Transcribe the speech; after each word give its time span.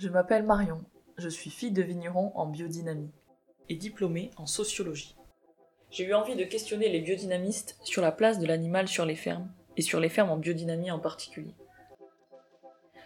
Je 0.00 0.08
m'appelle 0.08 0.44
Marion, 0.44 0.80
je 1.18 1.28
suis 1.28 1.50
fille 1.50 1.72
de 1.72 1.82
vigneron 1.82 2.32
en 2.34 2.46
biodynamie 2.46 3.12
et 3.68 3.74
diplômée 3.74 4.30
en 4.38 4.46
sociologie. 4.46 5.14
J'ai 5.90 6.04
eu 6.04 6.14
envie 6.14 6.36
de 6.36 6.44
questionner 6.44 6.88
les 6.88 7.02
biodynamistes 7.02 7.76
sur 7.84 8.00
la 8.00 8.10
place 8.10 8.38
de 8.38 8.46
l'animal 8.46 8.88
sur 8.88 9.04
les 9.04 9.14
fermes, 9.14 9.52
et 9.76 9.82
sur 9.82 10.00
les 10.00 10.08
fermes 10.08 10.30
en 10.30 10.38
biodynamie 10.38 10.90
en 10.90 11.00
particulier. 11.00 11.54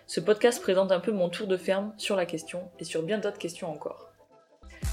Ce 0.07 0.21
podcast 0.21 0.63
présente 0.63 0.93
un 0.93 1.01
peu 1.01 1.11
mon 1.11 1.31
tour 1.31 1.49
de 1.49 1.57
ferme 1.57 1.93
sur 1.97 2.15
la 2.15 2.27
question 2.27 2.71
et 2.79 2.85
sur 2.85 3.03
bien 3.03 3.19
d'autres 3.19 3.39
questions 3.39 3.73
encore. 3.73 4.13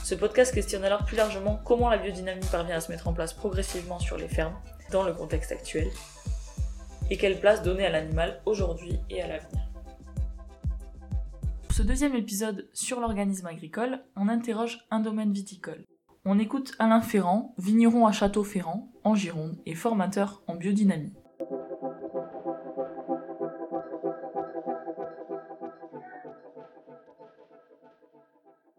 Ce 0.04 0.16
podcast 0.16 0.56
questionne 0.56 0.84
alors 0.84 1.06
plus 1.06 1.18
largement 1.18 1.62
comment 1.64 1.90
la 1.92 2.00
biodynamie 2.00 2.48
parvient 2.52 2.78
à 2.78 2.82
se 2.82 2.92
mettre 2.92 3.10
en 3.10 3.14
place 3.14 3.34
progressivement 3.34 4.00
sur 4.00 4.18
les 4.18 4.28
fermes 4.28 4.60
dans 4.92 5.04
le 5.04 5.14
contexte 5.14 5.52
actuel 5.52 5.88
et 7.12 7.18
quelle 7.18 7.40
place 7.40 7.62
donner 7.62 7.86
à 7.86 7.92
l'animal 7.92 8.42
aujourd'hui 8.48 8.98
et 9.12 9.22
à 9.22 9.28
l'avenir. 9.28 9.61
Pour 11.72 11.78
ce 11.78 11.84
deuxième 11.84 12.18
épisode 12.18 12.68
sur 12.74 13.00
l'organisme 13.00 13.46
agricole, 13.46 14.02
on 14.18 14.28
interroge 14.28 14.80
un 14.92 15.00
domaine 15.00 15.32
viticole. 15.32 15.86
On 16.26 16.38
écoute 16.38 16.74
Alain 16.80 17.00
Ferrand, 17.00 17.56
vigneron 17.58 18.06
à 18.06 18.12
Château-Ferrand, 18.12 18.92
en 19.06 19.16
Gironde, 19.16 19.56
et 19.66 19.74
formateur 19.74 20.42
en 20.48 20.56
biodynamie. 20.56 21.14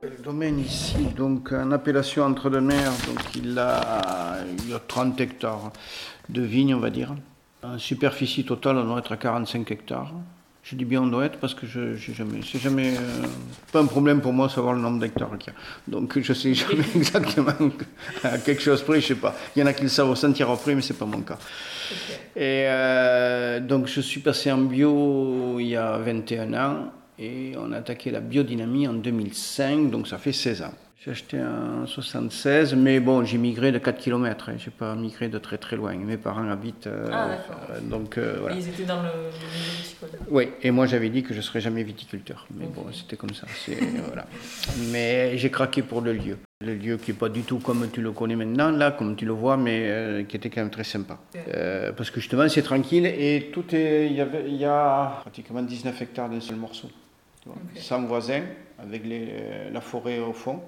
Le 0.03 0.23
domaine 0.23 0.59
ici, 0.59 1.07
donc 1.17 1.51
en 1.53 1.73
appellation 1.73 2.25
entre-deux-mers, 2.25 2.93
donc 3.07 3.37
il 3.37 3.59
a, 3.59 4.37
il 4.67 4.75
a 4.75 4.79
30 4.79 5.19
hectares 5.19 5.73
de 6.29 6.43
vignes, 6.43 6.75
on 6.75 6.81
va 6.81 6.91
dire. 6.91 7.15
En 7.63 7.79
superficie 7.79 8.45
totale, 8.45 8.77
on 8.77 8.85
doit 8.85 8.99
être 8.99 9.13
à 9.13 9.17
45 9.17 9.71
hectares. 9.71 10.13
Je 10.63 10.77
dis 10.77 10.85
bien 10.85 11.03
on 11.03 11.09
doit 11.09 11.25
être 11.25 11.39
parce 11.39 11.55
que 11.55 11.67
je 11.67 11.97
j'ai 11.97 12.15
jamais, 12.15 12.39
c'est 12.45 12.61
jamais 12.61 12.95
euh, 12.97 13.27
pas 13.73 13.81
un 13.81 13.87
problème 13.87 14.21
pour 14.21 14.33
moi 14.33 14.47
de 14.47 14.53
savoir 14.53 14.75
le 14.75 14.81
nombre 14.81 15.01
d'hectares 15.01 15.37
qu'il 15.37 15.53
y 15.53 15.57
a. 15.57 15.59
Donc 15.89 16.19
je 16.21 16.33
sais 16.33 16.55
jamais 16.55 16.85
exactement 16.95 17.53
à 18.23 18.39
quelque 18.39 18.63
chose 18.63 18.81
près, 18.83 19.01
je 19.01 19.09
sais 19.09 19.15
pas. 19.17 19.35
Il 19.57 19.61
y 19.61 19.63
en 19.63 19.67
a 19.67 19.73
qui 19.73 19.83
le 19.83 19.89
savent 19.89 20.11
au 20.11 20.15
sentir 20.15 20.49
après, 20.51 20.77
mais 20.77 20.83
c'est 20.83 20.99
pas 20.99 21.05
mon 21.05 21.23
cas. 21.23 21.39
Et 22.37 22.67
euh, 22.69 23.59
donc 23.59 23.89
je 23.89 24.01
suis 24.01 24.21
passé 24.21 24.53
en 24.53 24.59
bio 24.59 25.59
il 25.59 25.67
y 25.67 25.77
a 25.77 25.99
21 25.99 26.55
ans 26.55 26.93
et 27.19 27.55
on 27.59 27.73
a 27.73 27.79
attaqué 27.79 28.13
la 28.13 28.21
biodynamie 28.21 28.87
en 28.87 28.95
2005, 28.95 29.91
donc 29.91 30.07
ça 30.07 30.19
fait 30.19 30.33
16 30.33 30.63
ans. 30.63 30.75
J'ai 31.05 31.11
acheté 31.11 31.41
en 31.41 31.85
76, 31.85 32.75
mais 32.77 33.01
bon, 33.01 33.25
j'ai 33.25 33.37
migré 33.37 33.73
de 33.73 33.79
4 33.79 33.99
km, 33.99 34.51
hein. 34.51 34.55
j'ai 34.57 34.71
pas 34.71 34.95
migré 34.95 35.29
de 35.29 35.39
très 35.39 35.59
très 35.59 35.75
loin. 35.75 35.97
Mes 35.97 36.17
parents 36.17 36.49
habitent. 36.49 36.87
euh, 36.87 37.09
Ah, 37.13 37.29
d'accord. 37.31 37.61
euh, 37.71 37.81
donc 37.81 38.19
euh, 38.19 38.37
voilà. 38.41 38.55
Et 38.55 38.61
ils 38.61 38.69
étaient 38.69 38.85
dans 38.85 39.03
le, 39.03 39.09
le 39.09 39.15
milieu 39.49 39.73
viticole. 39.83 40.11
Oui, 40.31 40.51
et 40.63 40.71
moi 40.71 40.87
j'avais 40.87 41.09
dit 41.09 41.25
que 41.25 41.35
je 41.35 41.41
serais 41.41 41.61
jamais 41.61 41.83
viticulteur. 41.83 42.47
Mais 42.55 42.67
bon, 42.67 42.85
c'était 42.93 43.17
comme 43.17 43.35
ça. 43.35 43.49
c'est- 43.65 43.75
voilà. 44.07 44.27
Mais 44.93 45.37
j'ai 45.39 45.51
craqué 45.51 45.83
pour 45.83 46.03
le 46.03 46.13
lieu. 46.13 46.39
Le 46.61 46.75
lieu 46.77 46.97
qui 46.99 47.11
n'est 47.11 47.17
pas 47.19 47.29
du 47.29 47.43
tout 47.43 47.59
comme 47.59 47.91
tu 47.91 48.01
le 48.01 48.13
connais 48.13 48.37
maintenant, 48.37 48.71
là, 48.71 48.93
comme 48.93 49.17
tu 49.17 49.25
le 49.25 49.33
vois, 49.33 49.57
mais 49.57 49.81
euh, 49.89 50.23
qui 50.23 50.37
était 50.37 50.51
quand 50.51 50.61
même 50.61 50.71
très 50.71 50.85
sympa. 50.85 51.19
Euh, 51.49 51.91
parce 51.91 52.13
que 52.13 52.21
justement, 52.21 52.49
c'est 52.49 52.63
tranquille 52.63 53.07
et 53.07 53.51
tout 53.53 53.65
est. 53.75 54.07
Il 54.07 54.13
y, 54.13 54.21
avait, 54.21 54.45
il 54.47 54.55
y 54.57 54.65
a 54.65 55.19
pratiquement 55.23 55.63
19 55.63 56.01
hectares 56.01 56.29
d'un 56.31 56.39
seul 56.41 56.59
morceau. 56.59 56.89
tu 57.43 57.49
vois. 57.49 57.59
Ok. 57.75 57.81
100 57.83 58.03
voisins, 58.07 58.43
avec 58.79 59.05
les, 59.05 59.27
la 59.73 59.81
forêt 59.81 60.21
au 60.21 60.33
fond. 60.33 60.61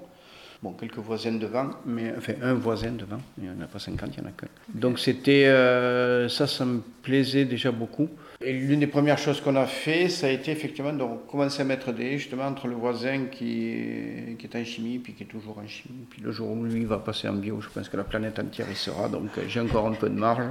Bon, 0.63 0.73
quelques 0.73 0.97
voisins 0.97 1.33
devant, 1.33 1.69
mais 1.85 2.13
enfin 2.17 2.33
un 2.41 2.53
voisin 2.53 2.91
devant, 2.91 3.19
il 3.37 3.43
n'y 3.43 3.49
en 3.49 3.61
a 3.61 3.67
pas 3.67 3.79
50, 3.79 4.09
il 4.17 4.21
n'y 4.21 4.27
en 4.27 4.29
a 4.29 4.33
qu'un. 4.33 4.47
Donc 4.73 4.99
c'était 4.99 5.45
euh, 5.45 6.29
ça, 6.29 6.47
ça 6.47 6.65
me 6.65 6.81
plaisait 7.01 7.45
déjà 7.45 7.71
beaucoup. 7.71 8.09
Et 8.41 8.53
l'une 8.53 8.79
des 8.79 8.87
premières 8.87 9.17
choses 9.17 9.41
qu'on 9.41 9.55
a 9.55 9.65
fait, 9.65 10.09
ça 10.09 10.27
a 10.27 10.29
été 10.29 10.51
effectivement 10.51 10.93
de 10.93 11.03
commencer 11.29 11.61
à 11.61 11.65
mettre 11.65 11.91
des 11.91 12.05
haies 12.05 12.17
justement 12.17 12.45
entre 12.45 12.67
le 12.67 12.75
voisin 12.75 13.25
qui 13.31 13.69
est, 13.69 14.37
qui 14.37 14.45
est 14.45 14.55
en 14.55 14.63
chimie, 14.63 14.99
puis 14.99 15.13
qui 15.13 15.23
est 15.23 15.27
toujours 15.27 15.57
en 15.57 15.67
chimie. 15.67 16.05
Puis 16.09 16.21
le 16.21 16.31
jour 16.31 16.51
où 16.51 16.63
lui 16.63 16.85
va 16.85 16.99
passer 16.99 17.27
en 17.27 17.33
bio, 17.33 17.59
je 17.61 17.69
pense 17.69 17.89
que 17.89 17.97
la 17.97 18.03
planète 18.03 18.39
entière 18.39 18.69
y 18.71 18.75
sera, 18.75 19.09
donc 19.09 19.29
euh, 19.37 19.41
j'ai 19.47 19.59
encore 19.59 19.87
un 19.87 19.93
peu 19.93 20.09
de 20.09 20.15
marge. 20.15 20.43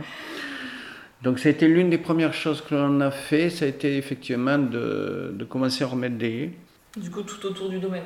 Donc 1.22 1.38
ça 1.38 1.48
a 1.48 1.52
été 1.52 1.66
l'une 1.66 1.88
des 1.88 1.98
premières 1.98 2.34
choses 2.34 2.60
que 2.60 2.74
l'on 2.74 3.00
a 3.00 3.10
fait, 3.10 3.48
ça 3.48 3.64
a 3.64 3.68
été 3.68 3.96
effectivement 3.96 4.58
de, 4.58 5.32
de 5.34 5.44
commencer 5.44 5.82
à 5.84 5.86
remettre 5.86 6.16
des 6.16 6.28
haies. 6.28 6.52
Du 7.00 7.10
coup, 7.10 7.22
tout 7.22 7.44
autour 7.46 7.70
du 7.70 7.78
domaine, 7.78 8.02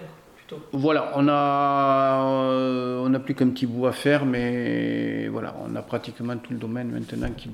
Voilà, 0.72 1.12
on 1.16 1.28
a, 1.28 2.50
euh, 2.52 3.02
on 3.04 3.08
n'a 3.08 3.18
plus 3.20 3.34
qu'un 3.34 3.48
petit 3.50 3.66
bout 3.66 3.86
à 3.86 3.92
faire, 3.92 4.24
mais 4.24 5.28
voilà, 5.28 5.54
on 5.64 5.74
a 5.76 5.82
pratiquement 5.82 6.36
tout 6.36 6.52
le 6.52 6.58
domaine 6.58 6.90
maintenant 6.90 7.30
qui 7.36 7.50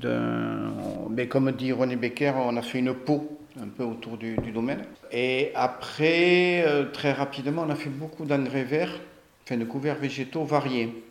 Mais 1.09 1.27
comme 1.27 1.51
dit 1.51 1.71
René 1.71 1.95
Becker, 1.95 2.33
on 2.35 2.55
a 2.57 2.61
fait 2.61 2.79
une 2.79 2.93
peau 2.93 3.39
un 3.61 3.67
peu 3.67 3.83
autour 3.83 4.17
du, 4.17 4.35
domaine. 4.53 4.83
Et 5.11 5.51
après, 5.55 6.63
euh, 6.65 6.91
très 6.91 7.13
rapidement, 7.13 7.63
on 7.65 7.69
a 7.69 7.75
fait 7.75 7.89
beaucoup 7.89 8.25
d'engrais 8.25 8.63
verts, 8.63 8.99
enfin 9.43 9.57
de 9.57 9.65
couverts 9.65 9.99
végétaux 9.99 10.43
variés. 10.43 11.03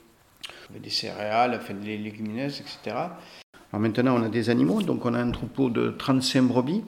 Des 0.71 0.91
céréales, 0.91 1.59
enfin 1.61 1.75
des 1.75 1.97
légumineuses, 1.99 2.61
etc. 2.61 2.97
Alors 3.73 3.81
maintenant, 3.81 4.17
on 4.19 4.23
a 4.23 4.29
des 4.29 4.51
animaux, 4.51 4.83
donc 4.83 5.05
on 5.05 5.15
a 5.15 5.19
un 5.19 5.31
troupeau 5.31 5.71
de 5.71 5.91
35 5.91 6.43
brebis. 6.43 6.85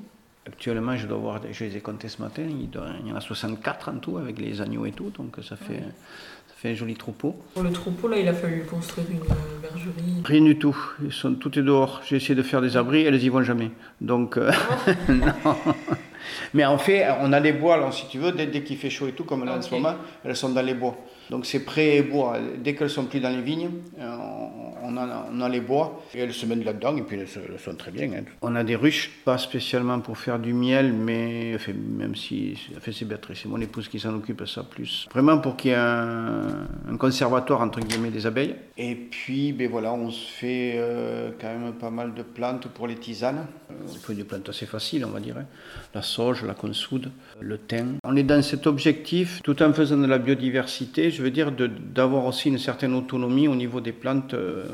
Actuellement, 0.46 0.96
je 0.96 1.06
dois 1.08 1.18
voir, 1.18 1.40
je 1.50 1.64
les 1.64 1.76
ai 1.76 1.80
comptés 1.80 2.08
ce 2.08 2.22
matin, 2.22 2.42
il, 2.48 2.70
doit- 2.70 2.86
il 3.02 3.08
y 3.08 3.12
en 3.12 3.16
a 3.16 3.20
64 3.20 3.88
en 3.90 3.98
tout 3.98 4.16
avec 4.16 4.38
les 4.38 4.60
agneaux 4.60 4.86
et 4.86 4.92
tout, 4.92 5.10
donc 5.10 5.36
ça 5.42 5.56
fait, 5.56 5.80
ça 5.80 6.54
fait 6.56 6.70
un 6.70 6.74
joli 6.74 6.94
troupeau. 6.94 7.34
Pour 7.54 7.64
le 7.64 7.72
troupeau, 7.72 8.06
là, 8.06 8.16
il 8.18 8.28
a 8.28 8.32
fallu 8.32 8.62
construire 8.64 9.08
une 9.10 9.18
euh, 9.18 9.60
bergerie. 9.60 10.22
Rien 10.24 10.42
du 10.42 10.56
tout, 10.56 10.76
ils 11.04 11.12
sont, 11.12 11.34
tout 11.34 11.58
est 11.58 11.62
dehors. 11.62 12.00
J'ai 12.06 12.16
essayé 12.16 12.36
de 12.36 12.42
faire 12.42 12.60
des 12.62 12.76
abris, 12.76 13.02
elles 13.02 13.20
y 13.20 13.28
vont 13.28 13.42
jamais. 13.42 13.72
Donc, 14.00 14.36
euh, 14.38 14.52
non. 15.08 15.56
Mais 16.54 16.64
en 16.64 16.78
fait, 16.78 17.06
on 17.22 17.32
a 17.32 17.40
les 17.40 17.52
bois, 17.52 17.74
alors, 17.74 17.92
si 17.92 18.06
tu 18.06 18.18
veux, 18.18 18.30
dès, 18.30 18.46
dès 18.46 18.62
qu'il 18.62 18.76
fait 18.76 18.90
chaud 18.90 19.08
et 19.08 19.12
tout, 19.12 19.24
comme 19.24 19.44
là 19.44 19.56
en 19.58 19.62
ce 19.62 19.66
Ok. 19.74 19.80
moment, 19.80 19.96
elles 20.24 20.36
sont 20.36 20.50
dans 20.50 20.62
les 20.62 20.74
bois. 20.74 20.96
Donc 21.30 21.46
c'est 21.46 21.64
pré 21.64 21.96
et 21.96 22.02
bois. 22.02 22.38
Dès 22.62 22.74
qu'elles 22.74 22.90
sont 22.90 23.04
plus 23.06 23.20
dans 23.20 23.30
les 23.30 23.42
vignes, 23.42 23.70
euh, 23.98 24.16
on 24.82 24.96
a, 24.96 25.48
les 25.48 25.60
bois 25.60 26.02
et 26.14 26.20
elles 26.20 26.32
se 26.32 26.46
mettent 26.46 26.64
là-dedans 26.64 26.96
et 26.96 27.02
puis 27.02 27.18
elles, 27.18 27.28
sont 27.58 27.74
très 27.74 27.90
bien. 27.90 28.10
hein. 28.12 28.22
On 28.42 28.54
a 28.54 28.62
des 28.64 28.76
ruches, 28.76 29.10
pas 29.24 29.36
spécialement 29.38 30.00
pour 30.00 30.16
faire 30.18 30.38
du 30.38 30.52
miel, 30.52 30.92
mais 30.92 31.56
même 31.98 32.14
si 32.14 32.56
enfin, 32.76 32.92
c'est 32.92 33.04
Béatrice, 33.04 33.40
c'est 33.42 33.48
mon 33.48 33.60
épouse 33.60 33.88
qui 33.88 33.98
s'en 33.98 34.14
occupe 34.14 34.46
ça 34.46 34.62
plus. 34.62 35.06
Vraiment 35.12 35.38
pour 35.38 35.56
qu'il 35.56 35.70
y 35.72 35.74
ait 35.74 35.76
un, 35.76 36.66
un 36.88 36.96
conservatoire 36.96 37.60
entre 37.60 37.80
guillemets 37.80 38.10
des 38.10 38.26
abeilles. 38.26 38.54
Et 38.78 38.94
puis 38.94 39.52
ben 39.52 39.68
voilà, 39.68 39.92
on 39.92 40.10
se 40.10 40.28
fait 40.30 40.74
euh, 40.76 41.30
quand 41.40 41.48
même 41.48 41.72
pas 41.74 41.90
mal 41.90 42.14
de 42.14 42.22
plantes 42.22 42.68
pour 42.68 42.86
les 42.86 42.94
tisanes. 42.96 43.46
Euh, 43.70 43.74
On 43.88 43.94
fait 43.94 44.14
des 44.14 44.24
plantes 44.24 44.48
assez 44.48 44.66
faciles, 44.66 45.04
on 45.04 45.10
va 45.10 45.20
dire. 45.20 45.36
hein. 45.38 45.46
La 45.94 46.02
sauge, 46.02 46.44
la 46.44 46.54
consoude, 46.54 47.10
le 47.40 47.58
thym. 47.58 47.96
On 48.04 48.14
est 48.16 48.22
dans 48.22 48.42
cet 48.42 48.66
objectif, 48.66 49.40
tout 49.42 49.60
en 49.62 49.72
faisant 49.72 49.96
de 49.96 50.06
la 50.06 50.18
biodiversité, 50.18 51.10
je 51.16 51.22
veux 51.22 51.30
dire 51.30 51.50
d'avoir 51.50 52.26
aussi 52.26 52.48
une 52.48 52.58
certaine 52.58 52.94
autonomie 52.94 53.48
au 53.48 53.54
niveau 53.56 53.80
des 53.80 53.92
plantes 53.92 54.34
euh, 54.34 54.66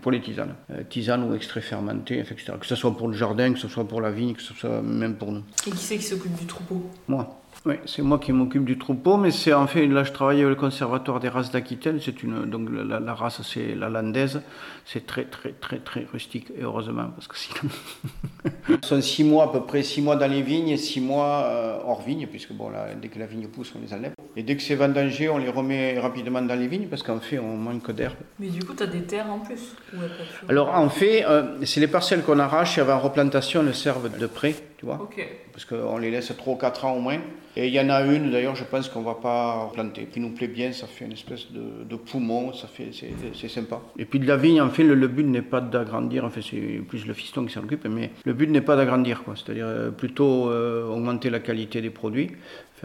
pour 0.00 0.12
les 0.12 0.20
tisanes. 0.20 0.54
Euh, 0.70 0.82
tisanes 0.88 1.24
ou 1.24 1.34
extraits 1.34 1.62
fermentés, 1.62 2.18
etc. 2.18 2.54
Que 2.58 2.66
ce 2.66 2.74
soit 2.74 2.96
pour 2.96 3.08
le 3.08 3.14
jardin, 3.14 3.52
que 3.52 3.58
ce 3.58 3.68
soit 3.68 3.86
pour 3.86 4.00
la 4.00 4.10
vigne, 4.10 4.34
que 4.34 4.42
ce 4.42 4.54
soit 4.54 4.80
même 4.80 5.16
pour 5.16 5.32
nous. 5.32 5.42
Et 5.66 5.70
qui 5.70 5.76
c'est 5.76 5.98
qui 5.98 6.04
s'occupe 6.04 6.34
du 6.36 6.46
troupeau? 6.46 6.90
Moi. 7.06 7.43
Oui, 7.66 7.76
c'est 7.86 8.02
moi 8.02 8.18
qui 8.18 8.30
m'occupe 8.32 8.66
du 8.66 8.76
troupeau, 8.76 9.16
mais 9.16 9.30
c'est 9.30 9.54
en 9.54 9.66
fait, 9.66 9.86
là 9.86 10.04
je 10.04 10.12
travaille 10.12 10.42
avec 10.42 10.50
le 10.50 10.54
conservatoire 10.60 11.18
des 11.18 11.30
races 11.30 11.50
d'Aquitaine, 11.50 11.98
c'est 11.98 12.22
une, 12.22 12.44
donc 12.44 12.68
la, 12.70 13.00
la 13.00 13.14
race 13.14 13.40
c'est 13.42 13.74
la 13.74 13.88
landaise, 13.88 14.42
c'est 14.84 15.06
très 15.06 15.24
très 15.24 15.52
très 15.52 15.78
très 15.78 16.06
rustique, 16.12 16.50
et 16.58 16.62
heureusement, 16.62 17.06
parce 17.14 17.26
que 17.26 17.38
sinon... 17.38 17.72
Ils 18.68 18.84
sont 18.84 19.00
six 19.00 19.24
mois 19.24 19.44
à 19.44 19.48
peu 19.48 19.60
près, 19.60 19.82
six 19.82 20.02
mois 20.02 20.16
dans 20.16 20.30
les 20.30 20.42
vignes 20.42 20.68
et 20.68 20.76
six 20.76 21.00
mois 21.00 21.44
euh, 21.44 21.78
hors 21.84 22.02
vigne, 22.02 22.26
puisque 22.26 22.52
bon, 22.52 22.70
là, 22.70 22.88
dès 23.00 23.08
que 23.08 23.18
la 23.18 23.26
vigne 23.26 23.46
pousse, 23.48 23.72
on 23.76 23.80
les 23.80 23.92
enlève. 23.94 24.12
Et 24.36 24.42
dès 24.42 24.56
que 24.56 24.62
c'est 24.62 24.74
vendangé, 24.74 25.28
on 25.28 25.38
les 25.38 25.50
remet 25.50 25.98
rapidement 25.98 26.42
dans 26.42 26.54
les 26.58 26.66
vignes, 26.66 26.86
parce 26.88 27.02
qu'en 27.02 27.20
fait, 27.20 27.38
on 27.38 27.56
manque 27.56 27.90
d'herbe. 27.92 28.16
Mais 28.38 28.48
du 28.48 28.64
coup, 28.64 28.72
t'as 28.74 28.86
des 28.86 29.02
terres 29.02 29.30
en 29.30 29.38
plus 29.38 29.74
Alors 30.48 30.74
en 30.74 30.88
fait, 30.88 31.24
euh, 31.24 31.56
c'est 31.64 31.80
les 31.80 31.88
parcelles 31.88 32.22
qu'on 32.22 32.38
arrache 32.38 32.78
et 32.78 32.80
avant 32.80 32.98
replantation, 32.98 33.62
elles 33.66 33.74
servent 33.74 34.18
de 34.18 34.26
près, 34.26 34.54
tu 34.84 34.90
vois 34.90 35.02
Ok. 35.02 35.26
parce 35.52 35.64
qu'on 35.64 35.98
les 35.98 36.10
laisse 36.10 36.32
3 36.36 36.54
ou 36.54 36.56
4 36.56 36.84
ans 36.84 36.96
au 36.96 37.00
moins. 37.00 37.18
Et 37.56 37.68
il 37.68 37.72
y 37.72 37.78
en 37.78 37.88
a 37.88 38.02
une, 38.02 38.32
d'ailleurs, 38.32 38.56
je 38.56 38.64
pense 38.64 38.88
qu'on 38.88 39.02
va 39.02 39.14
pas 39.14 39.70
planter, 39.72 40.06
qui 40.06 40.18
nous 40.18 40.30
plaît 40.30 40.48
bien, 40.48 40.72
ça 40.72 40.88
fait 40.88 41.04
une 41.04 41.12
espèce 41.12 41.52
de, 41.52 41.84
de 41.84 41.96
poumon, 41.96 42.52
ça 42.52 42.66
fait, 42.66 42.90
c'est, 42.92 43.48
sympa. 43.48 43.80
Et 43.96 44.04
puis 44.06 44.18
de 44.18 44.26
la 44.26 44.36
vigne, 44.36 44.60
en 44.60 44.70
fait, 44.70 44.82
le, 44.82 44.94
le 44.96 45.06
but 45.06 45.24
n'est 45.24 45.40
pas 45.40 45.60
d'agrandir, 45.60 46.24
en 46.24 46.30
fait, 46.30 46.42
c'est 46.42 46.80
plus 46.88 47.06
le 47.06 47.14
fiston 47.14 47.44
qui 47.46 47.52
s'en 47.52 47.62
occupe, 47.62 47.86
mais 47.86 48.10
le 48.24 48.32
but 48.32 48.50
n'est 48.50 48.60
pas 48.60 48.74
d'agrandir, 48.74 49.22
quoi. 49.22 49.34
C'est-à-dire 49.36 49.66
euh, 49.68 49.90
plutôt 49.90 50.50
euh, 50.50 50.84
augmenter 50.88 51.30
la 51.30 51.38
qualité 51.38 51.80
des 51.80 51.90
produits, 51.90 52.32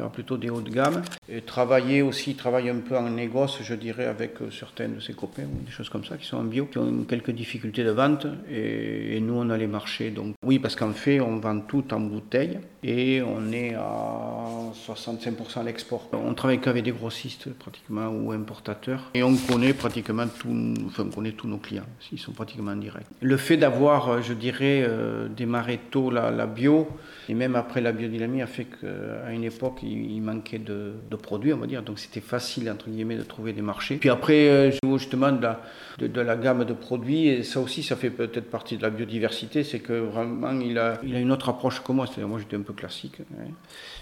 plutôt 0.07 0.38
des 0.38 0.50
hauts 0.50 0.62
de 0.62 0.69
gamme, 0.69 1.01
et 1.28 1.42
travailler 1.42 2.01
aussi, 2.01 2.36
travailler 2.36 2.69
un 2.69 2.80
peu 2.80 2.98
en 2.98 3.10
négoce, 3.10 3.60
je 3.62 3.75
dirais, 3.75 4.06
avec 4.06 4.42
euh, 4.42 4.50
certains 4.51 4.88
de 4.88 5.00
ses 5.00 5.13
copains, 5.13 5.44
ou 5.44 5.66
des 5.66 5.72
choses 5.72 5.90
comme 5.90 6.06
ça, 6.06 6.18
qui 6.18 6.25
sont 6.25 6.38
en 6.38 6.44
bio, 6.44 6.66
qui 6.66 6.78
ont 6.78 7.04
quelques 7.04 7.31
difficultés 7.31 7.84
de 7.84 7.92
vente, 7.92 8.28
et, 8.50 9.19
nous, 9.19 9.34
on 9.34 9.50
a 9.50 9.57
les 9.57 9.68
marchés. 9.68 10.12
Donc 10.12 10.36
oui, 10.46 10.60
parce 10.60 10.75
qu'en 10.75 10.94
fait, 10.94 11.19
on 11.19 11.38
vend 11.38 11.60
tout 11.60 11.94
en 11.94 12.00
bouteille 12.00 12.60
et 12.84 13.22
on 13.22 13.51
est 13.51 13.74
à 13.75 14.72
65% 14.88 15.60
à 15.60 15.63
l'export. 15.63 16.07
On 16.13 16.34
travaille 16.34 16.62
qu'avec 16.62 16.84
des 16.84 16.92
grossistes 16.92 17.54
pratiquement 17.54 18.07
ou 18.07 18.31
importateurs 18.31 19.12
et 19.13 19.24
on 19.24 19.36
connaît 19.36 19.74
pratiquement 19.74 20.28
tous, 20.28 20.50
on 20.98 21.10
connaît 21.10 21.34
tous 21.34 21.48
nos 21.48 21.57
clients, 21.57 21.86
ils 22.12 22.19
sont 22.19 22.31
pratiquement 22.31 22.75
directs. 22.75 23.07
Le 23.22 23.38
fait 23.38 23.57
d'avoir, 23.57 24.22
je 24.22 24.34
dirais, 24.34 24.84
euh, 24.88 25.28
démarré 25.28 25.80
tôt 25.92 26.10
la, 26.10 26.46
bio 26.46 26.88
et 27.29 27.35
même 27.35 27.55
après 27.55 27.79
la 27.79 27.91
biodynamie 27.91 28.41
a 28.41 28.47
fait 28.47 28.65
qu'à 28.65 29.31
une 29.31 29.43
époque 29.43 29.83
il, 29.83 30.19
manquait 30.19 30.57
de, 30.57 30.93
de, 31.09 31.15
produits, 31.15 31.53
on 31.53 31.57
va 31.57 31.67
dire, 31.67 31.83
donc 31.83 31.99
c'était 31.99 32.21
facile 32.21 32.69
entre 32.71 32.89
guillemets 32.89 33.17
de 33.17 33.23
trouver 33.23 33.53
des 33.53 33.61
marchés. 33.61 33.97
Puis 33.97 34.09
après, 34.09 34.49
euh, 34.49 34.71
justement 34.97 35.31
de 35.31 35.43
la, 35.43 35.61
de, 35.99 36.07
de 36.07 36.21
la 36.21 36.35
gamme 36.35 36.65
de 36.65 36.73
produits 36.73 37.27
et 37.27 37.43
ça 37.43 37.59
aussi 37.59 37.83
ça 37.83 37.95
fait 37.95 38.09
peut-être 38.09 38.49
partie 38.49 38.77
de 38.77 38.81
la 38.81 38.89
biodiversité, 38.89 39.63
c'est 39.63 39.79
que 39.79 39.93
vraiment 39.93 40.59
il 40.59 40.79
a, 40.79 40.99
il 41.03 41.15
a 41.15 41.19
une 41.19 41.31
autre 41.31 41.49
approche 41.49 41.83
que 41.83 41.91
moi, 41.91 42.07
c'est-à-dire 42.07 42.27
moi 42.27 42.39
j'étais 42.39 42.57
un 42.57 42.61
peu 42.61 42.73
classique. 42.73 43.17
Hein. 43.19 43.51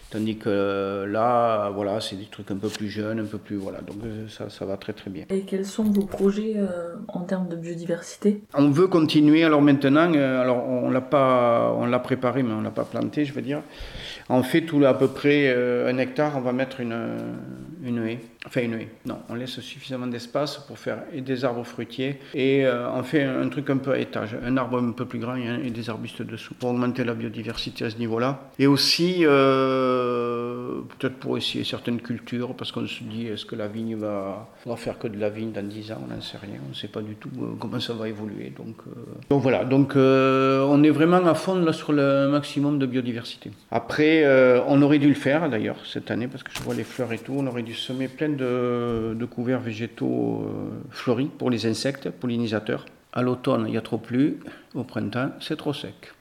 Tandis 0.09 0.37
que 0.37 1.03
là, 1.03 1.69
voilà, 1.69 1.99
c'est 1.99 2.15
des 2.15 2.27
trucs 2.27 2.49
un 2.51 2.55
peu 2.55 2.69
plus 2.69 2.87
jeunes, 2.87 3.19
un 3.19 3.25
peu 3.25 3.37
plus. 3.37 3.57
Voilà, 3.57 3.81
donc 3.81 3.97
euh, 4.05 4.25
ça, 4.29 4.49
ça 4.49 4.63
va 4.63 4.77
très 4.77 4.93
très 4.93 5.09
bien. 5.09 5.25
Et 5.29 5.41
quels 5.41 5.65
sont 5.65 5.83
vos 5.83 6.05
projets 6.05 6.53
euh, 6.55 6.95
en 7.09 7.21
termes 7.21 7.49
de 7.49 7.57
biodiversité? 7.57 8.41
On 8.53 8.69
veut 8.69 8.87
continuer, 8.87 9.43
alors 9.43 9.61
maintenant, 9.61 10.13
euh, 10.13 10.41
alors 10.41 10.65
on 10.65 10.89
l'a 10.89 11.01
pas, 11.01 11.75
on 11.77 11.85
l'a 11.85 11.99
préparé, 11.99 12.41
mais 12.41 12.53
on 12.53 12.61
l'a 12.61 12.71
pas 12.71 12.85
planté, 12.85 13.16
je 13.25 13.33
veux 13.33 13.41
dire. 13.41 13.61
On 14.29 14.43
fait 14.43 14.61
tout 14.61 14.83
à 14.85 14.93
peu 14.93 15.07
près 15.07 15.53
un 15.53 15.97
hectare, 15.97 16.33
on 16.35 16.41
va 16.41 16.51
mettre 16.51 16.81
une, 16.81 16.95
une 17.83 18.05
haie. 18.05 18.19
Enfin, 18.45 18.61
une 18.61 18.73
haie. 18.73 18.89
Non, 19.05 19.19
on 19.29 19.35
laisse 19.35 19.59
suffisamment 19.59 20.07
d'espace 20.07 20.57
pour 20.57 20.77
faire 20.77 20.99
des 21.15 21.45
arbres 21.45 21.63
fruitiers 21.63 22.19
et 22.33 22.65
on 22.67 23.03
fait 23.03 23.23
un, 23.23 23.47
truc 23.49 23.69
un 23.69 23.77
peu 23.77 23.91
à 23.91 23.99
étage, 23.99 24.35
un 24.43 24.57
arbre 24.57 24.79
un 24.79 24.91
peu 24.91 25.05
plus 25.05 25.19
grand 25.19 25.35
et, 25.35 25.69
des 25.69 25.89
arbustes 25.89 26.21
dessous 26.21 26.53
pour 26.55 26.69
augmenter 26.69 27.03
la 27.03 27.13
biodiversité 27.13 27.85
à 27.85 27.89
ce 27.89 27.97
niveau-là. 27.97 28.49
Et 28.59 28.67
aussi. 28.67 29.25
Euh, 29.25 30.26
peut-être 30.97 31.15
pour 31.15 31.37
essayer 31.37 31.63
certaines 31.63 32.01
cultures, 32.01 32.55
parce 32.55 32.71
qu'on 32.71 32.87
se 32.87 33.03
dit 33.03 33.27
est-ce 33.27 33.45
que 33.45 33.55
la 33.55 33.67
vigne 33.67 33.95
va, 33.95 34.49
va 34.65 34.75
faire 34.75 34.97
que 34.99 35.07
de 35.07 35.19
la 35.19 35.29
vigne 35.29 35.51
dans 35.51 35.67
10 35.67 35.91
ans, 35.91 36.01
on 36.03 36.13
n'en 36.13 36.21
sait 36.21 36.37
rien, 36.37 36.59
on 36.65 36.69
ne 36.69 36.73
sait 36.73 36.87
pas 36.87 37.01
du 37.01 37.15
tout 37.15 37.29
euh, 37.39 37.55
comment 37.59 37.79
ça 37.79 37.93
va 37.93 38.07
évoluer. 38.07 38.53
Donc, 38.55 38.75
euh, 38.87 39.35
voilà, 39.35 39.65
donc 39.65 39.93
on 39.95 40.83
est 40.83 40.89
vraiment 40.89 41.25
à 41.25 41.33
fond 41.33 41.55
là 41.55 41.73
sur 41.73 41.93
le 41.93 42.27
maximum 42.29 42.79
de 42.79 42.85
biodiversité. 42.85 43.51
Après, 43.71 44.25
on 44.67 44.81
aurait 44.81 44.99
dû 44.99 45.07
le 45.07 45.15
faire 45.15 45.49
d'ailleurs 45.49 45.77
cette 45.85 46.11
année, 46.11 46.27
parce 46.27 46.43
que 46.43 46.51
je 46.53 46.61
vois 46.61 46.75
les 46.75 46.83
fleurs 46.83 47.13
et 47.13 47.19
tout, 47.19 47.35
on 47.37 47.47
aurait 47.47 47.63
dû 47.63 47.73
semer 47.73 48.07
plein 48.07 48.29
de, 48.29 49.13
de 49.13 49.25
couverts 49.25 49.61
végétaux 49.61 50.45
fleuris 50.89 51.29
pour 51.37 51.49
les 51.49 51.65
insectes, 51.65 52.09
pollinisateurs. 52.09 52.85
À 53.13 53.21
l'automne, 53.21 53.65
il 53.67 53.73
y 53.73 53.77
a 53.77 53.81
trop 53.81 53.97
plu, 53.97 54.39
au 54.75 54.83
printemps, 54.83 55.31
c'est 55.39 55.57
trop 55.57 55.73
sec. 55.73 56.13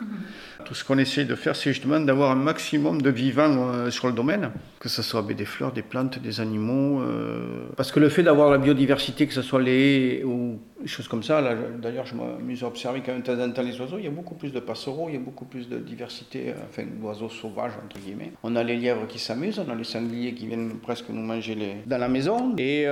Tout 0.70 0.76
ce 0.76 0.84
qu'on 0.84 0.98
essaie 0.98 1.24
de 1.24 1.34
faire, 1.34 1.56
c'est 1.56 1.72
justement 1.72 1.98
d'avoir 1.98 2.30
un 2.30 2.36
maximum 2.36 3.02
de 3.02 3.10
vivants 3.10 3.72
euh, 3.74 3.90
sur 3.90 4.06
le 4.06 4.12
domaine, 4.12 4.52
que 4.78 4.88
ce 4.88 5.02
soit 5.02 5.20
des 5.22 5.44
fleurs, 5.44 5.72
des 5.72 5.82
plantes, 5.82 6.20
des 6.20 6.40
animaux. 6.40 7.02
Euh, 7.02 7.66
parce 7.76 7.90
que 7.90 7.98
le 7.98 8.08
fait 8.08 8.22
d'avoir 8.22 8.52
la 8.52 8.58
biodiversité, 8.58 9.26
que 9.26 9.34
ce 9.34 9.42
soit 9.42 9.60
les 9.60 10.20
haies 10.20 10.24
ou 10.24 10.60
choses 10.86 11.08
comme 11.08 11.22
ça, 11.22 11.42
d'ailleurs, 11.80 12.06
je 12.06 12.14
m'amuse 12.14 12.64
à 12.64 12.66
observer 12.66 13.02
quand 13.04 13.12
même 13.12 13.22
en 13.50 13.52
temps 13.52 13.62
les 13.62 13.80
oiseaux, 13.80 13.98
il 13.98 14.04
y 14.04 14.08
a 14.08 14.10
beaucoup 14.10 14.34
plus 14.34 14.52
de 14.52 14.60
passereaux, 14.60 15.06
il 15.08 15.14
y 15.14 15.16
a 15.16 15.20
beaucoup 15.20 15.44
plus 15.44 15.68
de 15.68 15.78
diversité, 15.78 16.48
euh, 16.48 16.54
enfin 16.68 16.84
d'oiseaux 17.00 17.28
sauvages, 17.28 17.72
entre 17.84 17.98
guillemets. 17.98 18.32
On 18.42 18.56
a 18.56 18.62
les 18.62 18.76
lièvres 18.76 19.06
qui 19.06 19.18
s'amusent, 19.18 19.58
on 19.58 19.70
a 19.70 19.74
les 19.74 19.84
sangliers 19.84 20.32
qui 20.34 20.46
viennent 20.46 20.78
presque 20.82 21.08
nous 21.08 21.22
manger 21.22 21.54
les... 21.54 21.74
dans 21.86 21.98
la 21.98 22.08
maison. 22.08 22.54
Et 22.58 22.86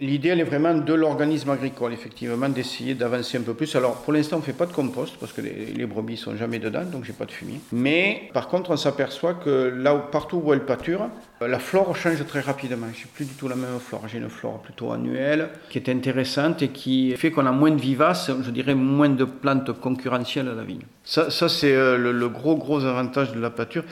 l'idée, 0.00 0.28
elle 0.30 0.40
est 0.40 0.44
vraiment 0.44 0.74
de 0.74 0.94
l'organisme 0.94 1.50
agricole, 1.50 1.92
effectivement, 1.92 2.48
d'essayer 2.48 2.94
d'avancer 2.94 3.38
un 3.38 3.42
peu 3.42 3.54
plus. 3.54 3.74
Alors, 3.76 3.96
pour 4.02 4.12
l'instant, 4.12 4.36
on 4.36 4.40
ne 4.40 4.44
fait 4.44 4.52
pas 4.52 4.66
de 4.66 4.72
compost, 4.72 5.16
parce 5.18 5.32
que 5.32 5.40
les, 5.40 5.66
les 5.66 5.86
brebis 5.86 6.16
sont 6.16 6.36
jamais 6.36 6.58
dedans, 6.58 6.84
donc 6.84 7.04
j'ai 7.04 7.12
pas 7.12 7.26
de 7.26 7.30
fumier. 7.30 7.60
Mais 7.72 8.30
par 8.32 8.48
contre, 8.48 8.70
on 8.70 8.76
s'aperçoit 8.76 9.34
que 9.34 9.50
là 9.50 9.94
où, 9.94 10.00
partout 10.10 10.40
où 10.44 10.52
elle 10.52 10.64
pâture, 10.64 11.02
euh, 11.02 11.08
la 11.48 11.58
flore 11.58 11.96
change 11.96 12.24
très 12.26 12.40
rapidement. 12.40 12.86
J'ai 12.94 13.06
plus 13.12 13.24
du 13.24 13.34
tout 13.34 13.48
la 13.48 13.56
même 13.56 13.78
flore. 13.80 14.02
J'ai 14.08 14.18
une 14.18 14.28
flore 14.28 14.60
plutôt 14.60 14.92
annuelle 14.92 15.50
qui 15.70 15.78
est 15.78 15.88
intéressante 15.88 16.62
et 16.62 16.68
qui 16.68 17.14
fait 17.16 17.30
qu'on 17.30 17.46
a 17.46 17.52
moins 17.52 17.70
de 17.70 17.80
vivaces, 17.80 18.30
je 18.42 18.50
dirais 18.50 18.74
moins 18.74 19.08
de 19.08 19.24
plantes 19.24 19.72
concurrentielles 19.72 20.48
à 20.48 20.54
la 20.54 20.64
vigne. 20.64 20.82
Ça, 21.04 21.30
ça 21.30 21.48
c'est 21.48 21.74
euh, 21.74 21.96
le, 21.96 22.12
le, 22.12 22.28
gros 22.28 22.56
gros 22.56 22.84
avantage 22.84 23.32
de 23.32 23.40
la 23.40 23.50
pâture. 23.50 23.84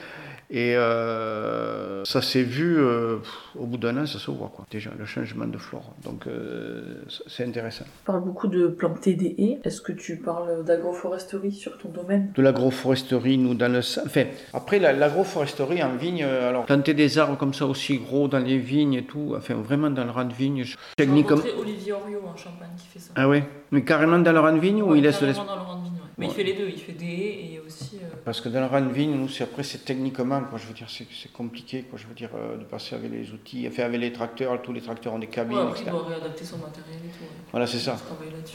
Et 0.53 0.75
euh, 0.75 2.03
ça 2.03 2.21
s'est 2.21 2.43
vu 2.43 2.77
euh, 2.77 3.19
au 3.57 3.65
bout 3.65 3.77
d'un 3.77 3.97
an, 3.97 4.05
ça 4.05 4.19
se 4.19 4.29
voit 4.29 4.51
quoi. 4.53 4.65
Déjà 4.69 4.91
le 4.99 5.05
changement 5.05 5.47
de 5.47 5.57
flore. 5.57 5.93
Donc 6.03 6.27
euh, 6.27 7.05
c'est 7.27 7.45
intéressant. 7.45 7.85
Tu 7.85 8.05
parles 8.05 8.23
beaucoup 8.23 8.49
de 8.49 8.67
planter 8.67 9.13
des 9.13 9.33
haies. 9.37 9.59
Est-ce 9.63 9.79
que 9.79 9.93
tu 9.93 10.17
parles 10.17 10.65
d'agroforesterie 10.65 11.53
sur 11.53 11.77
ton 11.77 11.87
domaine? 11.87 12.33
De 12.35 12.41
l'agroforesterie, 12.41 13.37
nous 13.37 13.53
dans 13.53 13.71
le. 13.71 13.79
Enfin, 13.79 14.25
après 14.53 14.79
l'agroforesterie 14.79 15.81
en 15.81 15.95
vigne, 15.95 16.25
alors 16.25 16.65
planter 16.65 16.93
des 16.93 17.17
arbres 17.17 17.37
comme 17.37 17.53
ça 17.53 17.65
aussi 17.65 17.99
gros 17.99 18.27
dans 18.27 18.39
les 18.39 18.57
vignes 18.57 18.95
et 18.95 19.03
tout, 19.05 19.33
enfin 19.37 19.55
vraiment 19.55 19.89
dans 19.89 20.03
le 20.03 20.11
rang 20.11 20.25
de 20.25 20.33
vigne. 20.33 20.65
Technique 20.97 21.27
comme. 21.27 21.43
Olivier 21.59 21.93
Oriot 21.93 22.23
en 22.25 22.35
Champagne 22.35 22.71
qui 22.77 22.87
fait 22.87 22.99
ça. 22.99 23.13
Ah 23.15 23.29
ouais, 23.29 23.45
mais 23.71 23.85
carrément 23.85 24.19
dans 24.19 24.33
le 24.33 24.39
rang 24.41 24.51
de 24.51 24.59
vigne 24.59 24.81
ou 24.83 24.95
il 24.95 25.03
laisse 25.03 25.21
le. 25.21 25.31
Dans 25.31 25.43
le 25.43 25.49
rang 25.49 25.77
de 25.77 25.83
vigne, 25.85 25.90
Mais 26.21 26.27
il 26.27 26.33
fait 26.33 26.43
les 26.43 26.53
deux, 26.53 26.69
il 26.69 26.79
fait 26.79 26.91
des 26.91 27.05
et 27.05 27.61
aussi. 27.65 27.97
Parce 28.23 28.41
que 28.41 28.49
dans 28.49 28.81
de 28.81 28.93
vigne, 28.93 29.15
nous, 29.15 29.27
après 29.41 29.63
c'est 29.63 29.83
techniquement 29.83 30.41
quoi, 30.41 30.59
je 30.59 30.67
veux 30.67 30.73
dire, 30.73 30.87
c'est 30.89 31.31
compliqué, 31.31 31.83
quoi, 31.89 31.97
je 31.97 32.07
veux 32.07 32.13
dire, 32.13 32.29
euh, 32.35 32.57
de 32.57 32.63
passer 32.63 32.95
avec 32.95 33.11
les 33.11 33.31
outils, 33.31 33.67
enfin 33.67 33.83
avec 33.83 33.99
les 33.99 34.13
tracteurs, 34.13 34.61
tous 34.61 34.73
les 34.73 34.81
tracteurs 34.81 35.13
ont 35.13 35.19
des 35.19 35.27
cabines, 35.27 35.57
ouais, 35.57 35.73
Il 35.79 35.89
doit 35.89 36.05
réadapter 36.05 36.45
son 36.45 36.57
matériel 36.57 36.99
et 37.03 37.09
tout. 37.09 37.25
Voilà, 37.51 37.65
c'est 37.65 37.79
ça. 37.79 37.97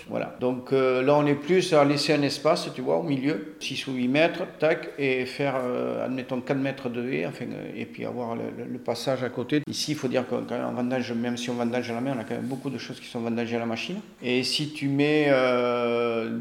Voilà, 0.09 0.37
donc 0.41 0.73
euh, 0.73 1.03
là 1.03 1.17
on 1.17 1.27
est 1.27 1.35
plus 1.35 1.73
à 1.75 1.85
laisser 1.85 2.15
un 2.15 2.23
espace, 2.23 2.69
tu 2.75 2.81
vois, 2.81 2.99
au 2.99 3.03
milieu, 3.03 3.57
6 3.61 3.89
ou 3.89 3.93
8 3.95 4.09
mètres, 4.09 4.43
tac, 4.61 4.91
et 4.99 5.27
faire, 5.27 5.57
euh, 5.59 6.07
admettons, 6.07 6.41
4 6.41 6.57
mètres 6.57 6.89
de 6.89 7.11
haie, 7.11 7.27
enfin, 7.27 7.47
et 7.77 7.87
puis 7.87 8.05
avoir 8.05 8.37
le, 8.37 8.45
le, 8.71 8.79
passage 8.79 9.25
à 9.25 9.29
côté. 9.29 9.63
Ici, 9.69 9.93
il 9.93 9.97
faut 9.97 10.09
dire 10.09 10.25
qu'en 10.29 10.73
vendage, 10.73 11.13
même 11.13 11.37
si 11.37 11.51
on 11.51 11.55
vendage 11.55 11.91
à 11.91 11.95
la 11.95 12.01
main, 12.01 12.15
on 12.17 12.21
a 12.21 12.25
quand 12.25 12.37
même 12.37 12.45
beaucoup 12.47 12.71
de 12.71 12.79
choses 12.79 13.01
qui 13.01 13.07
sont 13.07 13.21
vendagées 13.21 13.57
à 13.57 13.61
la 13.61 13.67
machine. 13.67 13.97
Et 14.23 14.45
si 14.45 14.73
tu 14.73 14.89
mets 14.89 15.33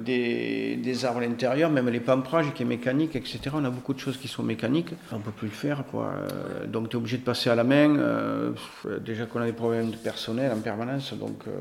des, 0.04 0.75
des, 0.75 1.06
arbres 1.06 1.14
à 1.17 1.21
l'intérieur, 1.21 1.69
même 1.69 1.89
les 1.89 2.00
pamprages 2.00 2.53
qui 2.53 2.63
est 2.63 2.65
mécanique, 2.65 3.15
etc., 3.15 3.39
on 3.53 3.65
a 3.65 3.69
beaucoup 3.69 3.94
de 3.94 4.00
choses 4.00 4.17
qui 4.17 4.27
sont 4.27 4.44
mécaniques, 4.44 4.94
on 5.12 5.17
ne 5.17 5.21
peut 5.21 5.31
plus 5.31 5.47
le 5.47 5.53
faire. 5.53 5.83
Quoi. 5.89 6.06
Euh, 6.06 6.65
donc 6.67 6.89
tu 6.89 6.95
es 6.95 6.97
obligé 6.97 7.17
de 7.17 7.23
passer 7.23 7.50
à 7.50 7.56
la 7.56 7.63
main. 7.63 7.95
Euh, 7.97 8.51
déjà 9.00 9.25
qu'on 9.25 9.41
a 9.41 9.45
des 9.45 9.53
problèmes 9.53 9.91
de 9.91 9.97
personnel 9.97 10.51
en 10.51 10.59
permanence. 10.59 11.13
Donc, 11.13 11.44
euh, 11.47 11.51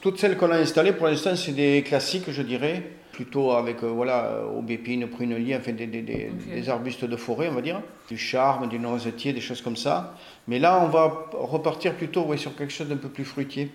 toutes 0.00 0.18
celles 0.18 0.36
qu'on 0.36 0.50
a 0.50 0.56
installées 0.56 0.92
pour 0.92 1.06
l'instant, 1.06 1.36
c'est 1.36 1.52
des 1.52 1.82
classiques, 1.82 2.30
je 2.30 2.42
dirais. 2.42 2.82
Plutôt 3.12 3.52
avec 3.52 3.84
voilà, 3.84 4.42
aubépine, 4.56 5.06
prunelier, 5.06 5.56
enfin 5.56 5.72
des, 5.72 5.86
des, 5.86 6.02
des, 6.02 6.32
des, 6.52 6.68
arbustes 6.68 7.04
de 7.04 7.16
forêt, 7.16 7.48
on 7.48 7.54
va 7.54 7.60
dire. 7.60 7.80
Du 8.08 8.18
charme, 8.18 8.68
du 8.68 8.80
noisetier, 8.80 9.32
des 9.32 9.40
choses 9.40 9.62
comme 9.62 9.76
ça. 9.76 10.16
Mais 10.48 10.58
là, 10.58 10.82
on 10.82 10.88
va 10.88 11.28
repartir 11.32 11.94
plutôt 11.94 12.24
ouais, 12.24 12.36
sur 12.36 12.56
quelque 12.56 12.72
chose 12.72 12.88
d'un 12.88 12.96
peu 12.96 13.08
plus 13.08 13.24
fruitier. 13.24 13.70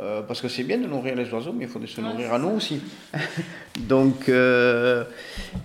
Euh, 0.00 0.22
parce 0.22 0.40
que 0.40 0.48
c'est 0.48 0.64
bien 0.64 0.78
de 0.78 0.86
nourrir 0.86 1.14
les 1.14 1.32
oiseaux, 1.32 1.52
mais 1.52 1.64
il 1.64 1.70
faut 1.70 1.84
se 1.86 2.00
nourrir 2.00 2.34
à 2.34 2.38
nous 2.38 2.50
aussi. 2.50 2.80
Donc 3.80 4.28
euh, 4.28 5.04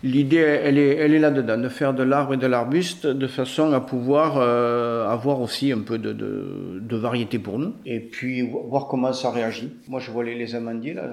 l'idée, 0.04 0.38
elle 0.38 0.78
est, 0.78 1.20
là-dedans, 1.20 1.58
de 1.58 1.70
faire 1.70 1.94
de 1.94 2.04
l'arbre 2.04 2.34
et 2.34 2.38
de 2.38 2.48
l'arbuste 2.48 3.06
de 3.06 3.28
façon 3.28 3.72
à 3.72 3.82
pouvoir 3.82 4.38
euh, 4.38 5.08
avoir 5.08 5.42
aussi 5.42 5.72
un 5.72 5.82
peu 5.82 5.98
de, 5.98 6.96
variété 6.96 7.40
pour 7.40 7.60
nous, 7.60 7.74
et 7.86 8.00
puis 8.00 8.42
voir 8.42 8.88
comment 8.88 9.14
ça 9.14 9.32
réagit. 9.32 9.72
Moi, 9.88 10.00
je 10.00 10.12
vois 10.12 10.24
les, 10.24 10.56
amandiers, 10.56 10.94
là, 10.94 11.04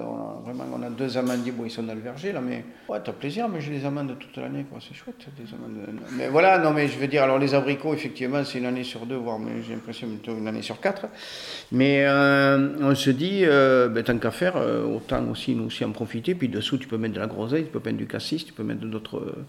vraiment, 0.43 0.65
on 0.75 0.81
a 0.83 0.89
deux 0.89 1.17
amandiers, 1.17 1.51
bon, 1.51 1.63
ils 1.65 1.71
sont 1.71 1.83
dans 1.83 1.93
le 1.93 2.01
verger, 2.01 2.33
là, 2.33 2.41
mais 2.41 2.65
ouais, 2.89 2.99
t'as 3.03 3.13
plaisir, 3.13 3.47
mais 3.47 3.61
j'ai 3.61 3.71
les 3.71 3.85
amandes 3.85 4.13
toute 4.19 4.35
l'année, 4.35 4.65
quoi, 4.69 4.79
c'est 4.85 4.95
chouette, 4.95 5.27
des 5.37 5.53
amandes. 5.53 5.87
Mais 6.17 6.27
voilà, 6.27 6.57
non, 6.57 6.73
mais 6.73 6.87
je 6.87 6.97
veux 6.97 7.07
dire, 7.07 7.23
alors 7.23 7.39
les 7.39 7.53
abricots, 7.53 7.93
effectivement, 7.93 8.43
c'est 8.43 8.57
une 8.57 8.65
année 8.65 8.83
sur 8.83 9.05
deux, 9.05 9.15
voire, 9.15 9.39
j'ai 9.65 9.73
l'impression 9.73 10.07
plutôt 10.07 10.37
une 10.37 10.47
année 10.47 10.61
sur 10.61 10.81
quatre, 10.81 11.05
mais 11.71 12.05
on 12.09 12.95
se 12.95 13.09
dit, 13.11 13.43
euh, 13.45 13.87
ben, 13.89 14.03
tant 14.03 14.17
qu'à 14.17 14.31
faire, 14.31 14.57
euh, 14.57 14.83
autant 14.85 15.27
aussi 15.29 15.55
nous 15.55 15.65
aussi 15.65 15.83
en 15.83 15.91
profiter. 15.91 16.35
Puis 16.35 16.47
dessous, 16.47 16.77
tu 16.77 16.86
peux 16.87 16.97
mettre 16.97 17.13
de 17.13 17.19
la 17.19 17.27
groseille, 17.27 17.65
tu 17.65 17.71
peux 17.71 17.81
mettre 17.83 17.97
du 17.97 18.07
cassis, 18.07 18.45
tu 18.45 18.53
peux 18.53 18.63
mettre 18.63 18.81
d'autres 18.81 19.17
euh, 19.17 19.45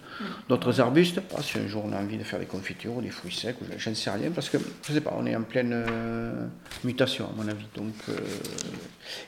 d'autres 0.47 0.79
arbustes. 0.79 1.21
Ah, 1.35 1.41
si 1.41 1.57
un 1.57 1.67
jour 1.67 1.83
on 1.85 1.93
a 1.93 1.97
envie 1.97 2.17
de 2.17 2.23
faire 2.23 2.39
des 2.39 2.45
confitures 2.45 2.97
ou 2.97 3.01
des 3.01 3.09
fruits 3.09 3.33
secs, 3.33 3.55
je 3.77 3.89
ne 3.89 3.95
sais 3.95 4.09
rien, 4.09 4.31
parce 4.31 4.49
que 4.49 4.57
je 4.87 4.93
sais 4.93 5.01
pas, 5.01 5.15
on 5.17 5.25
est 5.25 5.35
en 5.35 5.43
pleine 5.43 5.83
mutation 6.83 7.25
à 7.25 7.31
mon 7.41 7.47
avis. 7.47 7.65
Donc, 7.75 7.93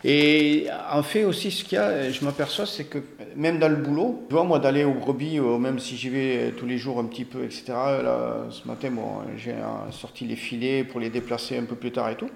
et 0.03 0.67
en 0.91 1.03
fait 1.03 1.23
aussi, 1.23 1.51
ce 1.51 1.63
qu'il 1.63 1.75
y 1.75 1.79
a, 1.79 2.11
je 2.11 2.23
m'aperçois, 2.23 2.65
c'est 2.65 2.85
que 2.85 2.99
même 3.35 3.59
dans 3.59 3.69
le 3.69 3.77
boulot, 3.77 4.25
tu 4.27 4.35
vois, 4.35 4.43
moi 4.43 4.59
d'aller 4.59 4.83
au 4.83 4.93
brebis, 4.93 5.39
même 5.39 5.79
si 5.79 5.97
j'y 5.97 6.09
vais 6.09 6.51
tous 6.57 6.65
les 6.65 6.77
jours 6.77 6.99
un 6.99 7.05
petit 7.05 7.25
peu, 7.25 7.43
etc. 7.43 7.63
Là, 7.67 8.47
ce 8.49 8.67
matin, 8.67 8.91
bon, 8.91 9.21
j'ai 9.37 9.55
sorti 9.91 10.25
les 10.25 10.35
filets 10.35 10.83
pour 10.83 10.99
les 10.99 11.09
déplacer 11.09 11.57
un 11.57 11.63
peu 11.63 11.75
plus 11.75 11.91
tard 11.91 12.09
et 12.09 12.15
tout. 12.15 12.29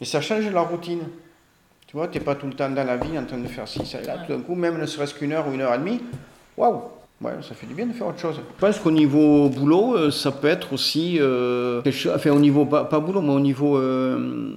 Et 0.00 0.04
ça 0.04 0.20
change 0.20 0.48
la 0.50 0.60
routine. 0.60 1.00
Tu 1.96 2.00
vois, 2.00 2.08
tu 2.08 2.18
n'es 2.18 2.24
pas 2.24 2.34
tout 2.34 2.46
le 2.46 2.52
temps 2.52 2.68
dans 2.68 2.84
la 2.84 2.98
vie 2.98 3.18
en 3.18 3.24
train 3.24 3.38
de 3.38 3.48
faire 3.48 3.66
ci, 3.66 3.86
ça 3.86 4.02
et 4.02 4.04
là. 4.04 4.18
Tout 4.18 4.30
d'un 4.30 4.42
coup, 4.42 4.54
même 4.54 4.78
ne 4.78 4.84
serait-ce 4.84 5.14
qu'une 5.14 5.32
heure 5.32 5.48
ou 5.48 5.54
une 5.54 5.62
heure 5.62 5.72
et 5.72 5.78
demie, 5.78 6.02
waouh 6.54 6.82
Ouais, 7.22 7.32
ça 7.40 7.54
fait 7.54 7.66
du 7.66 7.72
bien 7.72 7.86
de 7.86 7.94
faire 7.94 8.08
autre 8.08 8.18
chose. 8.18 8.36
Je 8.36 8.60
pense 8.60 8.78
qu'au 8.78 8.90
niveau 8.90 9.48
boulot, 9.48 9.96
euh, 9.96 10.10
ça 10.10 10.30
peut 10.30 10.48
être 10.48 10.74
aussi, 10.74 11.16
euh, 11.18 11.80
enfin 12.14 12.30
au 12.32 12.38
niveau, 12.38 12.66
pas, 12.66 12.84
boulot, 13.00 13.22
mais 13.22 13.32
au 13.32 13.40
niveau 13.40 13.78
euh, 13.78 14.52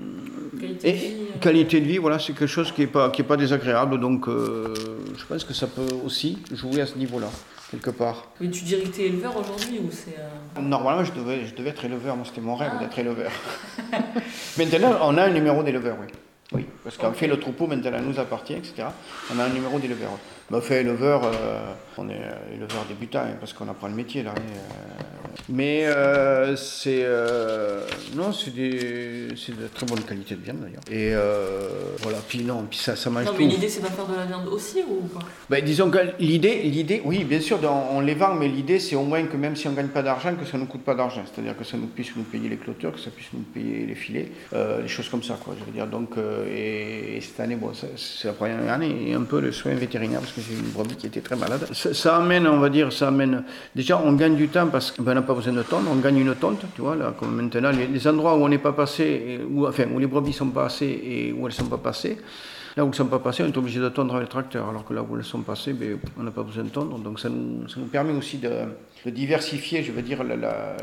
qualité, 0.59 0.91
de 0.91 0.97
vie, 0.97 1.15
qualité 1.39 1.79
de 1.79 1.85
vie, 1.85 1.97
voilà, 1.97 2.19
c'est 2.19 2.33
quelque 2.33 2.45
chose 2.45 2.73
qui 2.73 2.81
n'est 2.81 2.87
pas, 2.87 3.09
qui 3.09 3.21
est 3.21 3.23
pas 3.23 3.37
désagréable. 3.37 4.01
Donc 4.01 4.27
je 4.27 5.25
pense 5.25 5.45
que 5.45 5.53
ça 5.53 5.67
peut 5.67 5.95
aussi 6.05 6.39
jouer 6.51 6.81
à 6.81 6.87
ce 6.87 6.97
niveau-là. 6.97 7.29
quelque 7.71 7.91
part. 7.91 8.27
Mais 8.41 8.49
tu 8.49 8.65
dirais 8.65 8.81
que 8.81 8.89
tu 8.89 9.01
es 9.01 9.05
éleveur 9.05 9.37
aujourd'hui 9.37 9.79
ou 9.79 9.89
c'est. 9.91 10.17
Euh, 10.19 10.61
Normalement, 10.61 11.05
je 11.05 11.13
devais, 11.13 11.45
je 11.45 11.55
devais 11.55 11.69
être 11.69 11.85
éleveur. 11.85 12.17
Moi, 12.17 12.25
c'était 12.27 12.41
mon 12.41 12.55
rêve 12.55 12.71
ah. 12.75 12.79
d'être 12.83 12.99
éleveur. 12.99 13.31
Maintenant, 14.57 14.97
on 15.03 15.17
a 15.17 15.23
un 15.23 15.29
numéro 15.29 15.63
d'éleveur, 15.63 15.95
oui. 16.01 16.07
Oui, 16.51 16.65
parce 16.83 16.97
qu'en 16.97 17.13
fait, 17.13 17.27
le 17.27 17.39
troupeau 17.39 17.67
maintenant 17.67 18.01
nous 18.01 18.19
appartient, 18.19 18.53
etc. 18.53 18.87
On 19.33 19.39
a 19.39 19.43
un 19.45 19.49
numéro 19.49 19.77
d'éleveur. 19.79 20.11
On 20.51 20.61
fait 20.61 20.81
éleveur, 20.81 21.23
euh, 21.25 21.73
on 21.97 22.09
est 22.09 22.13
euh, 22.13 22.55
éleveur 22.55 22.85
débutant, 22.87 23.19
hein, 23.19 23.35
parce 23.39 23.53
qu'on 23.53 23.67
apprend 23.69 23.87
le 23.87 23.93
métier 23.93 24.23
là. 24.23 24.33
Hein, 24.35 24.41
mais 25.47 25.85
euh, 25.85 26.55
c'est 26.55 27.01
euh, 27.03 27.81
non, 28.15 28.31
c'est 28.31 28.53
de 28.53 29.67
très 29.73 29.85
bonne 29.85 30.01
qualité 30.01 30.35
de 30.35 30.43
viande 30.43 30.59
d'ailleurs. 30.59 30.81
Et 30.91 31.13
euh, 31.13 31.95
voilà, 32.01 32.19
puis 32.27 32.43
non, 32.43 32.65
puis 32.69 32.77
ça, 32.77 32.95
ça 32.95 33.09
mange 33.09 33.25
non, 33.25 33.33
mais 33.37 33.45
l'idée 33.45 33.67
c'est 33.67 33.81
d'en 33.81 33.89
faire 33.89 34.05
de 34.05 34.15
la 34.15 34.25
viande 34.25 34.47
aussi 34.47 34.83
ou 34.87 35.07
pas? 35.07 35.25
Ben, 35.49 35.63
Disons 35.63 35.89
que 35.89 35.97
l'idée, 36.19 36.61
l'idée, 36.63 37.01
oui, 37.03 37.23
bien 37.23 37.41
sûr, 37.41 37.59
on, 37.91 37.99
les 37.99 38.13
vend, 38.13 38.35
mais 38.35 38.47
l'idée 38.47 38.79
c'est 38.79 38.95
au 38.95 39.03
moins 39.03 39.23
que 39.23 39.37
même 39.37 39.55
si 39.55 39.67
on 39.67 39.73
gagne 39.73 39.87
pas 39.87 40.03
d'argent, 40.03 40.35
que 40.35 40.45
ça 40.45 40.57
ne 40.57 40.63
nous 40.63 40.67
coûte 40.67 40.83
pas 40.83 40.95
d'argent. 40.95 41.23
C'est-à-dire 41.25 41.57
que 41.57 41.63
ça 41.63 41.77
nous 41.77 41.87
puisse 41.87 42.15
nous 42.15 42.23
payer 42.23 42.47
les 42.47 42.57
clôtures, 42.57 42.93
que 42.93 42.99
ça 42.99 43.09
puisse 43.09 43.29
nous 43.33 43.39
payer 43.39 43.85
les 43.87 43.95
filets, 43.95 44.31
les 44.53 44.87
choses 44.87 45.09
comme 45.09 45.23
ça, 45.23 45.37
quoi. 45.43 45.55
Je 45.59 45.65
veux 45.65 45.71
dire, 45.71 45.87
donc, 45.87 46.11
et, 46.51 47.19
cette 47.21 47.39
année, 47.39 47.55
bon, 47.55 47.71
c'est 47.73 48.27
la 48.27 48.33
première 48.33 48.71
année, 48.71 49.09
et 49.09 49.13
un 49.13 49.23
peu 49.23 49.39
le 49.39 49.51
soin 49.51 49.73
vétérinaire 49.73 50.19
parce 50.19 50.33
que 50.33 50.38
j'ai 50.39 50.53
une 50.53 50.71
brebis 50.71 50.95
qui 50.95 51.07
était 51.07 51.21
très 51.21 51.35
malade. 51.35 51.67
Ça, 51.73 52.17
amène, 52.17 52.47
on 52.47 52.59
va 52.59 52.69
dire, 52.69 52.91
ça 52.91 53.07
amène. 53.09 53.43
Déjà, 53.75 54.01
on 54.03 54.13
gagne 54.13 54.35
du 54.35 54.47
temps 54.47 54.67
parce 54.67 54.91
qu'on 54.91 55.03
ben, 55.03 55.13
n'a 55.13 55.21
pas 55.21 55.33
besoin 55.33 55.53
de 55.53 55.63
tonte, 55.63 55.85
on 55.89 55.95
gagne 55.95 56.17
une 56.17 56.35
tonte, 56.35 56.65
tu 56.75 56.81
vois, 56.81 56.95
là, 56.95 57.13
comme 57.17 57.35
maintenant, 57.35 57.71
les, 57.71 58.07
endroits 58.07 58.35
où 58.35 58.43
on 58.43 58.49
n'est 58.49 58.57
pas 58.57 58.73
passé, 58.73 59.39
où, 59.49 59.67
enfin, 59.67 59.85
où 59.93 59.99
les 59.99 60.07
brebis 60.07 60.33
sont 60.33 60.49
passées 60.49 61.01
et 61.03 61.33
où 61.33 61.39
elles 61.39 61.53
ne 61.53 61.57
sont 61.57 61.65
pas 61.65 61.77
passées, 61.77 62.17
là 62.75 62.83
où 62.83 62.87
elles 62.87 62.91
ne 62.91 62.95
sont 62.95 63.05
pas 63.05 63.19
passées, 63.19 63.43
on 63.43 63.47
est 63.47 63.57
obligé 63.57 63.79
de 63.79 63.89
tondre 63.89 64.15
avec 64.15 64.27
le 64.27 64.31
tracteur, 64.31 64.69
alors 64.69 64.85
que 64.85 64.93
là 64.93 65.03
où 65.03 65.17
elles 65.17 65.23
sont 65.23 65.41
passées, 65.41 65.73
ben, 65.73 65.99
on 66.17 66.23
n'a 66.23 66.31
pas 66.31 66.43
besoin 66.43 66.63
de 66.63 66.69
tondre, 66.69 66.97
donc 66.97 67.19
ça 67.19 67.29
nous 67.29 67.85
permet 67.91 68.13
aussi 68.13 68.37
de, 68.37 68.49
de, 69.05 69.09
diversifier, 69.09 69.83
je 69.83 69.91
veux 69.91 70.01
dire, 70.01 70.23
le, 70.23 70.35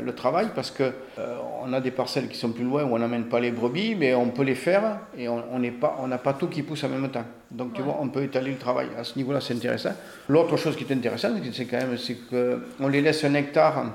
le 0.03 0.15
travail, 0.15 0.47
parce 0.55 0.71
que 0.71 0.83
euh, 0.83 1.37
on 1.63 1.73
a 1.73 1.81
des 1.81 1.91
parcelles 1.91 2.27
qui 2.27 2.37
sont 2.37 2.51
plus 2.51 2.63
loin 2.63 2.83
où 2.83 2.95
on 2.95 2.99
n'amène 2.99 3.25
pas 3.25 3.39
les 3.39 3.51
brebis, 3.51 3.95
mais 3.95 4.13
on 4.13 4.29
peut 4.29 4.43
les 4.43 4.55
faire 4.55 4.99
et 5.17 5.27
on 5.27 5.59
n'a 5.59 5.71
pas, 5.71 5.97
on 6.01 6.09
pas 6.17 6.33
tout 6.33 6.47
qui 6.47 6.63
pousse 6.63 6.83
en 6.83 6.89
même 6.89 7.09
temps. 7.09 7.25
Donc 7.51 7.73
tu 7.73 7.81
vois, 7.81 7.97
on 8.01 8.09
peut 8.09 8.23
étaler 8.23 8.51
le 8.51 8.57
travail. 8.57 8.87
À 8.97 9.03
ce 9.03 9.17
niveau-là, 9.17 9.41
c'est 9.41 9.53
intéressant. 9.53 9.93
L'autre 10.27 10.57
chose 10.57 10.75
qui 10.75 10.83
est 10.83 10.93
intéressante, 10.93 11.33
c'est 11.53 11.65
quand 11.65 11.77
même, 11.77 11.97
c'est 11.97 12.17
qu'on 12.29 12.87
les 12.87 13.01
laisse 13.01 13.23
un 13.23 13.33
hectare 13.33 13.85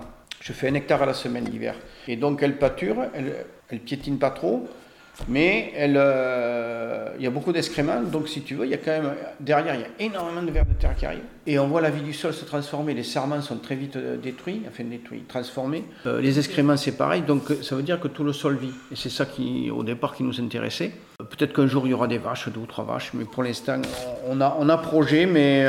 je 0.43 0.52
fais 0.52 0.69
un 0.69 0.75
hectare 0.75 1.02
à 1.02 1.07
la 1.07 1.14
semaine 1.14 1.45
l'hiver. 1.45 1.76
Et 2.09 2.17
donc 2.17 2.43
elle 2.43 2.59
pâture, 2.59 2.97
elle, 3.14 3.33
elle 3.71 3.79
piétine 3.79 4.19
pas 4.19 4.31
trop, 4.31 4.69
mais 5.29 5.73
euh, 5.76 7.09
il 7.19 7.25
y 7.25 7.26
a 7.26 7.31
beaucoup 7.31 7.52
d'excréments. 7.52 8.02
Donc 8.02 8.29
si 8.29 8.43
tu 8.43 8.55
veux, 8.55 8.67
il 8.67 8.71
y 8.71 8.75
a 8.75 8.79
quand 8.79 8.91
même 8.91 9.14
derrière, 9.41 9.75
il 9.75 9.81
y 9.81 9.85
a 9.85 9.88
énormément 9.99 10.43
de 10.43 10.50
vers 10.50 10.67
de 10.67 10.75
terre 10.75 10.95
qui 10.97 11.07
arrivent. 11.07 11.21
Et 11.47 11.59
on 11.59 11.67
voit 11.69 11.81
la 11.81 11.91
vie 11.91 12.02
du 12.02 12.12
sol 12.12 12.33
se 12.33 12.45
transformer. 12.45 12.95
Les 12.95 13.02
serments 13.02 13.41
sont 13.41 13.57
très 13.57 13.75
vite 13.75 13.97
euh, 13.97 14.17
détruits, 14.17 14.62
enfin 14.69 14.85
détruits, 14.85 15.23
transformés. 15.29 15.85
Euh, 16.07 16.21
les 16.21 16.38
excréments, 16.38 16.76
c'est 16.76 16.97
pareil. 16.97 17.23
Donc 17.23 17.45
ça 17.62 17.75
veut 17.75 17.83
dire 17.83 18.00
que 18.00 18.09
tout 18.09 18.25
le 18.25 18.33
sol 18.33 18.57
vit. 18.57 18.73
Et 18.91 18.97
c'est 18.97 19.11
ça 19.11 19.26
qui, 19.26 19.71
au 19.71 19.83
départ, 19.83 20.14
qui 20.14 20.23
nous 20.23 20.41
intéressait. 20.41 20.93
Peut-être 21.19 21.52
qu'un 21.52 21.67
jour 21.67 21.87
il 21.87 21.91
y 21.91 21.95
aura 21.95 22.09
des 22.09 22.19
vaches, 22.19 22.49
deux 22.49 22.61
ou 22.61 22.67
trois 22.67 22.85
vaches, 22.85 23.12
mais 23.14 23.25
pour 23.25 23.43
l'instant, 23.45 23.81
on 24.26 24.41
a, 24.41 24.57
on 24.59 24.69
a 24.69 24.76
projet, 24.76 25.26
mais 25.26 25.64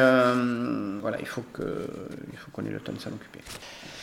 voilà, 1.00 1.18
il 1.20 1.28
faut 1.28 1.44
qu'on 1.52 2.66
ait 2.66 2.70
le 2.70 2.80
temps 2.80 2.94
de 2.94 3.00
s'en 3.00 3.12
occuper. 3.12 3.40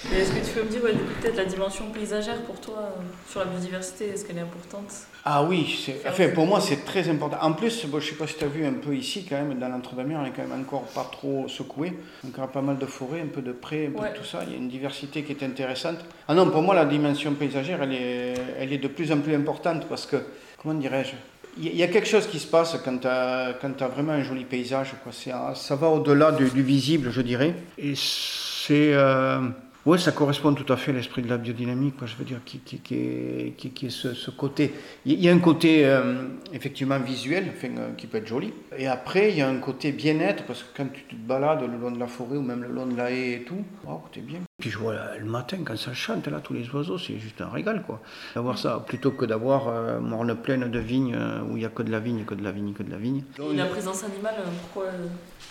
Est-ce 0.09 0.33
que 0.33 0.39
tu 0.39 0.53
peux 0.55 0.63
me 0.63 0.71
dire 0.71 0.81
peut-être 1.21 1.37
la 1.37 1.45
dimension 1.45 1.91
paysagère 1.91 2.41
pour 2.43 2.59
toi 2.59 2.79
euh, 2.79 3.01
sur 3.29 3.41
la 3.41 3.47
biodiversité, 3.47 4.09
est-ce 4.09 4.25
qu'elle 4.25 4.39
est 4.39 4.43
importante? 4.43 4.91
Ah 5.27 5.43
oui, 5.43 5.79
enfin, 6.09 6.29
pour 6.31 6.47
moi 6.47 6.59
c'est 6.61 6.87
très 6.87 7.07
important. 7.11 7.37
En 7.43 7.53
plus, 7.53 7.83
je 7.83 7.95
ne 7.95 8.01
sais 8.01 8.15
pas 8.15 8.27
si 8.27 8.35
tu 8.37 8.45
as 8.45 8.49
vu 8.49 8.65
un 8.65 8.73
peu 8.73 8.95
ici 8.95 9.27
quand 9.29 9.37
même, 9.37 9.59
dans 9.59 9.69
l'Entre-deux-Mers, 9.69 10.21
on 10.23 10.25
est 10.25 10.31
quand 10.31 10.49
même 10.49 10.59
encore 10.59 10.85
pas 10.85 11.07
trop 11.13 11.47
secoué. 11.49 11.91
Donc 12.25 12.33
il 12.35 12.41
y 12.41 12.43
a 12.43 12.47
pas 12.47 12.63
mal 12.63 12.79
de 12.79 12.87
forêts, 12.87 13.21
un 13.21 13.27
peu 13.27 13.43
de 13.43 13.53
prés, 13.53 13.89
un 13.95 14.01
peu 14.01 14.09
de 14.09 14.15
tout 14.15 14.25
ça. 14.25 14.41
Il 14.47 14.53
y 14.53 14.55
a 14.55 14.59
une 14.59 14.69
diversité 14.69 15.23
qui 15.23 15.33
est 15.33 15.43
intéressante. 15.43 15.99
Ah 16.27 16.35
non, 16.35 16.49
pour 16.49 16.63
moi 16.63 16.75
la 16.75 16.87
dimension 16.87 17.35
paysagère, 17.35 17.83
elle 17.83 17.93
est, 17.93 18.35
elle 18.59 18.73
est 18.73 18.79
de 18.79 18.89
plus 18.89 19.13
en 19.13 19.19
plus 19.19 19.35
importante 19.35 19.87
parce 19.87 20.07
que, 20.07 20.17
comment 20.63 20.75
dirais-je? 20.75 21.13
Il 21.59 21.77
y 21.77 21.83
a 21.83 21.89
quelque 21.89 22.09
chose 22.09 22.27
qui 22.27 22.39
se 22.39 22.47
passe 22.47 22.79
quand 22.83 22.99
tu 22.99 23.07
as, 23.07 23.49
as, 23.51 23.89
vraiment 23.89 24.13
un 24.13 24.23
joli 24.23 24.45
paysage. 24.45 24.95
Quoi. 25.03 25.13
Ça 25.13 25.77
va 25.77 25.89
au-delà 25.89 26.33
du, 26.33 26.47
visible, 26.47 27.11
je 27.11 27.21
dirais. 27.21 27.55
Et 27.77 27.93
c'est... 27.97 28.95
Euh, 28.95 29.41
oui, 29.87 29.99
ça 29.99 30.13
correspond 30.13 30.53
tout 30.53 30.71
à 30.71 30.77
fait 30.77 30.91
à 30.91 30.95
l'esprit 30.95 31.23
de 31.23 31.29
la 31.29 31.39
biodynamie, 31.39 31.93
quoi, 31.93 32.07
je 32.07 32.15
veux 32.17 32.25
dire, 32.25 32.41
qui, 32.45 32.59
qui, 32.59 32.81
qui 32.81 32.95
est, 32.95 33.55
qui, 33.57 33.87
est 33.87 33.91
ce, 33.91 34.31
côté. 34.31 34.75
Il 35.07 35.19
y 35.19 35.27
a 35.27 35.33
un 35.33 35.39
côté 35.39 35.87
euh, 35.87 36.25
effectivement 36.53 36.99
visuel, 36.99 37.47
enfin, 37.57 37.69
euh, 37.79 37.93
qui 37.97 38.07
peut 38.07 38.19
être 38.19 38.27
joli. 38.27 38.53
Et 38.77 38.87
après, 38.87 39.31
il 39.31 39.39
y 39.39 39.41
a 39.41 39.49
un 39.49 39.57
côté 39.57 39.93
bien-être, 39.93 40.45
parce 40.45 40.63
que 40.63 40.77
quand 40.77 40.87
tu 40.93 41.05
te 41.05 41.15
balades 41.15 41.63
le 41.63 41.79
long 41.79 41.91
de 41.91 41.99
la 41.99 42.09
forêt 42.09 42.37
ou 42.37 42.43
même 42.43 42.63
le 42.63 42.69
long 42.69 42.87
de 42.87 42.95
la 42.95 43.11
haie 43.11 43.33
et 43.33 43.43
tout, 43.45 43.65
oh, 43.89 44.03
t'es 44.13 44.21
bien. 44.21 44.41
Puis 44.59 44.69
je 44.69 44.77
vois 44.77 45.17
le 45.19 45.25
matin, 45.25 45.57
quand 45.65 45.79
ça 45.79 45.95
chante, 45.95 46.29
là, 46.29 46.41
tous 46.41 46.53
les 46.53 46.69
oiseaux, 46.69 46.99
c'est 46.99 47.19
juste 47.19 47.41
un 47.41 47.49
régal, 47.49 47.83
quoi. 47.83 48.03
D'avoir 48.35 48.59
ça, 48.59 48.85
plutôt 48.87 49.13
que 49.13 49.25
d'avoir 49.25 49.69
euh, 49.69 49.99
morne 49.99 50.35
pleine 50.35 50.71
de 50.71 50.79
vignes, 50.79 51.17
où 51.49 51.57
il 51.57 51.61
n'y 51.61 51.65
a 51.65 51.71
que 51.71 51.83
de 51.83 51.91
la 51.91 52.01
vigne, 52.01 52.25
que 52.25 52.35
de 52.35 52.45
la 52.45 52.53
vigne, 52.53 52.75
que 52.75 52.83
de 52.83 52.91
la 52.91 52.99
vigne. 52.99 53.25
Et 53.39 53.57
la 53.57 53.65
présence 53.65 54.05
animale, 54.05 54.35
pourquoi, 54.61 54.91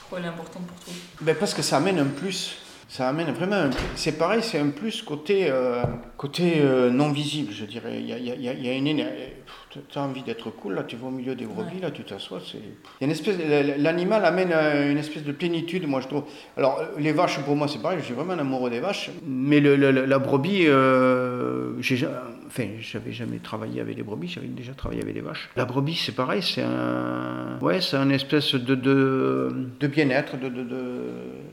pourquoi 0.02 0.20
elle 0.20 0.26
est 0.26 0.28
importante 0.28 0.68
pour 0.68 0.78
toi? 0.82 0.94
Ben 1.22 1.36
Parce 1.36 1.56
que 1.56 1.64
ça 1.64 1.78
amène 1.78 1.98
un 1.98 2.06
plus 2.06 2.60
ça 2.90 3.08
amène 3.08 3.32
vraiment 3.32 3.56
un 3.56 3.70
C'est 3.96 4.18
pareil, 4.18 4.42
c'est 4.42 4.60
un 4.60 4.70
plus 4.70 5.04
côté, 5.04 5.46
euh, 5.50 5.84
côté 6.18 6.56
euh, 6.58 6.90
non 6.90 7.12
visible, 7.12 7.54
je 7.54 7.66
dirais. 7.66 8.00
Il 8.00 8.08
y 8.08 8.14
a, 8.14 8.18
y 8.18 8.32
a, 8.32 8.36
il 8.36 8.66
y 8.66 8.70
a 8.70 8.74
une 8.74 8.88
énergie. 8.88 9.34
Tu 9.70 9.80
as 10.00 10.02
envie 10.02 10.24
d'être 10.24 10.50
cool, 10.50 10.74
là, 10.74 10.84
tu 10.84 10.96
vas 10.96 11.08
au 11.08 11.12
milieu 11.12 11.36
des 11.36 11.46
brebis, 11.46 11.80
là, 11.80 11.92
tu 11.92 12.04
t'assois. 12.04 12.40
Il 12.56 12.60
y 12.60 12.64
a 13.02 13.06
une 13.06 13.12
espèce. 13.12 13.38
L'animal 13.78 14.26
amène 14.26 14.52
une 14.52 14.98
espèce 14.98 15.24
de 15.24 15.32
plénitude, 15.32 15.88
moi, 15.88 16.02
je 16.02 16.08
trouve. 16.08 16.24
Alors, 16.58 16.82
les 16.98 17.12
vaches, 17.12 17.40
pour 17.40 17.56
moi, 17.56 17.68
c'est 17.68 17.82
pareil, 17.82 18.00
je 18.00 18.06
suis 18.06 18.16
vraiment 18.16 18.34
amoureux 18.34 18.72
des 18.72 18.80
vaches. 18.80 19.12
Mais 19.24 19.60
le, 19.60 19.76
la 19.76 20.20
brebis, 20.20 20.66
euh, 20.68 21.80
j'ai 21.82 22.00
enfin, 22.50 22.68
j'avais 22.80 23.12
jamais 23.12 23.38
travaillé 23.38 23.80
avec 23.80 23.96
les 23.96 24.02
brebis, 24.04 24.28
j'avais 24.28 24.48
déjà 24.48 24.74
travaillé 24.74 25.04
avec 25.04 25.14
les 25.14 25.22
vaches. 25.22 25.50
La 25.56 25.66
brebis, 25.66 25.96
c'est 25.96 26.16
pareil, 26.16 26.42
c'est 26.42 26.64
un, 26.64 27.60
ouais, 27.62 27.80
c'est 27.80 27.98
un 27.98 28.10
espèce 28.10 28.56
de, 28.56 28.74
de, 28.74 29.50
de 29.80 29.88
bien-être, 29.88 30.36
de, 30.38 30.50
de, 30.50 30.64
de... 30.64 31.02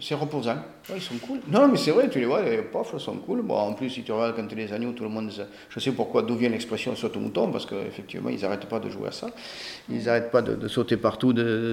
c'est 0.01 0.15
reposant. 0.15 0.57
ils 0.95 1.03
sont 1.03 1.19
cool. 1.19 1.41
Non, 1.49 1.69
mais 1.69 1.77
c'est 1.77 1.91
vrai, 1.91 2.09
tu 2.09 2.19
les 2.19 2.25
vois, 2.25 2.43
les 2.43 2.63
pofs, 2.63 2.93
ils 2.95 3.01
sont 3.01 3.17
cool. 3.17 3.43
Bon, 3.43 3.57
en 3.57 3.75
plus, 3.75 3.91
si 3.91 4.03
tu 4.03 4.13
regardes 4.13 4.37
quand 4.37 4.47
tu 4.47 4.55
les 4.55 4.73
agneaux, 4.73 4.93
tout 4.93 5.05
le 5.05 5.11
monde, 5.11 5.31
je 5.69 5.81
sais 5.81 5.93
pourquoi, 5.93 6.23
d'où 6.23 6.35
vient 6.35 6.49
l'expression 6.49 6.97
saute 6.97 7.17
au 7.17 7.21
mouton, 7.21 7.51
parce 7.51 7.67
ils 8.15 8.41
n'arrêtent 8.41 8.67
pas 8.67 8.79
de 8.79 8.91
jouer 8.91 9.09
à 9.09 9.13
ça. 9.13 9.29
Ils 9.91 10.05
n'arrêtent 10.05 10.31
pas 10.31 10.43
de, 10.43 10.69
sauter 10.69 10.97
partout, 10.97 11.33
de, 11.33 11.73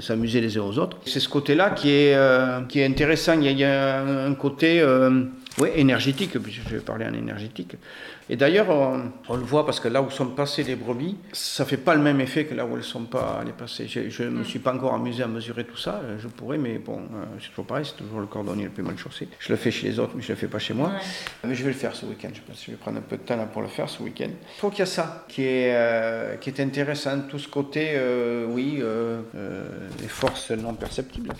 s'amuser 0.00 0.40
les 0.40 0.56
uns 0.58 0.62
aux 0.62 0.78
autres. 0.78 0.98
C'est 1.06 1.20
ce 1.20 1.28
côté-là 1.28 1.70
qui 1.70 1.90
est, 1.90 2.14
euh, 2.14 2.62
qui 2.62 2.80
est 2.80 2.86
intéressant. 2.86 3.40
Il 3.40 3.58
y 3.58 3.64
a, 3.64 4.02
un, 4.02 4.34
côté, 4.34 4.80
euh, 4.80 5.24
ouais, 5.58 5.78
énergétique, 5.78 6.38
puisque 6.38 6.68
je 6.68 6.76
vais 6.76 6.80
parler 6.80 7.06
en 7.06 7.14
énergétique. 7.14 7.76
Et 8.30 8.36
d'ailleurs, 8.36 8.68
on, 8.70 9.36
le 9.36 9.42
voit 9.42 9.66
parce 9.66 9.80
que 9.80 9.88
là 9.88 10.00
où 10.00 10.10
sont 10.10 10.26
passées 10.26 10.62
les 10.62 10.76
brebis, 10.76 11.16
ça 11.32 11.64
fait 11.64 11.76
pas 11.76 11.94
le 11.94 12.00
même 12.00 12.20
effet 12.20 12.44
que 12.44 12.54
là 12.54 12.64
où 12.64 12.70
elles 12.70 12.78
ne 12.78 12.82
sont 12.82 13.04
pas 13.04 13.38
allées 13.40 13.52
passer. 13.52 13.88
Je 13.88 14.22
ne 14.22 14.30
me 14.30 14.44
suis 14.44 14.58
pas 14.58 14.72
encore 14.72 14.94
amusé 14.94 15.22
à 15.22 15.26
mesurer 15.26 15.64
tout 15.64 15.76
ça, 15.76 16.00
je 16.18 16.28
pourrais, 16.28 16.58
mais 16.58 16.78
bon, 16.78 16.98
euh, 16.98 17.24
c'est 17.40 17.50
toujours 17.50 17.66
pareil, 17.66 17.84
c'est 17.84 17.96
toujours 17.96 18.20
le 18.20 18.26
cordonnier 18.26 18.64
le 18.64 18.70
plus 18.70 18.82
mal 18.82 18.96
chaussé. 18.96 19.28
Je 19.38 19.50
le 19.50 19.56
fais 19.56 19.70
chez 19.70 19.88
les 19.88 19.98
autres, 19.98 20.12
mais 20.14 20.22
je 20.22 20.28
ne 20.28 20.36
le 20.36 20.40
fais 20.40 20.46
pas 20.46 20.58
chez 20.58 20.74
moi. 20.74 20.92
Mais 21.44 21.54
je 21.54 21.62
vais 21.62 21.70
le 21.70 21.76
faire 21.76 21.94
ce 21.94 22.06
week-end, 22.06 22.30
je 22.32 22.40
pense 22.40 22.58
que 22.60 22.66
je 22.66 22.70
vais 22.70 22.76
prendre 22.76 22.98
un 22.98 23.02
peu 23.02 23.16
de 23.16 23.22
temps 23.22 23.36
là 23.36 23.46
pour 23.46 23.62
le 23.62 23.68
faire 23.68 23.88
ce 23.88 24.02
week-end. 24.02 24.30
Je 24.54 24.58
trouve 24.58 24.70
qu'il 24.70 24.80
y 24.80 24.82
a 24.82 24.86
ça 24.86 25.26
qui 25.28 25.42
est, 25.42 25.74
euh, 25.74 26.36
qui 26.36 26.50
est 26.50 26.60
intéressant, 26.60 27.20
tout 27.28 27.38
ce 27.38 27.48
côté, 27.48 27.92
euh, 27.94 28.46
oui, 28.48 28.82
les 30.00 30.08
forces 30.08 30.50
non 30.52 30.74
perceptibles. 30.74 31.32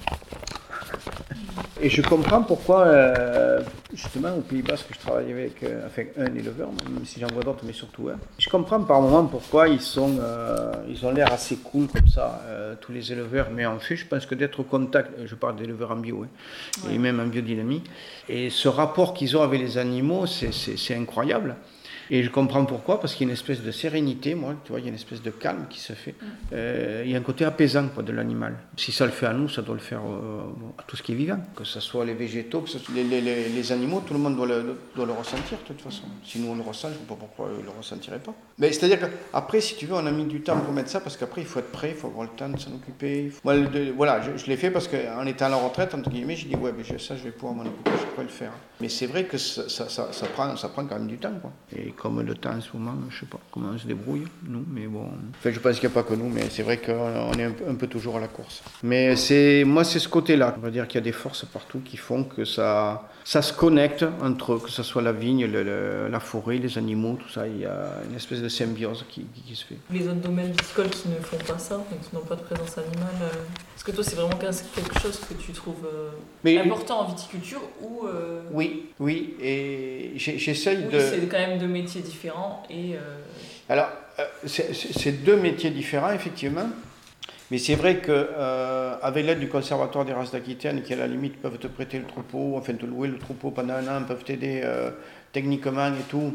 Et 1.85 1.91
je 1.91 2.01
comprends 2.01 2.43
pourquoi, 2.43 2.87
euh, 2.87 3.61
justement, 3.93 4.33
au 4.37 4.41
Pays 4.41 4.63
Basque, 4.63 4.87
je 4.93 4.99
travaille 5.01 5.33
avec 5.33 5.65
euh, 5.65 5.89
un 6.17 6.35
éleveur, 6.37 6.69
même 6.89 7.05
si 7.05 7.19
j'en 7.19 7.27
vois 7.27 7.43
d'autres, 7.43 7.65
mais 7.67 7.73
surtout 7.73 8.09
un. 8.09 8.19
Je 8.39 8.49
comprends 8.49 8.81
par 8.83 9.01
moments 9.01 9.25
pourquoi 9.25 9.69
ils, 9.69 9.81
sont, 9.81 10.17
euh, 10.21 10.73
ils 10.89 11.05
ont 11.05 11.11
l'air 11.11 11.33
assez 11.33 11.57
cool 11.57 11.89
comme 11.89 12.07
ça, 12.07 12.41
tous 12.81 12.93
les 12.93 13.11
éleveurs. 13.11 13.49
Mais 13.53 13.67
en 13.67 13.81
fait, 13.81 13.97
je 13.97 14.07
pense 14.07 14.27
que 14.27 14.37
d'être 14.37 14.61
au 14.61 14.63
contact, 14.63 15.11
je 15.27 15.35
parle 15.35 15.57
d'éleveurs 15.57 15.91
en 15.91 15.97
bio, 15.97 16.25
hein, 16.25 16.89
et 16.89 16.99
même 16.99 17.19
en 17.19 17.27
biodynamie, 17.27 17.83
et 18.29 18.49
ce 18.49 18.69
rapport 18.69 19.13
qu'ils 19.13 19.37
ont 19.37 19.43
avec 19.43 19.61
les 19.61 19.77
animaux, 19.77 20.27
c'est 20.27 20.95
incroyable. 20.95 21.57
Et 22.15 22.23
je 22.23 22.29
comprends 22.29 22.67
pourquoi, 22.67 23.01
parce 23.01 23.15
qu'il 23.15 23.27
y 23.27 23.31
a 23.31 23.33
une 23.33 23.39
espèce 23.39 23.63
de 23.63 23.71
sérénité, 23.71 24.35
moi, 24.35 24.55
tu 24.65 24.71
vois, 24.71 24.81
il 24.81 24.83
y 24.83 24.87
a 24.87 24.91
une 24.91 24.97
espèce 24.97 25.23
de 25.23 25.31
calme 25.31 25.65
qui 25.71 25.81
se 25.81 25.95
fait. 25.95 26.13
Mm. 26.21 26.27
Euh, 26.53 27.03
il 27.07 27.11
y 27.11 27.15
a 27.15 27.19
un 27.19 27.23
côté 27.23 27.47
apaisant 27.47 27.89
quoi, 27.89 28.03
de 28.03 28.13
l'animal. 28.13 28.55
Si 28.77 28.93
ça 28.93 29.07
le 29.07 29.13
fait 29.13 29.25
à 29.25 29.33
nous, 29.33 29.49
ça 29.49 29.63
doit 29.63 29.75
le 29.75 29.81
faire 29.81 30.03
euh, 30.03 30.43
à 30.79 30.83
tout 30.83 30.95
ce 30.95 31.03
qui 31.03 31.13
est 31.13 31.15
vivant. 31.15 31.39
Que 31.57 31.65
ce 31.65 31.81
soit 31.81 32.05
les 32.05 32.13
végétaux, 32.13 32.61
que 32.61 32.69
ce 32.69 32.79
soit 32.79 32.95
les, 32.95 33.05
les, 33.05 33.49
les, 33.49 33.73
animaux, 33.73 34.03
tout 34.07 34.13
le 34.13 34.21
monde 34.21 34.37
doit 34.37 34.47
le, 34.47 34.79
doit 34.95 35.07
le, 35.07 35.13
ressentir 35.13 35.57
de 35.57 35.65
toute 35.67 35.81
façon. 35.81 36.03
Si 36.23 36.39
nous 36.39 36.49
on 36.49 36.55
le 36.55 36.61
ressent, 36.61 36.89
je 36.89 37.01
ne 37.01 37.07
vois 37.07 37.17
pas 37.17 37.21
pourquoi 37.21 37.49
ils 37.51 37.61
ne 37.61 37.65
le 37.65 37.71
ressentiraient 37.79 38.19
pas. 38.19 38.35
Mais 38.59 38.71
c'est-à-dire 38.73 38.99
qu'après, 39.01 39.63
si 39.63 39.77
tu 39.77 39.87
veux, 39.87 39.95
on 39.95 40.05
a 40.05 40.13
mis 40.13 40.27
du 40.27 40.43
temps 40.43 40.59
pour 40.59 40.75
mettre 40.75 40.91
ça, 40.91 41.01
parce 41.01 41.17
qu'après, 41.17 41.41
il 41.41 41.47
faut 41.47 41.61
être 41.61 41.73
prêt, 41.73 41.93
il 41.93 41.97
faut 41.97 42.09
avoir 42.09 42.25
le 42.25 42.37
temps 42.37 42.51
de 42.51 42.59
s'en 42.59 42.75
occuper. 42.75 43.33
voilà, 43.97 44.21
je, 44.37 44.47
l'ai 44.49 44.59
fait 44.59 44.71
parce 44.71 44.87
qu'en 44.87 45.25
étant 45.25 45.47
à 45.47 45.49
la 45.49 45.57
retraite, 45.57 45.95
entre 45.95 46.11
guillemets, 46.11 46.37
j'ai 46.37 46.49
dit, 46.49 46.57
ouais, 46.57 46.75
mais 46.77 46.85
ça, 46.99 47.17
je 47.17 47.25
vais 47.25 47.31
pouvoir 47.31 47.55
m'en 47.55 47.63
occuper, 47.63 47.91
je 47.99 48.07
pourrais 48.09 48.25
le 48.25 48.29
faire. 48.29 48.53
Mais 48.83 48.91
c'est 48.91 49.07
vrai 49.07 49.25
que 49.25 49.39
ça, 49.39 49.69
ça, 49.69 49.89
ça, 49.89 50.27
prend, 50.27 50.57
ça 50.57 50.69
prend 50.69 50.85
quand 50.85 50.99
même 50.99 51.07
du 51.07 51.17
temps. 51.17 51.33
Quoi. 51.41 51.53
Et 51.75 51.93
comme 52.03 52.21
le 52.21 52.35
temps 52.35 52.51
en 52.51 52.61
ce 52.61 52.77
moment, 52.77 52.95
je 53.11 53.21
sais 53.21 53.27
pas 53.27 53.39
comment 53.53 53.69
on 53.73 53.79
se 53.79 53.87
débrouille, 53.87 54.25
nous, 54.49 54.65
mais 54.69 54.89
bon. 54.89 55.09
Enfin, 55.39 55.53
je 55.53 55.61
pense 55.61 55.79
qu'il 55.79 55.89
n'y 55.89 55.95
a 55.95 56.03
pas 56.03 56.03
que 56.03 56.15
nous, 56.15 56.29
mais 56.29 56.51
c'est 56.51 56.65
vrai 56.65 56.79
qu'on 56.79 57.33
est 57.35 57.45
un 57.45 57.75
peu, 57.77 57.87
toujours 57.87 58.17
à 58.17 58.21
la 58.21 58.27
course. 58.27 58.61
Mais 58.83 59.15
c'est, 59.15 59.63
moi, 59.65 59.85
c'est 59.85 60.01
ce 60.01 60.09
côté-là. 60.09 60.53
On 60.59 60.61
va 60.61 60.71
dire 60.71 60.89
qu'il 60.89 60.97
y 60.97 61.03
a 61.03 61.05
des 61.05 61.13
forces 61.13 61.45
partout 61.45 61.79
qui 61.85 61.97
font 61.97 62.25
que 62.25 62.45
ça, 62.45 63.09
ça 63.23 63.41
se 63.41 63.53
connecte 63.53 64.05
entre, 64.21 64.57
que 64.57 64.69
ce 64.69 64.83
soit 64.83 65.01
la 65.01 65.13
vigne, 65.13 65.47
la 65.47 66.19
forêt, 66.19 66.59
les 66.59 66.77
animaux, 66.77 67.17
tout 67.23 67.29
ça. 67.29 67.47
Il 67.47 67.61
y 67.61 67.67
a 67.67 68.01
une 68.11 68.17
espèce 68.17 68.41
de 68.41 68.49
symbiose 68.49 69.05
qui, 69.09 69.25
qui, 69.47 69.55
se 69.55 69.65
fait. 69.65 69.77
Les 69.93 70.09
autres 70.09 70.17
domaines 70.17 70.51
viticoles 70.51 70.91
qui 70.91 71.09
ne 71.09 71.15
font 71.23 71.39
pas 71.39 71.59
ça, 71.59 71.85
qui 71.89 72.17
n'ont 72.17 72.25
pas 72.25 72.35
de 72.35 72.43
présence 72.43 72.79
animale, 72.79 73.15
euh, 73.23 73.45
est-ce 73.83 73.91
que 73.91 73.97
toi, 73.97 74.05
c'est 74.05 74.15
vraiment 74.15 74.37
quelque 74.37 75.01
chose 75.01 75.19
que 75.29 75.35
tu 75.35 75.51
trouves 75.51 75.87
euh, 75.87 76.59
important 76.61 77.01
en 77.01 77.09
viticulture 77.09 77.63
ou 77.81 78.07
euh, 78.07 78.41
Oui, 78.53 78.87
oui, 79.01 79.35
et 79.41 80.13
j'essaye 80.15 80.85
oui, 80.85 80.93
de. 80.93 81.01
C'est 81.01 81.29
quand 81.29 81.39
même 81.39 81.59
deux 81.59 81.67
métiers 81.95 82.03
différents 82.03 82.63
et. 82.71 82.95
Alors, 83.69 83.89
c'est 84.47 85.25
deux 85.25 85.37
métiers 85.37 85.71
différents, 85.71 86.13
effectivement. 86.13 86.69
Mais 87.53 87.59
c'est 87.59 87.75
vrai 87.75 87.99
qu'avec 87.99 88.31
euh, 88.39 89.23
l'aide 89.23 89.39
du 89.39 89.47
Conservatoire 89.47 90.07
des 90.07 90.15
races 90.15 90.31
d'Aquitaine, 90.31 90.83
qui 90.83 90.95
à 90.95 90.97
la 90.97 91.07
limite 91.07 91.37
peuvent 91.37 91.59
te 91.59 91.67
prêter 91.67 91.99
le 91.99 92.07
troupeau, 92.07 92.55
enfin 92.57 92.73
te 92.73 92.87
louer 92.87 93.09
le 93.09 93.19
troupeau 93.19 93.51
pendant 93.51 93.75
un 93.75 93.87
an, 93.89 94.03
peuvent 94.09 94.25
t'aider 94.25 94.63
euh, 94.65 94.91
techniquement 95.33 95.89
et 95.89 96.03
tout, 96.09 96.35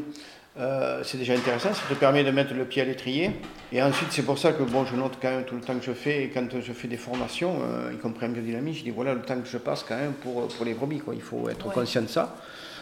euh, 0.60 1.02
c'est 1.02 1.18
déjà 1.18 1.32
intéressant, 1.32 1.74
ça 1.74 1.82
te 1.88 1.94
permet 1.94 2.22
de 2.22 2.30
mettre 2.30 2.54
le 2.54 2.64
pied 2.66 2.82
à 2.82 2.84
l'étrier. 2.84 3.32
Et 3.72 3.82
ensuite, 3.82 4.12
c'est 4.12 4.22
pour 4.22 4.38
ça 4.38 4.52
que 4.52 4.62
bon, 4.62 4.84
je 4.84 4.94
note 4.94 5.18
quand 5.20 5.30
même 5.30 5.44
tout 5.44 5.56
le 5.56 5.60
temps 5.60 5.76
que 5.76 5.84
je 5.84 5.90
fais, 5.90 6.22
et 6.22 6.28
quand 6.28 6.46
je 6.60 6.72
fais 6.72 6.86
des 6.86 6.96
formations, 6.96 7.62
y 7.92 7.96
compris 7.96 8.26
en 8.26 8.28
biodynamie, 8.28 8.74
je 8.74 8.84
dis 8.84 8.90
voilà 8.90 9.14
le 9.14 9.22
temps 9.22 9.40
que 9.40 9.48
je 9.48 9.58
passe 9.58 9.82
quand 9.82 9.96
même 9.96 10.12
pour, 10.12 10.46
pour 10.46 10.64
les 10.64 10.74
brebis. 10.74 11.00
Quoi. 11.00 11.16
Il 11.16 11.22
faut 11.22 11.48
être 11.48 11.68
conscient 11.72 12.02
de 12.02 12.06
ça. 12.06 12.36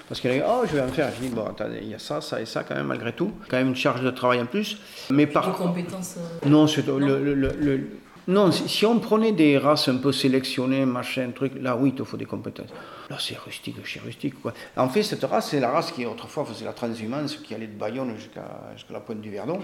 Parce 0.09 0.21
qu'il 0.21 0.31
a 0.31 0.47
oh, 0.49 0.65
je 0.67 0.77
vais 0.77 0.83
en 0.83 0.89
faire. 0.89 1.11
Je 1.17 1.27
dis, 1.27 1.35
bon, 1.35 1.47
attendez, 1.47 1.81
il 1.83 1.89
y 1.89 1.95
a 1.95 1.99
ça, 1.99 2.21
ça 2.21 2.41
et 2.41 2.47
ça 2.47 2.63
quand 2.63 2.77
même, 2.77 2.87
malgré 2.87 3.13
tout. 3.13 3.33
Quand 3.49 3.57
même 3.57 3.69
une 3.69 3.77
charge 3.77 4.03
de 4.03 4.11
travail 4.11 4.41
en 4.41 4.47
plus. 4.47 4.79
Mais 5.11 5.27
par. 5.27 5.53
compétences. 5.53 6.17
Non, 6.45 6.67
c'est 6.67 6.87
le, 6.87 7.35
le, 7.35 7.89
non, 8.29 8.51
si 8.51 8.85
on 8.85 8.99
prenait 8.99 9.31
des 9.31 9.57
races 9.57 9.87
un 9.89 9.99
peu 9.99 10.11
sélectionnées, 10.11 10.85
machin, 10.85 11.31
truc, 11.33 11.53
là 11.61 11.77
oui, 11.77 11.91
il 11.91 11.95
te 11.95 12.03
faut 12.03 12.17
des 12.17 12.25
compétences. 12.25 12.71
Là, 13.09 13.19
c'est 13.21 13.39
rustique 13.39 13.77
chez 13.85 14.01
rustique. 14.01 14.43
Quoi. 14.43 14.53
En 14.77 14.89
fait, 14.89 15.05
cette 15.05 15.23
race, 15.23 15.51
c'est 15.51 15.61
la 15.61 15.71
race 15.71 15.93
qui 15.93 16.05
autrefois 16.05 16.45
faisait 16.45 16.65
la 16.65 16.73
transhumance, 16.73 17.37
qui 17.37 17.55
allait 17.55 17.69
de 17.69 17.79
Bayonne 17.79 18.17
jusqu'à 18.17 18.43
la 18.91 18.99
pointe 18.99 19.21
du 19.21 19.31
Verdon, 19.31 19.61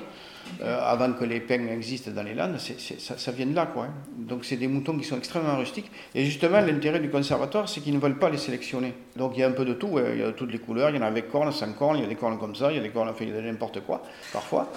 euh, 0.62 0.80
avant 0.80 1.12
que 1.12 1.24
les 1.24 1.40
peignes 1.40 1.68
existent 1.70 2.12
dans 2.12 2.22
les 2.22 2.34
Landes. 2.34 2.56
ça, 2.58 3.32
vient 3.32 3.46
de 3.46 3.54
là. 3.54 3.66
Quoi, 3.66 3.86
hein. 3.86 3.94
Donc, 4.16 4.44
c'est 4.44 4.56
des 4.56 4.68
moutons 4.68 4.96
qui 4.96 5.02
sont 5.02 5.16
extrêmement 5.16 5.56
rustiques. 5.56 5.90
Et 6.14 6.24
justement, 6.24 6.60
l'intérêt 6.60 7.00
du 7.00 7.10
conservatoire, 7.10 7.68
c'est 7.68 7.80
qu'ils 7.80 7.94
ne 7.94 7.98
veulent 7.98 8.18
pas 8.18 8.30
les 8.30 8.38
sélectionner. 8.38 8.94
Donc, 9.16 9.32
il 9.34 9.40
y 9.40 9.42
a 9.42 9.48
un 9.48 9.52
peu 9.52 9.64
de 9.64 9.72
tout. 9.72 9.98
Il 9.98 10.20
y 10.20 10.22
a 10.22 10.30
toutes 10.30 10.52
les 10.52 10.60
couleurs. 10.60 10.90
Il 10.90 10.96
y 10.96 10.98
en 11.00 11.02
a 11.02 11.06
avec 11.06 11.28
cornes, 11.28 11.50
sans 11.50 11.72
cornes. 11.72 11.96
Il 11.96 12.02
y 12.02 12.06
a 12.06 12.08
des 12.08 12.14
cornes 12.14 12.38
comme 12.38 12.54
ça. 12.54 12.70
Il 12.70 12.76
y 12.76 12.78
a 12.78 12.82
des 12.82 12.90
cornes, 12.90 13.08
enfin, 13.08 13.24
il 13.24 13.34
y 13.34 13.36
a 13.36 13.42
n'importe 13.42 13.80
quoi, 13.80 14.04
parfois. 14.32 14.70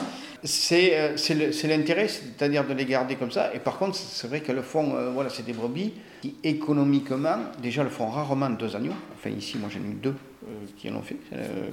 C'est 0.45 0.91
euh, 0.93 1.67
l'intérêt, 1.67 2.07
c'est-à-dire 2.07 2.65
de 2.67 2.73
les 2.73 2.85
garder 2.85 3.15
comme 3.15 3.31
ça. 3.31 3.51
Et 3.55 3.59
par 3.59 3.77
contre, 3.77 3.95
c'est 3.95 4.27
vrai 4.27 4.41
que 4.41 4.51
le 4.51 4.61
fond, 4.61 4.95
euh, 4.95 5.09
voilà, 5.09 5.29
c'est 5.31 5.43
des 5.43 5.53
brebis 5.53 5.93
qui, 6.21 6.35
économiquement, 6.43 7.37
déjà 7.61 7.83
le 7.83 7.89
font 7.89 8.09
rarement 8.09 8.51
deux 8.51 8.75
agneaux. 8.75 8.93
Enfin, 9.15 9.31
ici, 9.31 9.57
moi, 9.57 9.69
j'en 9.73 9.79
ai 9.79 9.91
eu 9.91 9.95
deux 9.95 10.13
euh, 10.43 10.51
qui 10.77 10.89
en 10.91 10.97
ont 10.97 11.01
fait. 11.01 11.17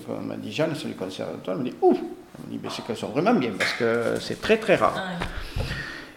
Comme 0.06 0.26
m'a 0.26 0.36
dit 0.36 0.50
Jeanne, 0.50 0.74
celui 0.74 0.94
conservatoire, 0.94 1.58
elle 1.58 1.64
me 1.64 1.70
dit 1.70 1.76
Ouf 1.82 1.98
Elle 1.98 2.56
me 2.56 2.62
dit 2.62 2.74
C'est 2.74 2.82
qu'elles 2.86 2.96
sont 2.96 3.08
vraiment 3.08 3.34
bien, 3.34 3.50
parce 3.58 3.74
que 3.74 4.16
c'est 4.20 4.40
très 4.40 4.56
très 4.56 4.76
rare. 4.76 4.94
Ah 4.96 5.22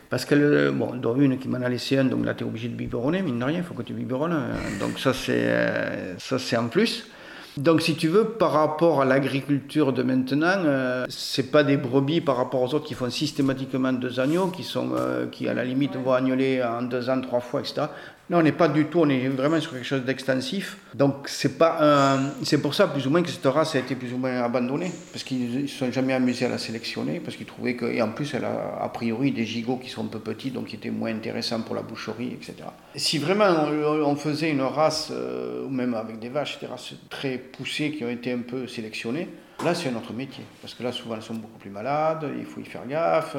parce 0.10 0.24
que, 0.24 0.36
le, 0.36 0.72
bon, 0.72 0.96
dont 0.96 1.16
une 1.16 1.40
qui 1.40 1.50
m'en 1.50 1.62
a 1.62 1.68
laissé 1.68 1.98
un, 1.98 2.06
donc 2.06 2.26
là, 2.26 2.36
tu 2.36 2.46
es 2.46 2.48
obligé 2.48 2.70
de 2.70 2.76
biberonner, 2.76 3.22
mine 3.22 3.40
de 3.40 3.44
rien, 3.44 3.58
il 3.58 3.64
faut 3.66 3.74
que 3.74 3.82
tu 3.82 3.94
biberonnes. 3.94 4.32
Hein. 4.32 4.56
Donc, 4.80 4.98
ça, 4.98 5.14
c'est 5.14 6.16
ça 6.20 6.40
c'est 6.40 6.56
en 6.56 6.68
plus. 6.68 7.10
Donc, 7.58 7.82
si 7.82 7.96
tu 7.96 8.10
veux, 8.10 8.26
par 8.26 8.52
rapport 8.52 9.02
à 9.02 9.06
l'agriculture 9.06 9.94
de 9.94 10.04
maintenant, 10.04 10.58
euh, 10.66 11.06
c'est 11.08 11.52
pas 11.52 11.64
des 11.64 11.78
brebis 11.78 12.20
par 12.20 12.36
rapport 12.36 12.62
aux 12.62 12.74
autres 12.74 12.86
qui 12.86 12.96
font 12.96 13.10
systématiquement 13.10 13.94
deux 13.94 14.20
agneaux, 14.20 14.48
qui 14.48 14.64
sont, 14.64 14.92
qui 15.32 15.48
à 15.48 15.54
la 15.54 15.64
limite 15.64 15.96
vont 15.96 16.14
agnoler 16.14 16.62
en 16.62 16.82
deux 16.82 17.10
ans, 17.10 17.22
trois 17.22 17.40
fois, 17.40 17.62
etc. 17.62 17.88
Non, 18.28 18.40
on 18.40 18.42
n'est 18.42 18.52
pas 18.52 18.68
du 18.68 18.86
tout, 18.86 19.02
on 19.02 19.10
est 19.10 19.28
vraiment 19.28 19.60
sur 19.62 19.72
quelque 19.72 19.86
chose 19.86 20.04
d'extensif. 20.04 20.78
Donc 20.96 21.28
c'est 21.28 21.60
pas 21.60 22.18
c'est 22.44 22.60
pour 22.60 22.74
ça 22.74 22.88
plus 22.88 23.06
ou 23.06 23.12
moins 23.12 23.22
que 23.22 23.30
cette 23.30 23.46
race 23.46 23.76
a 23.76 23.80
été 23.80 23.96
plus 23.96 24.14
ou 24.14 24.18
moins 24.18 24.42
abandonnée, 24.42 24.92
parce 25.12 25.24
qu'ils 25.24 25.62
ne 25.62 25.68
se 25.68 25.78
sont 25.78 25.92
jamais 25.92 26.14
amusés 26.14 26.46
à 26.46 26.50
la 26.50 26.58
sélectionner, 26.58 27.20
parce 27.20 27.38
qu'ils 27.38 27.46
trouvaient 27.46 27.76
que, 27.76 27.86
et 27.86 28.02
en 28.02 28.10
plus 28.10 28.34
elle 28.34 28.46
a 28.46 28.80
a 28.82 28.90
priori 28.90 29.32
des 29.32 29.46
gigots 29.46 29.78
qui 29.78 29.90
sont 29.90 30.06
un 30.06 30.08
peu 30.08 30.20
petits, 30.20 30.50
donc 30.50 30.68
qui 30.68 30.76
étaient 30.76 30.90
moins 30.90 31.12
intéressants 31.12 31.62
pour 31.62 31.76
la 31.76 31.84
boucherie, 31.84 32.34
etc. 32.34 32.56
Si 32.96 33.20
vraiment 33.20 33.68
on, 34.06 34.16
faisait 34.16 34.50
une 34.50 34.62
race, 34.62 35.10
euh, 35.12 35.66
ou 35.66 35.70
même 35.70 35.94
avec 35.94 36.18
des 36.18 36.30
vaches, 36.30 36.60
des 36.60 36.68
races 36.68 36.94
très 37.10 37.38
poussées 37.38 37.92
qui 37.92 38.04
ont 38.06 38.10
été 38.10 38.32
un 38.32 38.40
peu 38.40 38.68
sélectionnées, 38.68 39.28
là 39.64 39.76
c'est 39.76 39.90
un 39.90 39.96
autre 39.96 40.14
métier, 40.14 40.44
parce 40.62 40.74
que 40.74 40.82
là 40.82 40.92
souvent 40.92 41.16
elles 41.16 41.22
sont 41.22 41.36
beaucoup 41.36 41.60
plus 41.60 41.70
malades, 41.70 42.26
il 42.40 42.46
faut 42.46 42.60
y 42.60 42.66
faire 42.66 42.88
gaffe, 42.88 43.36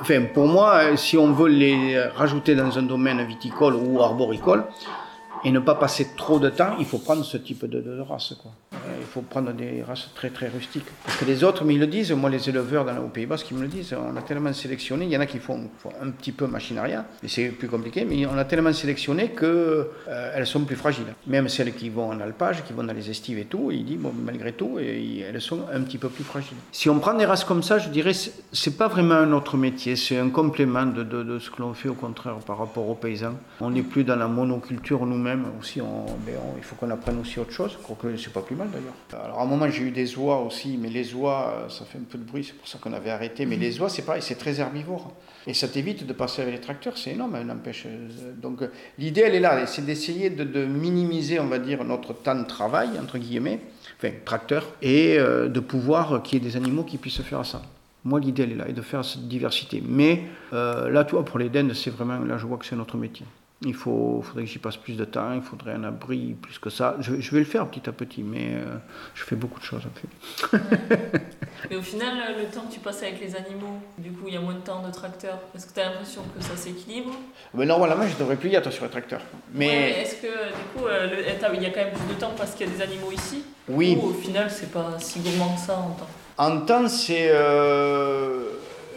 Enfin, 0.00 0.22
pour 0.32 0.46
moi, 0.46 0.96
si 0.96 1.16
on 1.18 1.32
veut 1.32 1.48
les 1.48 2.00
rajouter 2.14 2.54
dans 2.54 2.78
un 2.78 2.82
domaine 2.82 3.24
viticole 3.24 3.74
ou 3.74 4.00
arboricole, 4.00 4.64
et 5.44 5.50
ne 5.50 5.58
pas 5.58 5.74
passer 5.74 6.08
trop 6.16 6.38
de 6.38 6.48
temps, 6.48 6.76
il 6.78 6.86
faut 6.86 6.98
prendre 6.98 7.24
ce 7.24 7.36
type 7.36 7.64
de, 7.66 7.80
de 7.80 8.00
race. 8.00 8.34
Il 9.00 9.06
faut 9.06 9.22
prendre 9.22 9.52
des 9.52 9.82
races 9.82 10.10
très 10.14 10.30
très 10.30 10.48
rustiques. 10.48 10.86
Parce 11.04 11.16
que 11.18 11.24
les 11.24 11.44
autres, 11.44 11.64
mais 11.64 11.74
ils 11.74 11.80
le 11.80 11.86
disent, 11.86 12.12
moi 12.12 12.30
les 12.30 12.48
éleveurs 12.48 12.84
dans, 12.84 12.96
au 12.98 13.08
Pays 13.08 13.26
Basque, 13.26 13.50
ils 13.50 13.56
me 13.56 13.62
le 13.62 13.68
disent, 13.68 13.94
on 13.94 14.16
a 14.16 14.22
tellement 14.22 14.52
sélectionné, 14.52 15.06
il 15.06 15.10
y 15.10 15.16
en 15.16 15.20
a 15.20 15.26
qui 15.26 15.38
font, 15.38 15.68
un 16.00 16.10
petit 16.10 16.32
peu 16.32 16.46
machine 16.46 16.78
arrière, 16.78 17.04
mais 17.22 17.28
c'est 17.28 17.48
plus 17.48 17.68
compliqué, 17.68 18.04
mais 18.04 18.26
on 18.26 18.36
a 18.36 18.44
tellement 18.44 18.72
sélectionné 18.72 19.30
qu'elles 19.30 19.46
euh, 20.08 20.44
sont 20.44 20.64
plus 20.64 20.76
fragiles. 20.76 21.14
Même 21.26 21.48
celles 21.48 21.74
qui 21.74 21.88
vont 21.88 22.10
en 22.10 22.20
alpage, 22.20 22.64
qui 22.64 22.72
vont 22.72 22.84
dans 22.84 22.92
les 22.92 23.10
estives 23.10 23.38
et 23.38 23.44
tout, 23.44 23.70
il 23.70 23.84
dit, 23.84 23.96
bon, 23.96 24.12
malgré 24.24 24.52
tout, 24.52 24.78
et, 24.78 25.20
elles 25.20 25.40
sont 25.40 25.60
un 25.72 25.80
petit 25.82 25.98
peu 25.98 26.08
plus 26.08 26.24
fragiles. 26.24 26.56
Si 26.72 26.88
on 26.88 26.98
prend 26.98 27.14
des 27.14 27.24
races 27.24 27.44
comme 27.44 27.62
ça, 27.62 27.78
je 27.78 27.88
dirais, 27.88 28.12
c'est 28.52 28.76
pas 28.76 28.88
vraiment 28.88 29.14
un 29.14 29.32
autre 29.32 29.56
métier, 29.56 29.96
c'est 29.96 30.18
un 30.18 30.30
complément 30.30 30.86
de, 30.86 31.02
de 31.02 31.38
ce 31.38 31.50
que 31.50 31.62
l'on 31.62 31.74
fait 31.74 31.88
au 31.88 31.94
contraire 31.94 32.36
par 32.46 32.58
rapport 32.58 32.88
aux 32.88 32.94
paysans. 32.94 33.34
On 33.60 33.70
n'est 33.70 33.82
plus 33.82 34.04
dans 34.04 34.16
la 34.16 34.28
monoculture 34.28 35.06
nous-mêmes, 35.06 35.27
aussi, 35.58 35.80
il 36.56 36.62
faut 36.62 36.76
qu'on 36.76 36.90
apprenne 36.90 37.18
aussi 37.20 37.38
autre 37.38 37.52
chose, 37.52 37.76
que 38.00 38.16
c'est 38.16 38.32
pas 38.32 38.42
plus 38.42 38.56
mal 38.56 38.68
d'ailleurs. 38.70 39.24
Alors 39.24 39.40
à 39.40 39.42
un 39.42 39.46
moment 39.46 39.68
j'ai 39.70 39.84
eu 39.84 39.90
des 39.90 40.16
oies 40.16 40.40
aussi, 40.40 40.78
mais 40.80 40.88
les 40.88 41.14
oies, 41.14 41.54
euh, 41.54 41.68
ça 41.68 41.84
fait 41.84 41.98
un 41.98 42.06
peu 42.08 42.18
de 42.18 42.24
bruit, 42.24 42.44
c'est 42.44 42.56
pour 42.56 42.68
ça 42.68 42.78
qu'on 42.78 42.92
avait 42.92 43.10
arrêté. 43.10 43.46
Mais 43.46 43.56
les 43.56 43.80
oies, 43.80 43.88
c'est 43.88 44.02
pareil, 44.02 44.22
c'est 44.22 44.36
très 44.36 44.60
herbivore. 44.60 45.12
Et 45.46 45.54
ça 45.54 45.68
t'évite 45.68 46.06
de 46.06 46.12
passer 46.12 46.42
avec 46.42 46.54
les 46.54 46.60
tracteurs, 46.60 46.96
c'est 46.96 47.12
énorme, 47.12 47.34
hein, 47.34 47.44
n'empêche. 47.44 47.84
Euh, 47.86 48.32
donc 48.40 48.62
euh, 48.62 48.70
l'idée, 48.98 49.22
elle 49.22 49.34
est 49.34 49.40
là, 49.40 49.66
c'est 49.66 49.84
d'essayer 49.84 50.30
de, 50.30 50.64
minimiser, 50.64 51.40
on 51.40 51.46
va 51.46 51.58
dire, 51.58 51.84
notre 51.84 52.12
temps 52.12 52.34
de 52.34 52.44
travail, 52.44 52.90
entre 53.00 53.18
guillemets, 53.18 53.60
enfin, 53.98 54.12
tracteur, 54.24 54.66
et 54.82 55.18
de 55.18 55.60
pouvoir 55.60 56.22
qu'il 56.22 56.42
y 56.42 56.46
ait 56.46 56.50
des 56.50 56.56
animaux 56.56 56.84
qui 56.84 56.98
puissent 56.98 57.22
faire 57.22 57.44
ça. 57.44 57.62
Moi, 58.04 58.20
l'idée, 58.20 58.44
elle 58.44 58.52
est 58.52 58.56
là, 58.56 58.68
et 58.68 58.72
de 58.72 58.82
faire 58.82 59.04
cette 59.04 59.26
diversité. 59.28 59.82
Mais 59.86 60.22
là, 60.52 61.04
tu 61.04 61.12
vois, 61.12 61.24
pour 61.24 61.38
les 61.38 61.48
dendes, 61.48 61.72
c'est 61.74 61.90
vraiment, 61.90 62.18
là, 62.18 62.38
je 62.38 62.46
vois 62.46 62.58
que 62.58 62.66
c'est 62.66 62.76
notre 62.76 62.96
métier. 62.96 63.26
Il 63.62 63.74
faut, 63.74 64.22
faudrait 64.22 64.44
que 64.44 64.50
j'y 64.50 64.60
passe 64.60 64.76
plus 64.76 64.96
de 64.96 65.04
temps, 65.04 65.32
il 65.34 65.42
faudrait 65.42 65.72
un 65.72 65.82
abri 65.82 66.36
plus 66.40 66.60
que 66.60 66.70
ça. 66.70 66.96
Je, 67.00 67.12
vais 67.14 67.40
le 67.40 67.44
faire 67.44 67.66
petit 67.66 67.88
à 67.88 67.92
petit, 67.92 68.22
mais 68.22 68.52
euh, 68.52 68.76
je 69.14 69.24
fais 69.24 69.34
beaucoup 69.34 69.58
de 69.58 69.64
choses 69.64 69.82
en 69.84 69.90
fait. 69.98 70.58
mais 71.70 71.74
au 71.74 71.82
final, 71.82 72.36
le 72.38 72.44
temps 72.54 72.66
que 72.68 72.74
tu 72.74 72.78
passes 72.78 73.02
avec 73.02 73.20
les 73.20 73.34
animaux, 73.34 73.80
du 73.98 74.12
coup, 74.12 74.28
il 74.28 74.34
y 74.34 74.36
a 74.36 74.40
moins 74.40 74.54
de 74.54 74.60
temps 74.60 74.80
de 74.86 74.92
tracteur. 74.92 75.40
Est-ce 75.56 75.66
que 75.66 75.74
tu 75.74 75.80
as 75.80 75.90
l'impression 75.90 76.22
que 76.36 76.44
ça 76.44 76.56
s'équilibre? 76.56 77.10
Mais 77.52 77.66
Normalement, 77.66 78.06
je 78.06 78.16
devrais 78.16 78.36
plus 78.36 78.50
y 78.50 78.54
être 78.54 78.70
sur 78.70 78.84
le 78.84 78.90
tracteur. 78.90 79.20
Mais 79.52 80.02
est-ce 80.02 80.22
que 80.22 80.28
du 80.28 80.62
coup, 80.76 80.86
euh, 80.86 81.08
il 81.54 81.62
y 81.62 81.66
a 81.66 81.70
quand 81.70 81.84
même 81.84 81.94
plus 81.94 82.14
de 82.14 82.20
temps 82.20 82.34
parce 82.36 82.52
qu'il 82.54 82.68
y 82.68 82.70
a 82.70 82.72
des 82.72 82.82
animaux 82.82 83.10
ici? 83.10 83.42
Oui. 83.68 83.98
Ou 84.00 84.06
au 84.06 84.14
final, 84.14 84.48
c'est 84.50 84.70
pas 84.70 84.94
si 85.00 85.18
gourmand 85.18 85.56
que 85.56 85.60
ça 85.60 85.76
en 85.76 85.90
temps? 85.90 86.08
En 86.36 86.60
temps, 86.60 86.86
c'est. 86.86 87.30
Euh, 87.32 88.47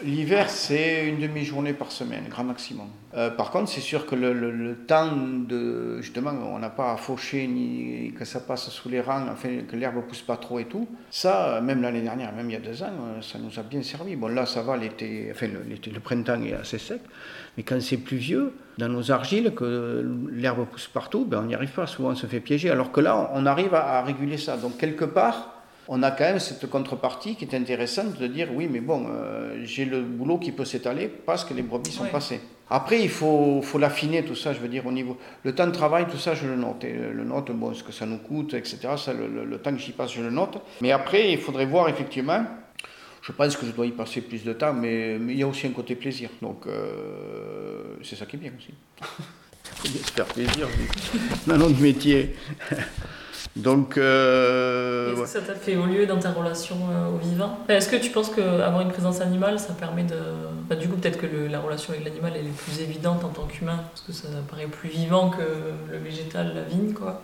L'hiver, 0.04 0.50
c'est 0.50 1.06
une 1.08 1.20
demi-journée 1.20 1.72
par 1.72 1.92
semaine, 1.92 2.24
grand 2.28 2.44
maximum. 2.44 2.88
Euh, 3.14 3.30
par 3.30 3.50
contre, 3.50 3.70
c'est 3.70 3.80
sûr 3.80 4.06
que 4.06 4.14
le, 4.14 4.74
temps 4.86 5.12
de. 5.16 6.00
Justement, 6.00 6.30
on 6.30 6.58
n'a 6.58 6.70
pas 6.70 6.92
à 6.92 6.96
faucher 6.96 7.46
ni 7.46 8.12
que 8.18 8.24
ça 8.24 8.40
passe 8.40 8.70
sous 8.70 8.88
les 8.88 9.00
rangs, 9.00 9.26
enfin, 9.30 9.48
que 9.68 9.76
l'herbe 9.76 10.02
pousse 10.08 10.22
pas 10.22 10.36
trop 10.36 10.58
et 10.58 10.64
tout. 10.64 10.88
Ça, 11.10 11.60
même 11.60 11.82
l'année 11.82 12.00
dernière, 12.00 12.32
même 12.32 12.50
il 12.50 12.54
y 12.54 12.56
a 12.56 12.60
deux 12.60 12.82
ans, 12.82 12.86
euh, 12.86 13.22
ça 13.22 13.38
nous 13.38 13.58
a 13.58 13.62
bien 13.62 13.82
servi. 13.82 14.16
Bon, 14.16 14.28
là, 14.28 14.46
ça 14.46 14.62
va, 14.62 14.76
l'été, 14.76 15.28
enfin, 15.30 15.46
le, 15.46 15.62
le 15.62 16.00
printemps 16.00 16.42
est 16.42 16.54
assez 16.54 16.78
sec. 16.78 17.00
Mais 17.56 17.62
quand 17.62 17.80
c'est 17.80 17.98
pluvieux, 17.98 18.54
dans 18.78 18.88
nos 18.88 19.12
argiles, 19.12 19.52
que 19.54 20.04
l'herbe 20.32 20.66
pousse 20.66 20.88
partout, 20.88 21.24
ben, 21.24 21.40
on 21.42 21.46
n'y 21.46 21.54
arrive 21.54 21.72
pas. 21.72 21.86
Souvent, 21.86 22.10
on 22.10 22.14
se 22.14 22.26
fait 22.26 22.40
piéger. 22.40 22.70
Alors 22.70 22.90
que 22.90 23.00
là, 23.00 23.30
on 23.34 23.44
arrive 23.46 23.74
à 23.74 24.02
réguler 24.02 24.38
ça. 24.38 24.56
Donc, 24.56 24.78
quelque 24.78 25.04
part, 25.04 25.51
on 25.88 26.02
a 26.02 26.10
quand 26.10 26.24
même 26.24 26.38
cette 26.38 26.68
contrepartie 26.68 27.36
qui 27.36 27.44
est 27.44 27.54
intéressante 27.54 28.18
de 28.18 28.26
dire 28.26 28.48
oui, 28.54 28.68
mais 28.70 28.80
bon, 28.80 29.06
euh, 29.08 29.62
j'ai 29.64 29.84
le 29.84 30.02
boulot 30.02 30.38
qui 30.38 30.52
peut 30.52 30.64
s'étaler 30.64 31.08
parce 31.08 31.44
que 31.44 31.54
les 31.54 31.62
brebis 31.62 31.92
sont 31.92 32.06
passées. 32.06 32.40
Après, 32.70 33.02
il 33.02 33.10
faut, 33.10 33.60
faut 33.62 33.78
l'affiner 33.78 34.24
tout 34.24 34.34
ça, 34.34 34.54
je 34.54 34.60
veux 34.60 34.68
dire, 34.68 34.86
au 34.86 34.92
niveau. 34.92 35.18
Le 35.42 35.54
temps 35.54 35.66
de 35.66 35.72
travail, 35.72 36.06
tout 36.10 36.16
ça, 36.16 36.34
je 36.34 36.46
le 36.46 36.56
note. 36.56 36.84
Et 36.84 36.92
le 36.94 37.24
note, 37.24 37.50
bon, 37.50 37.74
ce 37.74 37.82
que 37.82 37.92
ça 37.92 38.06
nous 38.06 38.16
coûte, 38.16 38.54
etc. 38.54 38.78
Ça, 38.96 39.12
le, 39.12 39.58
temps 39.58 39.72
que 39.72 39.78
j'y 39.78 39.92
passe, 39.92 40.14
je 40.14 40.22
le 40.22 40.30
note. 40.30 40.58
Mais 40.80 40.90
après, 40.90 41.32
il 41.32 41.38
faudrait 41.38 41.66
voir 41.66 41.88
effectivement. 41.90 42.44
Je 43.20 43.32
pense 43.32 43.56
que 43.56 43.66
je 43.66 43.72
dois 43.72 43.86
y 43.86 43.90
passer 43.90 44.22
plus 44.22 44.42
de 44.42 44.52
temps, 44.54 44.72
mais, 44.72 45.16
il 45.16 45.36
y 45.36 45.42
a 45.42 45.46
aussi 45.46 45.66
un 45.66 45.70
côté 45.70 45.96
plaisir. 45.96 46.30
Donc, 46.40 46.66
euh, 46.66 47.96
c'est 48.02 48.16
ça 48.16 48.24
qui 48.24 48.36
est 48.36 48.38
bien 48.38 48.52
aussi. 48.56 48.72
faut 49.62 49.88
bien 49.88 50.02
se 50.02 50.12
faire 50.12 50.26
plaisir 50.26 50.68
dans 51.46 51.58
notre 51.58 51.80
métier. 51.80 52.34
Donc. 53.56 53.98
Euh, 53.98 55.12
Est-ce 55.12 55.20
que 55.20 55.28
ça 55.28 55.40
t'a 55.40 55.54
fait 55.54 55.72
évoluer 55.72 56.06
dans 56.06 56.18
ta 56.18 56.30
relation 56.30 56.76
euh, 56.90 57.14
au 57.14 57.18
vivant 57.18 57.58
Est-ce 57.68 57.88
que 57.88 57.96
tu 57.96 58.10
penses 58.10 58.30
qu'avoir 58.30 58.80
une 58.80 58.90
présence 58.90 59.20
animale, 59.20 59.58
ça 59.58 59.74
permet 59.74 60.04
de. 60.04 60.16
Bah, 60.68 60.76
du 60.76 60.88
coup, 60.88 60.96
peut-être 60.96 61.20
que 61.20 61.50
la 61.50 61.60
relation 61.60 61.92
avec 61.92 62.04
l'animal, 62.04 62.32
elle 62.34 62.46
est 62.46 62.56
plus 62.56 62.80
évidente 62.80 63.24
en 63.24 63.28
tant 63.28 63.46
qu'humain, 63.46 63.80
parce 63.90 64.00
que 64.02 64.12
ça 64.12 64.28
paraît 64.48 64.66
plus 64.66 64.88
vivant 64.88 65.30
que 65.30 65.42
le 65.90 65.98
végétal, 65.98 66.52
la 66.54 66.62
vigne, 66.62 66.92
quoi. 66.92 67.22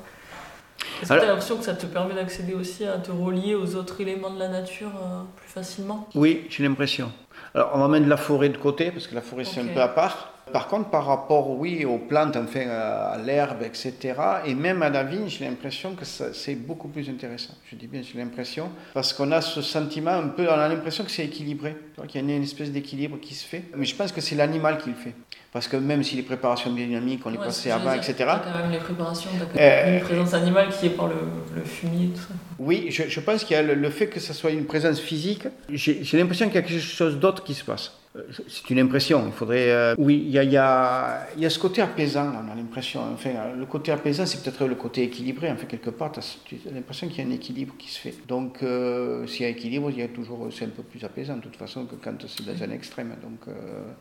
Est-ce 1.02 1.12
que 1.12 1.18
tu 1.18 1.24
as 1.24 1.26
l'impression 1.26 1.56
que 1.56 1.64
ça 1.64 1.74
te 1.74 1.86
permet 1.86 2.14
d'accéder 2.14 2.54
aussi 2.54 2.84
à 2.84 2.98
te 2.98 3.10
relier 3.10 3.54
aux 3.54 3.76
autres 3.76 4.00
éléments 4.00 4.30
de 4.30 4.38
la 4.38 4.48
nature 4.48 4.90
euh, 4.96 5.22
plus 5.36 5.48
facilement? 5.48 6.08
Oui, 6.14 6.46
j'ai 6.50 6.62
l'impression. 6.62 7.12
Alors, 7.54 7.70
on 7.74 7.78
va 7.78 7.88
mettre 7.88 8.08
la 8.08 8.16
forêt 8.16 8.48
de 8.48 8.56
côté, 8.58 8.90
parce 8.90 9.06
que 9.06 9.14
la 9.14 9.20
forêt, 9.20 9.44
c'est 9.44 9.60
un 9.60 9.66
peu 9.66 9.80
à 9.80 9.88
part. 9.88 10.32
Par 10.52 10.68
contre, 10.68 10.90
par 10.90 11.06
rapport, 11.06 11.50
oui, 11.50 11.84
aux 11.84 11.98
plantes, 11.98 12.36
enfin, 12.36 12.68
à 12.68 13.18
l'herbe, 13.18 13.62
etc., 13.62 14.14
et 14.46 14.54
même 14.54 14.82
à 14.82 14.88
la 14.88 15.04
vigne, 15.04 15.28
j'ai 15.28 15.44
l'impression 15.44 15.94
que 15.94 16.04
c'est 16.04 16.54
beaucoup 16.54 16.88
plus 16.88 17.08
intéressant. 17.08 17.54
Je 17.70 17.76
dis 17.76 17.86
bien, 17.86 18.02
j'ai 18.02 18.18
l'impression, 18.18 18.70
parce 18.94 19.12
qu'on 19.12 19.30
a 19.32 19.40
ce 19.40 19.62
sentiment 19.62 20.12
un 20.12 20.28
peu, 20.28 20.46
on 20.48 20.52
a 20.52 20.68
l'impression 20.68 21.04
que 21.04 21.10
c'est 21.10 21.24
équilibré, 21.24 21.76
qu'il 22.06 22.26
y 22.26 22.32
a 22.32 22.36
une 22.36 22.42
espèce 22.42 22.70
d'équilibre 22.70 23.18
qui 23.20 23.34
se 23.34 23.46
fait. 23.46 23.64
Mais 23.76 23.84
je 23.84 23.94
pense 23.94 24.12
que 24.12 24.20
c'est 24.20 24.34
l'animal 24.34 24.78
qui 24.78 24.90
le 24.90 24.96
fait. 24.96 25.14
Parce 25.50 25.66
que 25.66 25.78
même 25.78 26.02
si 26.02 26.14
les 26.14 26.22
préparations 26.22 26.70
biodynamiques, 26.70 27.24
on 27.24 27.30
les 27.30 27.38
passait 27.38 27.70
avant, 27.70 27.92
etc. 27.92 28.14
Tu 28.16 28.22
as 28.22 28.38
quand 28.38 28.58
même 28.58 28.70
les 28.70 28.78
préparations, 28.78 29.30
euh, 29.58 29.98
une 29.98 30.04
présence 30.04 30.34
animale 30.34 30.68
qui 30.68 30.86
est 30.86 30.90
par 30.90 31.06
le, 31.06 31.14
le 31.56 31.62
fumier, 31.62 32.08
tout 32.08 32.20
ça. 32.20 32.34
Oui, 32.58 32.88
je, 32.90 33.04
je 33.08 33.20
pense 33.20 33.44
qu'il 33.44 33.56
y 33.56 33.58
a 33.58 33.62
le, 33.62 33.90
fait 33.90 34.08
que 34.08 34.20
ce 34.20 34.34
soit 34.34 34.50
une 34.50 34.66
présence 34.66 35.00
physique, 35.00 35.44
j'ai 35.70 36.18
l'impression 36.18 36.46
qu'il 36.46 36.56
y 36.56 36.58
a 36.58 36.62
quelque 36.62 36.80
chose 36.80 37.18
d'autre 37.18 37.44
qui 37.44 37.54
se 37.54 37.64
passe. 37.64 37.92
Euh, 38.18 38.22
c'est 38.48 38.70
une 38.70 38.80
impression. 38.80 39.24
Il 39.26 39.32
faudrait. 39.32 39.70
Euh, 39.70 39.94
oui, 39.98 40.22
il 40.26 40.30
y 40.30 40.38
a, 40.38 40.44
y, 40.44 40.56
a, 40.56 41.26
y 41.36 41.46
a, 41.46 41.50
ce 41.50 41.58
côté 41.58 41.82
apaisant. 41.82 42.32
On 42.32 42.52
a 42.52 42.54
l'impression. 42.54 43.00
Enfin, 43.12 43.30
le 43.56 43.66
côté 43.66 43.92
apaisant, 43.92 44.26
c'est 44.26 44.42
peut-être 44.42 44.66
le 44.66 44.74
côté 44.74 45.02
équilibré. 45.02 45.50
En 45.50 45.56
fait, 45.56 45.66
quelque 45.66 45.90
part, 45.90 46.12
tu 46.12 46.20
as, 46.20 46.72
l'impression 46.72 47.08
qu'il 47.08 47.24
y 47.24 47.26
a 47.26 47.30
un 47.30 47.34
équilibre 47.34 47.74
qui 47.78 47.90
se 47.90 47.98
fait. 47.98 48.14
Donc, 48.26 48.62
euh, 48.62 49.26
s'il 49.26 49.42
y 49.42 49.44
a 49.46 49.48
équilibre, 49.48 49.90
il 49.90 49.98
y 49.98 50.02
a 50.02 50.08
toujours. 50.08 50.48
C'est 50.50 50.64
un 50.64 50.70
peu 50.70 50.82
plus 50.82 51.02
apaisant, 51.04 51.36
de 51.36 51.42
toute 51.42 51.56
façon, 51.56 51.86
que 51.86 51.94
quand 51.96 52.14
c'est 52.26 52.44
dans 52.44 52.62
un 52.62 52.70
extrême. 52.70 53.14
Donc, 53.22 53.54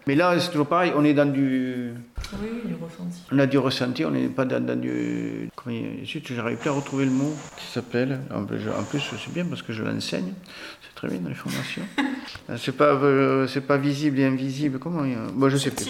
Mais 0.07 0.15
là, 0.15 0.39
c'est 0.39 0.51
toujours 0.51 0.67
pareil. 0.67 0.91
On 0.95 1.03
est 1.03 1.13
dans 1.13 1.31
du. 1.31 1.93
Oui, 2.33 2.49
du 2.65 2.73
ressenti. 2.75 3.21
On 3.31 3.39
a 3.39 3.45
du 3.45 3.57
ressenti. 3.57 4.05
On 4.05 4.11
n'est 4.11 4.27
pas 4.27 4.45
dans, 4.45 4.63
dans 4.63 4.79
du. 4.79 5.49
Comment 5.55 5.75
j'arrive 6.11 6.57
plus 6.57 6.69
à 6.69 6.73
retrouver 6.73 7.05
le 7.05 7.11
mot 7.11 7.33
qui 7.57 7.65
s'appelle. 7.67 8.19
En 8.33 8.43
plus, 8.43 9.01
c'est 9.01 9.33
bien 9.33 9.45
parce 9.45 9.61
que 9.61 9.73
je 9.73 9.83
l'enseigne. 9.83 10.33
C'est 10.81 10.95
très 10.95 11.07
bien 11.07 11.19
dans 11.19 11.29
les 11.29 11.35
formations. 11.35 11.83
c'est 12.57 12.75
pas, 12.75 12.99
c'est 13.47 13.65
pas 13.65 13.77
visible 13.77 14.19
et 14.19 14.25
invisible, 14.25 14.79
comment 14.79 15.03
Moi, 15.33 15.49
je 15.49 15.57
sais 15.57 15.71
plus. 15.71 15.85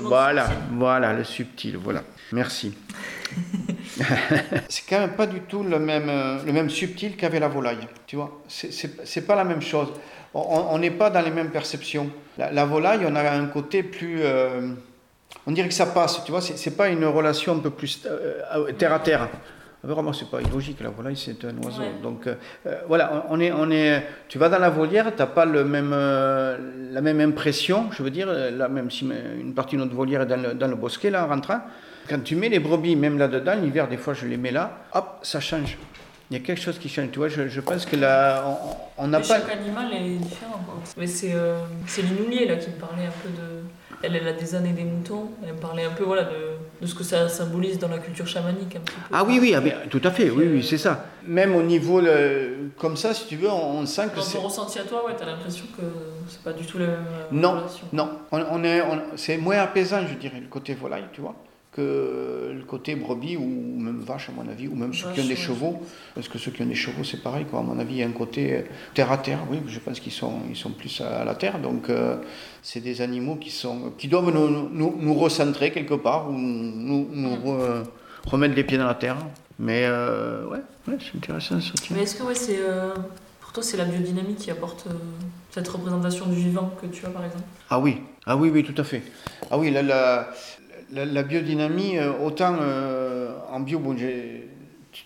Voilà, 0.00 0.48
voilà, 0.72 1.12
le 1.12 1.24
subtil, 1.24 1.76
voilà. 1.76 2.02
Merci. 2.32 2.74
c'est 4.68 4.88
quand 4.88 5.00
même 5.00 5.16
pas 5.16 5.26
du 5.26 5.40
tout 5.40 5.62
le 5.62 5.78
même, 5.78 6.08
euh, 6.08 6.42
le 6.44 6.52
même 6.52 6.70
subtil 6.70 7.16
qu'avait 7.16 7.40
la 7.40 7.48
volaille, 7.48 7.88
tu 8.06 8.16
vois. 8.16 8.42
C'est 8.48 9.26
pas 9.26 9.34
la 9.34 9.44
même 9.44 9.62
chose. 9.62 9.88
On 10.34 10.78
n'est 10.78 10.90
pas 10.90 11.10
dans 11.10 11.20
les 11.20 11.30
mêmes 11.30 11.50
perceptions. 11.50 12.10
La, 12.38 12.64
volaille, 12.64 13.04
on 13.06 13.14
a 13.14 13.30
un 13.30 13.46
côté 13.46 13.82
plus. 13.82 14.20
Euh, 14.22 14.72
on 15.46 15.52
dirait 15.52 15.68
que 15.68 15.74
ça 15.74 15.86
passe, 15.86 16.22
tu 16.24 16.30
vois. 16.30 16.40
C'est 16.40 16.76
pas 16.76 16.88
une 16.88 17.04
relation 17.04 17.54
un 17.54 17.58
peu 17.58 17.70
plus 17.70 18.06
euh, 18.06 18.72
terre 18.72 18.92
à 18.92 18.98
terre. 18.98 19.28
Vraiment, 19.84 20.12
c'est 20.12 20.30
pas 20.30 20.40
illogique. 20.40 20.80
La 20.80 20.90
volaille, 20.90 21.16
c'est 21.16 21.44
un 21.44 21.56
oiseau. 21.64 21.82
Donc, 22.00 22.28
euh, 22.28 22.36
euh, 22.66 22.82
voilà, 22.86 23.26
on 23.30 23.40
est, 23.40 23.50
on 23.50 23.68
est. 23.72 24.04
Tu 24.28 24.38
vas 24.38 24.48
dans 24.48 24.60
la 24.60 24.70
volière, 24.70 25.10
tu 25.10 25.18
n'as 25.18 25.26
pas 25.26 25.44
le 25.44 25.64
même, 25.64 25.90
euh, 25.92 26.56
la 26.92 27.00
même 27.00 27.20
impression. 27.20 27.90
Je 27.90 28.04
veux 28.04 28.10
dire, 28.10 28.28
là, 28.28 28.68
même 28.68 28.92
si 28.92 29.04
une 29.40 29.54
partie 29.54 29.74
de 29.74 29.80
notre 29.80 29.96
volière 29.96 30.22
est 30.22 30.26
dans 30.26 30.40
le, 30.40 30.54
dans 30.54 30.68
le 30.68 30.76
bosquet, 30.76 31.10
là, 31.10 31.24
en 31.24 31.28
rentrant, 31.28 31.62
quand 32.08 32.22
tu 32.22 32.36
mets 32.36 32.48
les 32.48 32.60
brebis, 32.60 32.94
même 32.94 33.18
là-dedans, 33.18 33.54
l'hiver, 33.60 33.88
des 33.88 33.96
fois, 33.96 34.14
je 34.14 34.24
les 34.26 34.36
mets 34.36 34.52
là, 34.52 34.70
hop, 34.94 35.18
ça 35.22 35.40
change. 35.40 35.76
Il 36.30 36.38
y 36.38 36.40
a 36.40 36.44
quelque 36.44 36.60
chose 36.62 36.78
qui 36.78 36.88
change. 36.88 37.10
Tu 37.10 37.18
vois, 37.18 37.28
je, 37.28 37.48
je 37.48 37.60
pense 37.60 37.84
que 37.84 37.96
là, 37.96 38.44
on 38.96 39.08
n'a 39.08 39.18
pas. 39.18 39.24
Chaque 39.24 39.50
animal 39.50 39.92
est 39.92 40.16
différent. 40.16 40.60
Mais 40.96 41.08
c'est 41.08 41.32
euh, 41.34 41.58
l'inoulier 41.98 42.46
là 42.46 42.54
qui 42.54 42.70
me 42.70 42.76
parlait 42.76 43.06
un 43.06 43.10
peu 43.22 43.28
de 43.30 43.62
elle, 44.02 44.16
elle 44.16 44.28
a 44.28 44.32
des 44.32 44.54
ânes 44.54 44.66
et 44.66 44.72
des 44.72 44.84
moutons. 44.84 45.30
Elle 45.46 45.54
me 45.54 45.58
parlait 45.58 45.84
un 45.84 45.90
peu 45.90 46.04
voilà, 46.04 46.24
de, 46.24 46.80
de, 46.80 46.86
ce 46.86 46.94
que 46.94 47.04
ça 47.04 47.28
symbolise 47.28 47.78
dans 47.78 47.88
la 47.88 47.98
culture 47.98 48.26
chamanique. 48.26 48.76
Un 48.76 48.80
petit 48.80 48.94
peu. 48.94 49.00
Ah 49.12 49.24
oui, 49.24 49.38
oui, 49.40 49.54
ah, 49.54 49.86
tout 49.88 50.00
à 50.04 50.10
fait, 50.10 50.30
oui, 50.30 50.46
oui, 50.50 50.62
c'est 50.62 50.78
ça. 50.78 51.06
Même 51.26 51.54
au 51.54 51.62
niveau, 51.62 52.00
le, 52.00 52.70
comme 52.76 52.96
ça, 52.96 53.14
si 53.14 53.26
tu 53.26 53.36
veux, 53.36 53.50
on, 53.50 53.86
sent 53.86 54.08
que 54.14 54.20
c'est... 54.20 54.34
Dans 54.34 54.42
ton 54.42 54.48
ressenti 54.48 54.78
à 54.78 54.84
toi, 54.84 55.06
ouais, 55.06 55.12
tu 55.16 55.22
as 55.22 55.26
l'impression 55.26 55.64
que 55.76 55.82
c'est 56.28 56.42
pas 56.42 56.52
du 56.52 56.64
tout 56.64 56.78
la 56.78 56.86
même 56.86 57.04
non, 57.30 57.62
Non, 57.92 58.10
on, 58.30 58.42
on 58.50 58.64
est, 58.64 58.82
c'est 59.16 59.36
moins 59.36 59.58
apaisant, 59.58 60.06
je 60.06 60.14
dirais, 60.14 60.40
le 60.40 60.48
côté 60.48 60.74
volaille, 60.74 61.06
tu 61.12 61.20
vois 61.20 61.34
que 61.72 62.52
le 62.54 62.64
côté 62.64 62.94
brebis 62.94 63.38
ou 63.38 63.46
même 63.46 64.00
vache 64.00 64.28
à 64.28 64.32
mon 64.32 64.46
avis, 64.46 64.68
ou 64.68 64.74
même 64.74 64.92
ceux 64.92 65.10
qui 65.12 65.20
ont 65.20 65.26
des 65.26 65.36
chevaux, 65.36 65.80
parce 66.14 66.28
que 66.28 66.38
ceux 66.38 66.50
qui 66.50 66.60
ont 66.60 66.66
des 66.66 66.74
chevaux 66.74 67.02
c'est 67.02 67.22
pareil, 67.22 67.46
quoi. 67.46 67.60
à 67.60 67.62
mon 67.62 67.78
avis 67.78 67.94
il 67.94 68.00
y 68.00 68.02
a 68.02 68.06
un 68.06 68.12
côté 68.12 68.54
euh, 68.54 68.62
terre 68.92 69.10
à 69.10 69.16
terre, 69.16 69.38
oui, 69.50 69.58
je 69.66 69.78
pense 69.78 69.98
qu'ils 69.98 70.12
sont, 70.12 70.40
ils 70.50 70.56
sont 70.56 70.70
plus 70.70 71.00
à 71.00 71.24
la 71.24 71.34
terre, 71.34 71.58
donc 71.58 71.88
euh, 71.88 72.16
c'est 72.62 72.80
des 72.80 73.00
animaux 73.00 73.36
qui, 73.36 73.50
sont, 73.50 73.92
qui 73.96 74.06
doivent 74.06 74.30
nous, 74.34 74.68
nous, 74.68 74.96
nous 75.00 75.14
recentrer 75.14 75.72
quelque 75.72 75.94
part, 75.94 76.28
ou 76.28 76.34
nous, 76.34 77.08
nous 77.10 77.38
remettre 78.26 78.54
les 78.54 78.64
pieds 78.64 78.78
dans 78.78 78.86
la 78.86 78.94
terre. 78.94 79.16
Mais 79.58 79.84
euh, 79.84 80.46
ouais, 80.46 80.60
ouais 80.88 80.98
c'est 81.00 81.16
intéressant 81.16 81.60
ça. 81.60 81.72
Mais 81.90 82.02
est-ce 82.02 82.16
que 82.16 82.22
ouais, 82.22 82.34
c'est, 82.34 82.58
pour 83.40 83.52
toi 83.52 83.62
c'est 83.62 83.78
la 83.78 83.84
biodynamie 83.84 84.34
qui 84.34 84.50
apporte 84.50 84.86
cette 85.50 85.68
représentation 85.68 86.26
du 86.26 86.36
vivant 86.36 86.70
que 86.80 86.86
tu 86.86 87.06
as 87.06 87.10
par 87.10 87.24
exemple? 87.24 87.44
Ah 87.70 87.78
oui, 87.78 87.98
ah 88.26 88.36
oui, 88.36 88.50
oui, 88.52 88.62
tout 88.62 88.78
à 88.80 88.84
fait. 88.84 89.02
Ah 89.50 89.58
oui, 89.58 89.70
la, 89.70 90.28
la, 90.92 91.22
biodynamie, 91.22 91.98
euh, 91.98 92.12
autant 92.24 92.56
euh, 92.60 93.36
en 93.50 93.60
bio, 93.60 93.78
bon, 93.78 93.96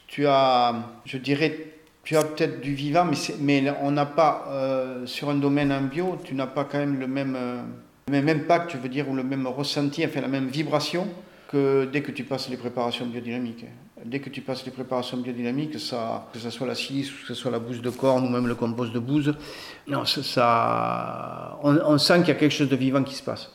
tu, 0.06 0.26
as, 0.26 0.74
je 1.04 1.18
dirais, 1.18 1.66
tu 2.02 2.16
as 2.16 2.24
peut-être 2.24 2.60
du 2.60 2.74
vivant, 2.74 3.06
mais, 3.40 3.64
on 3.82 3.92
n'a 3.92 4.06
pas, 4.06 4.46
euh, 4.48 5.06
sur 5.06 5.30
un 5.30 5.36
domaine 5.36 5.72
en 5.72 5.82
bio, 5.82 6.18
tu 6.24 6.34
n'as 6.34 6.46
pas 6.46 6.64
quand 6.64 6.78
même 6.78 6.98
le 6.98 7.06
même, 7.06 7.36
le 8.08 8.12
même 8.12 8.28
impact, 8.28 8.72
je 8.72 8.78
veux 8.78 8.88
dire, 8.88 9.08
ou 9.08 9.14
le 9.14 9.22
même 9.22 9.46
ressenti, 9.46 10.04
enfin 10.04 10.20
la 10.20 10.28
même 10.28 10.48
vibration 10.48 11.08
que 11.48 11.88
dès 11.92 12.02
que 12.02 12.10
tu 12.10 12.24
passes 12.24 12.48
les 12.48 12.56
préparations 12.56 13.06
biodynamiques. 13.06 13.66
Dès 14.04 14.18
que 14.18 14.28
tu 14.28 14.40
passes 14.40 14.64
les 14.66 14.72
préparations 14.72 15.16
biodynamiques, 15.16 15.78
ça, 15.80 16.28
que 16.32 16.38
ce 16.38 16.50
soit 16.50 16.66
la 16.66 16.74
silice, 16.74 17.10
que 17.10 17.28
ce 17.28 17.34
soit 17.34 17.50
la 17.50 17.58
bouse 17.58 17.80
de 17.80 17.90
corne 17.90 18.26
ou 18.26 18.28
même 18.28 18.46
le 18.46 18.54
compost 18.54 18.92
de 18.92 18.98
bouse, 18.98 19.34
non, 19.88 20.04
ça, 20.04 21.58
on 21.62 21.98
sent 21.98 22.18
qu'il 22.18 22.28
y 22.28 22.30
a 22.32 22.34
quelque 22.34 22.52
chose 22.52 22.68
de 22.68 22.76
vivant 22.76 23.02
qui 23.02 23.14
se 23.14 23.22
passe. 23.22 23.50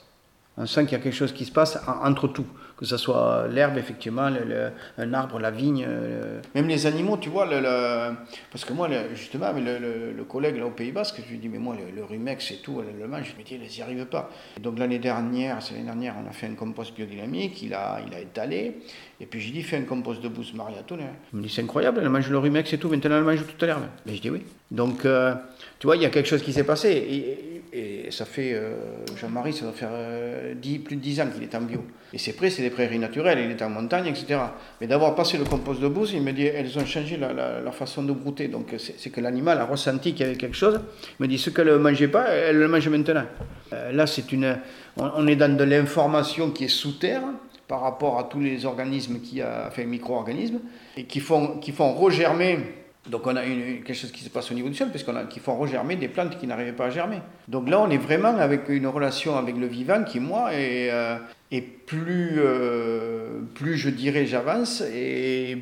On 0.57 0.65
sent 0.65 0.83
qu'il 0.83 0.93
y 0.93 0.95
a 0.95 0.99
quelque 0.99 1.15
chose 1.15 1.31
qui 1.31 1.45
se 1.45 1.51
passe 1.51 1.79
entre 2.03 2.27
tout, 2.27 2.45
que 2.77 2.85
ce 2.85 2.97
soit 2.97 3.47
l'herbe, 3.47 3.77
effectivement, 3.77 4.29
un 4.97 5.13
arbre, 5.13 5.39
la 5.39 5.49
vigne. 5.49 5.87
Même 6.53 6.67
les 6.67 6.85
animaux, 6.85 7.17
tu 7.17 7.29
vois, 7.29 7.45
le, 7.45 8.13
parce 8.51 8.65
que 8.65 8.73
moi, 8.73 8.89
justement, 9.13 9.53
le, 9.53 10.23
collègue 10.23 10.57
là, 10.57 10.65
au 10.65 10.71
Pays 10.71 10.91
Basque, 10.91 11.21
je 11.25 11.31
lui 11.31 11.39
dis, 11.39 11.47
mais 11.47 11.57
moi, 11.57 11.75
le, 11.95 12.03
rumex 12.03 12.51
et 12.51 12.57
tout, 12.57 12.81
le 12.81 13.07
mange, 13.07 13.33
je 13.33 13.39
me 13.39 13.45
dis, 13.45 13.55
ils 13.55 13.77
n'y 13.77 13.81
arrivent 13.81 14.05
pas. 14.05 14.29
donc 14.59 14.77
l'année 14.77 14.99
dernière, 14.99 15.59
l'année 15.71 15.85
dernière, 15.85 16.15
on 16.23 16.29
a 16.29 16.33
fait 16.33 16.47
un 16.47 16.55
compost 16.55 16.93
biodynamique, 16.95 17.61
il 17.61 17.73
a, 17.73 17.99
il 18.05 18.13
a 18.13 18.19
étalé, 18.19 18.81
et 19.21 19.25
puis 19.25 19.39
j'ai 19.39 19.51
dit, 19.51 19.63
fais 19.63 19.77
un 19.77 19.83
compost 19.83 20.21
de 20.21 20.27
bouse 20.27 20.53
mariatone. 20.53 21.01
Il 21.31 21.39
me 21.39 21.43
dit, 21.43 21.49
c'est 21.49 21.61
incroyable, 21.61 21.99
elle 22.01 22.09
mange 22.09 22.29
le 22.29 22.37
rumex 22.37 22.73
et 22.73 22.77
tout, 22.77 22.89
maintenant 22.89 23.17
elle 23.17 23.23
mange 23.23 23.45
toute 23.47 23.61
l'herbe. 23.63 23.83
Mais 24.05 24.15
je 24.15 24.21
dis 24.21 24.29
oui. 24.29 24.43
Donc, 24.71 25.05
euh, 25.05 25.35
tu 25.79 25.87
vois, 25.87 25.97
il 25.97 26.01
y 26.01 26.05
a 26.05 26.09
quelque 26.09 26.27
chose 26.27 26.41
qui 26.41 26.53
s'est 26.53 26.63
passé. 26.63 26.89
Et, 26.89 27.50
et 27.73 28.11
ça 28.11 28.25
fait, 28.25 28.53
euh, 28.53 28.73
Jean-Marie, 29.15 29.53
ça 29.53 29.63
doit 29.63 29.71
faire 29.71 29.91
10, 30.55 30.75
euh, 30.75 30.79
plus 30.83 30.97
de 30.97 31.01
10 31.01 31.21
ans 31.21 31.27
qu'il 31.33 31.41
est 31.43 31.55
en 31.55 31.61
bio. 31.61 31.81
Et 32.11 32.17
c'est 32.17 32.33
près, 32.33 32.49
c'est 32.49 32.61
des 32.61 32.69
prairies 32.69 32.99
naturelles, 32.99 33.39
il 33.39 33.49
est 33.49 33.61
en 33.61 33.69
montagne, 33.69 34.07
etc. 34.07 34.39
Mais 34.81 34.87
d'avoir 34.87 35.15
passé 35.15 35.37
le 35.37 35.45
compost 35.45 35.79
de 35.79 35.87
bouse, 35.87 36.11
il 36.13 36.21
me 36.21 36.33
dit, 36.33 36.45
elles 36.45 36.77
ont 36.77 36.85
changé 36.85 37.15
la, 37.17 37.71
façon 37.71 38.03
de 38.03 38.11
brouter. 38.11 38.49
Donc 38.49 38.75
c'est 38.77 39.09
que 39.09 39.21
l'animal 39.21 39.57
a 39.59 39.65
ressenti 39.65 40.11
qu'il 40.11 40.25
y 40.25 40.29
avait 40.29 40.37
quelque 40.37 40.57
chose. 40.57 40.81
Il 41.19 41.23
me 41.23 41.27
dit, 41.29 41.37
ce 41.37 41.49
qu'elle 41.49 41.67
ne 41.67 41.77
mangeait 41.77 42.09
pas, 42.09 42.27
elle 42.27 42.57
le 42.57 42.67
mange 42.67 42.89
maintenant. 42.89 43.23
Euh, 43.71 43.93
là, 43.93 44.05
c'est 44.05 44.33
une, 44.33 44.57
on, 44.97 45.25
est 45.27 45.37
dans 45.37 45.55
de 45.55 45.63
l'information 45.63 46.51
qui 46.51 46.65
est 46.65 46.67
sous 46.67 46.93
terre 46.93 47.21
par 47.69 47.79
rapport 47.79 48.19
à 48.19 48.25
tous 48.25 48.41
les 48.41 48.65
organismes 48.65 49.21
qui 49.21 49.41
a, 49.41 49.67
enfin 49.69 49.85
micro-organismes, 49.85 50.59
et 50.97 51.05
qui 51.05 51.21
font, 51.21 51.59
qui 51.59 51.71
font 51.71 51.93
regermer 51.93 52.59
donc 53.09 53.25
on 53.25 53.35
a 53.35 53.43
une, 53.45 53.83
quelque 53.83 53.95
chose 53.95 54.11
qui 54.11 54.23
se 54.23 54.29
passe 54.29 54.51
au 54.51 54.53
niveau 54.53 54.69
du 54.69 54.75
sol, 54.75 54.89
puisqu'on 54.89 55.15
a, 55.15 55.23
qui 55.23 55.39
font 55.39 55.57
regermer 55.57 55.95
des 55.95 56.07
plantes 56.07 56.37
qui 56.37 56.45
n'arrivaient 56.45 56.71
pas 56.71 56.85
à 56.85 56.89
germer. 56.91 57.17
Donc 57.47 57.67
là, 57.67 57.81
on 57.81 57.89
est 57.89 57.97
vraiment 57.97 58.37
avec 58.37 58.69
une 58.69 58.85
relation 58.85 59.37
avec 59.37 59.57
le 59.57 59.65
vivant 59.65 60.03
qui, 60.03 60.19
moi, 60.19 60.53
est, 60.53 60.91
euh, 60.91 61.17
plus, 61.87 62.35
euh, 62.37 63.41
plus 63.55 63.75
je 63.75 63.89
dirais 63.89 64.25
j'avance 64.25 64.81
et 64.81 65.57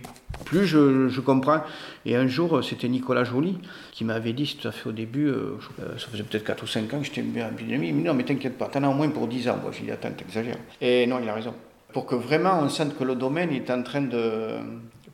plus 0.45 0.67
je, 0.67 1.07
je, 1.07 1.21
comprends. 1.21 1.61
Et 2.05 2.17
un 2.17 2.27
jour, 2.27 2.61
c'était 2.63 2.89
Nicolas 2.89 3.23
Joly 3.23 3.57
qui 3.93 4.03
m'avait 4.03 4.33
dit, 4.33 4.57
tout 4.59 4.67
à 4.67 4.71
fait 4.73 4.89
au 4.89 4.91
début, 4.91 5.27
euh, 5.27 5.57
ça 5.97 6.07
faisait 6.11 6.23
peut-être 6.23 6.43
4 6.43 6.63
ou 6.63 6.67
5 6.67 6.93
ans 6.93 6.99
que 6.99 7.05
j'étais 7.05 7.21
bien 7.21 7.49
il 7.57 7.79
m'a 7.79 7.85
dit 7.85 7.93
non 7.93 8.13
mais 8.13 8.23
t'inquiète 8.25 8.57
pas, 8.57 8.67
t'en 8.67 8.83
as 8.83 8.89
au 8.89 8.93
moins 8.93 9.09
pour 9.09 9.27
10 9.27 9.47
ans. 9.47 9.57
Moi 9.61 9.71
j'ai 9.71 9.85
dit 9.85 9.91
attends, 9.91 10.11
t'exagères. 10.11 10.57
Et 10.81 11.07
non, 11.07 11.19
il 11.23 11.29
a 11.29 11.33
raison. 11.33 11.53
Pour 11.93 12.05
que 12.05 12.15
vraiment 12.15 12.59
on 12.61 12.69
sente 12.69 12.97
que 12.97 13.03
le 13.05 13.15
domaine 13.15 13.51
est 13.51 13.71
en 13.71 13.81
train 13.81 14.01
de 14.01 14.57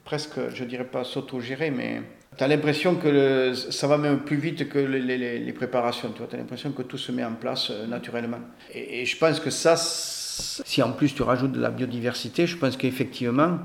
presque, 0.04 0.50
je 0.54 0.64
dirais 0.64 0.86
pas 0.86 1.04
s'auto-gérer, 1.04 1.72
mais 1.72 2.02
tu 2.38 2.44
as 2.44 2.48
l'impression 2.48 2.96
que 2.96 3.54
ça 3.54 3.88
va 3.88 3.98
même 3.98 4.20
plus 4.20 4.38
vite 4.38 4.70
que 4.70 4.80
les, 4.80 5.54
préparations. 5.54 6.14
Tu 6.16 6.22
as 6.24 6.38
l'impression 6.38 6.72
que 6.72 6.82
tout 6.82 6.98
se 6.98 7.12
met 7.12 7.24
en 7.24 7.34
place 7.34 7.70
euh, 7.72 7.88
naturellement. 7.88 8.40
Et, 8.74 9.06
je 9.06 9.18
pense 9.18 9.40
que 9.40 9.50
ça, 9.50 9.76
si 9.78 10.82
en 10.84 10.92
plus 10.92 11.14
tu 11.14 11.24
rajoutes 11.24 11.54
de 11.54 11.62
la 11.62 11.72
biodiversité, 11.72 12.46
je 12.46 12.58
pense 12.58 12.76
qu'effectivement, 12.78 13.60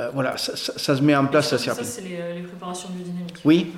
euh, 0.00 0.10
voilà, 0.12 0.36
ça, 0.36 0.96
se 0.96 1.02
met 1.02 1.14
en 1.14 1.26
place 1.26 1.52
assez 1.52 1.70
rapidement. 1.70 1.88
Ça, 1.88 2.00
c'est 2.00 2.08
les, 2.08 2.40
les, 2.40 2.42
préparations 2.42 2.88
biodynamiques. 2.90 3.38
Oui, 3.44 3.72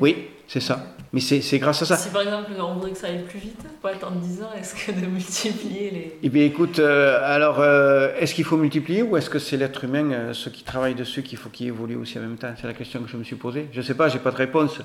oui 0.00 0.28
c'est 0.48 0.60
ça. 0.60 0.94
Mais 1.12 1.20
c'est 1.20 1.58
grâce 1.58 1.82
à 1.82 1.86
ça. 1.86 1.96
Si 1.96 2.10
par 2.10 2.22
exemple 2.22 2.50
on 2.58 2.74
voudrait 2.74 2.90
que 2.90 2.98
ça 2.98 3.06
aille 3.06 3.24
plus 3.24 3.38
vite, 3.38 3.64
pas 3.80 3.90
attendre 3.90 4.16
10 4.16 4.42
ans, 4.42 4.50
est-ce 4.58 4.74
que 4.74 4.92
de 4.92 5.06
multiplier 5.10 5.90
les. 5.90 6.18
Eh 6.22 6.28
bien 6.28 6.44
écoute, 6.44 6.78
euh, 6.78 7.20
alors 7.22 7.60
euh, 7.60 8.12
est-ce 8.18 8.34
qu'il 8.34 8.44
faut 8.44 8.56
multiplier 8.56 9.02
ou 9.02 9.16
est-ce 9.16 9.30
que 9.30 9.38
c'est 9.38 9.56
l'être 9.56 9.84
humain, 9.84 10.32
ceux 10.32 10.50
qui 10.50 10.62
travaillent 10.62 10.94
dessus, 10.94 11.22
qu'il 11.22 11.38
faut 11.38 11.48
qu'il 11.48 11.68
évolue 11.68 11.96
aussi 11.96 12.18
en 12.18 12.22
même 12.22 12.36
temps? 12.36 12.52
C'est 12.60 12.66
la 12.66 12.74
question 12.74 13.00
que 13.02 13.08
je 13.08 13.16
me 13.16 13.24
suis 13.24 13.36
posée. 13.36 13.68
Je 13.72 13.78
ne 13.78 13.84
sais 13.84 13.94
pas, 13.94 14.08
j'ai 14.08 14.18
pas 14.18 14.30
de 14.30 14.36
réponse. 14.36 14.80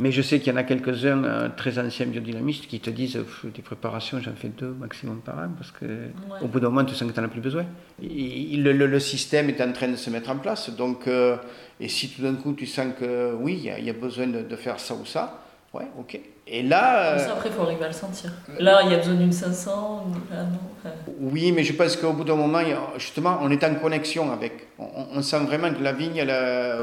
Mais 0.00 0.12
je 0.12 0.22
sais 0.22 0.40
qu'il 0.40 0.50
y 0.50 0.56
en 0.56 0.58
a 0.58 0.62
quelques-uns 0.62 1.22
euh, 1.24 1.48
très 1.54 1.78
anciens 1.78 2.06
biodynamistes 2.06 2.66
qui 2.66 2.80
te 2.80 2.88
disent 2.88 3.18
des 3.44 3.60
préparations, 3.60 4.18
j'en 4.18 4.34
fais 4.34 4.48
deux 4.48 4.74
maximum 4.80 5.20
par 5.20 5.36
an, 5.36 5.50
parce 5.58 5.72
qu'au 5.72 6.46
bout 6.46 6.58
d'un 6.58 6.70
moment, 6.70 6.86
tu 6.86 6.94
sens 6.94 7.06
que 7.06 7.12
tu 7.12 7.20
n'en 7.20 7.26
as 7.26 7.28
plus 7.28 7.42
besoin. 7.42 7.66
le, 8.00 8.72
le, 8.72 9.00
système 9.00 9.50
est 9.50 9.60
en 9.60 9.70
train 9.72 9.88
de 9.88 9.96
se 9.96 10.08
mettre 10.08 10.30
en 10.30 10.38
place. 10.38 10.70
Donc, 10.70 11.06
euh, 11.06 11.36
et 11.78 11.88
si 11.88 12.08
tout 12.08 12.22
d'un 12.22 12.34
coup, 12.34 12.54
tu 12.54 12.64
sens 12.64 12.94
que 12.98 13.34
oui, 13.34 13.60
il 13.62 13.84
y, 13.84 13.90
a 13.90 13.92
besoin 13.92 14.26
de, 14.26 14.56
faire 14.56 14.80
ça 14.80 14.94
ou 14.94 15.04
ça, 15.04 15.42
ouais, 15.74 15.86
ok. 15.98 16.18
Et 16.46 16.62
là. 16.62 17.18
ça, 17.18 17.32
après, 17.32 17.50
il 17.50 17.54
faut 17.54 17.62
arriver 17.62 17.84
à 17.84 17.88
le 17.88 17.92
sentir. 17.92 18.32
Là, 18.58 18.80
il 18.84 18.92
y 18.92 18.94
a 18.94 18.96
besoin 18.96 19.14
d'une 19.16 19.32
500, 19.32 20.06
là, 20.30 20.44
non. 20.44 20.90
Oui, 21.20 21.52
mais 21.52 21.62
je 21.62 21.74
pense 21.74 21.96
qu'au 21.96 22.14
bout 22.14 22.24
d'un 22.24 22.36
moment, 22.36 22.60
justement, 22.96 23.38
on 23.42 23.50
est 23.50 23.62
en 23.62 23.74
connexion 23.74 24.32
avec. 24.32 24.68
On, 24.78 25.20
sent 25.20 25.40
vraiment 25.40 25.70
que 25.74 25.82
la 25.82 25.92
vigne, 25.92 26.16
elle 26.16 26.30
a, 26.30 26.78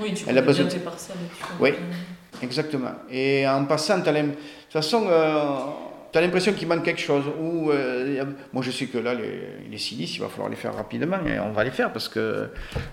oui, 0.00 0.14
tu 0.14 0.24
elle 0.26 0.38
a 0.38 0.42
besoin. 0.42 0.64
Tes 0.64 0.78
parcelles, 0.78 1.16
oui. 1.60 1.74
Exactement. 2.42 2.92
Et 3.10 3.46
en 3.46 3.64
passant, 3.64 4.00
tu 4.00 4.08
as 4.08 4.14
as 6.14 6.20
l'impression 6.20 6.52
qu'il 6.52 6.68
manque 6.68 6.84
quelque 6.84 7.00
chose. 7.00 7.24
Euh, 7.38 8.24
moi, 8.52 8.62
je 8.62 8.70
sais 8.70 8.86
que 8.86 8.98
là, 8.98 9.14
les, 9.14 9.68
les, 9.70 9.78
silices, 9.78 10.16
il 10.16 10.20
va 10.20 10.28
falloir 10.28 10.48
les 10.48 10.56
faire 10.56 10.74
rapidement 10.74 11.18
et 11.26 11.38
on 11.38 11.52
va 11.52 11.64
les 11.64 11.70
faire 11.70 11.92
parce 11.92 12.08
que 12.08 12.48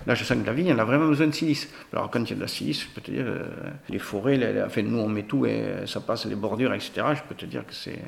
là, 0.06 0.14
je 0.14 0.24
sens 0.24 0.36
que 0.38 0.46
la 0.46 0.52
vigne, 0.52 0.68
elle 0.68 0.80
a 0.80 0.84
vraiment 0.84 1.06
besoin 1.06 1.26
de 1.26 1.34
silice. 1.34 1.68
Alors, 1.92 2.10
quand 2.10 2.22
il 2.22 2.30
y 2.30 2.32
a 2.32 2.36
de 2.36 2.40
la 2.40 2.48
silice, 2.48 2.82
je 2.82 2.88
peux 2.88 3.00
te 3.00 3.10
dire, 3.10 3.24
euh, 3.26 3.44
les 3.88 3.98
forêts, 3.98 4.38
enfin, 4.64 4.82
nous, 4.82 4.98
on 4.98 5.08
met 5.08 5.22
tout 5.22 5.46
et 5.46 5.64
ça 5.86 6.00
passe 6.00 6.26
les 6.26 6.36
bordures, 6.36 6.74
etc. 6.74 6.92
Je 7.14 7.22
peux 7.28 7.34
te 7.34 7.46
dire 7.46 7.66
que 7.66 7.74
c'est 7.74 7.98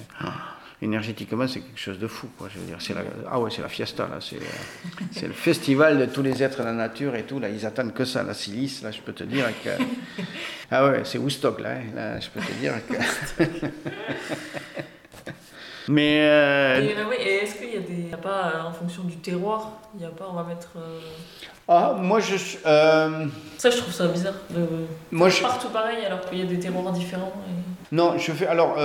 énergétiquement, 0.80 1.46
c'est 1.48 1.60
quelque 1.60 1.80
chose 1.80 1.98
de 1.98 2.06
fou. 2.06 2.28
Quoi. 2.38 2.48
Je 2.52 2.58
veux 2.58 2.66
dire, 2.66 2.76
c'est 2.80 2.94
la, 2.94 3.02
ah 3.30 3.40
ouais, 3.40 3.50
c'est 3.50 3.62
la 3.62 3.68
fiesta, 3.68 4.04
là. 4.04 4.18
C'est, 4.20 4.38
c'est 5.12 5.26
le 5.26 5.32
festival 5.32 5.98
de 5.98 6.06
tous 6.06 6.22
les 6.22 6.42
êtres 6.42 6.58
de 6.58 6.64
la 6.64 6.72
nature 6.72 7.14
et 7.16 7.24
tout. 7.24 7.38
Là, 7.40 7.48
ils 7.48 7.66
attendent 7.66 7.94
que 7.94 8.04
ça, 8.04 8.22
la 8.22 8.34
silice. 8.34 8.82
Là, 8.82 8.90
je 8.90 9.00
peux 9.00 9.12
te 9.12 9.24
dire 9.24 9.46
que. 9.62 9.70
Ah 10.70 10.84
ouais, 10.86 11.00
c'est 11.04 11.16
Woodstock, 11.16 11.60
là. 11.60 11.70
Hein. 11.70 11.94
Là, 11.94 12.20
je 12.20 12.28
peux 12.28 12.40
te 12.40 12.52
dire 12.52 12.74
que. 12.86 12.92
Mais. 15.88 16.20
Euh... 16.20 16.82
Et, 16.82 16.94
oui, 17.08 17.16
et 17.18 17.36
est-ce 17.36 17.54
qu'il 17.54 17.72
y 17.72 17.76
a 17.78 17.80
des. 17.80 18.08
Il 18.08 18.14
a 18.14 18.18
pas, 18.18 18.52
euh, 18.54 18.68
en 18.68 18.72
fonction 18.72 19.04
du 19.04 19.16
terroir, 19.16 19.80
il 19.94 20.00
n'y 20.00 20.06
a 20.06 20.10
pas, 20.10 20.28
on 20.30 20.34
va 20.34 20.44
mettre. 20.44 20.72
Euh, 20.76 21.00
ah, 21.66 21.96
moi 21.98 22.20
je. 22.20 22.34
Euh... 22.66 23.26
Ça, 23.56 23.70
je 23.70 23.78
trouve 23.78 23.94
ça 23.94 24.08
bizarre. 24.08 24.34
De... 24.50 24.66
Moi, 25.10 25.30
je... 25.30 25.40
Partout 25.40 25.70
pareil, 25.70 26.04
alors 26.04 26.20
qu'il 26.28 26.38
y 26.38 26.42
a 26.42 26.44
des 26.44 26.58
terroirs 26.58 26.92
différents. 26.92 27.32
Non, 27.90 28.18
je 28.18 28.32
fais. 28.32 28.46
Alors. 28.46 28.76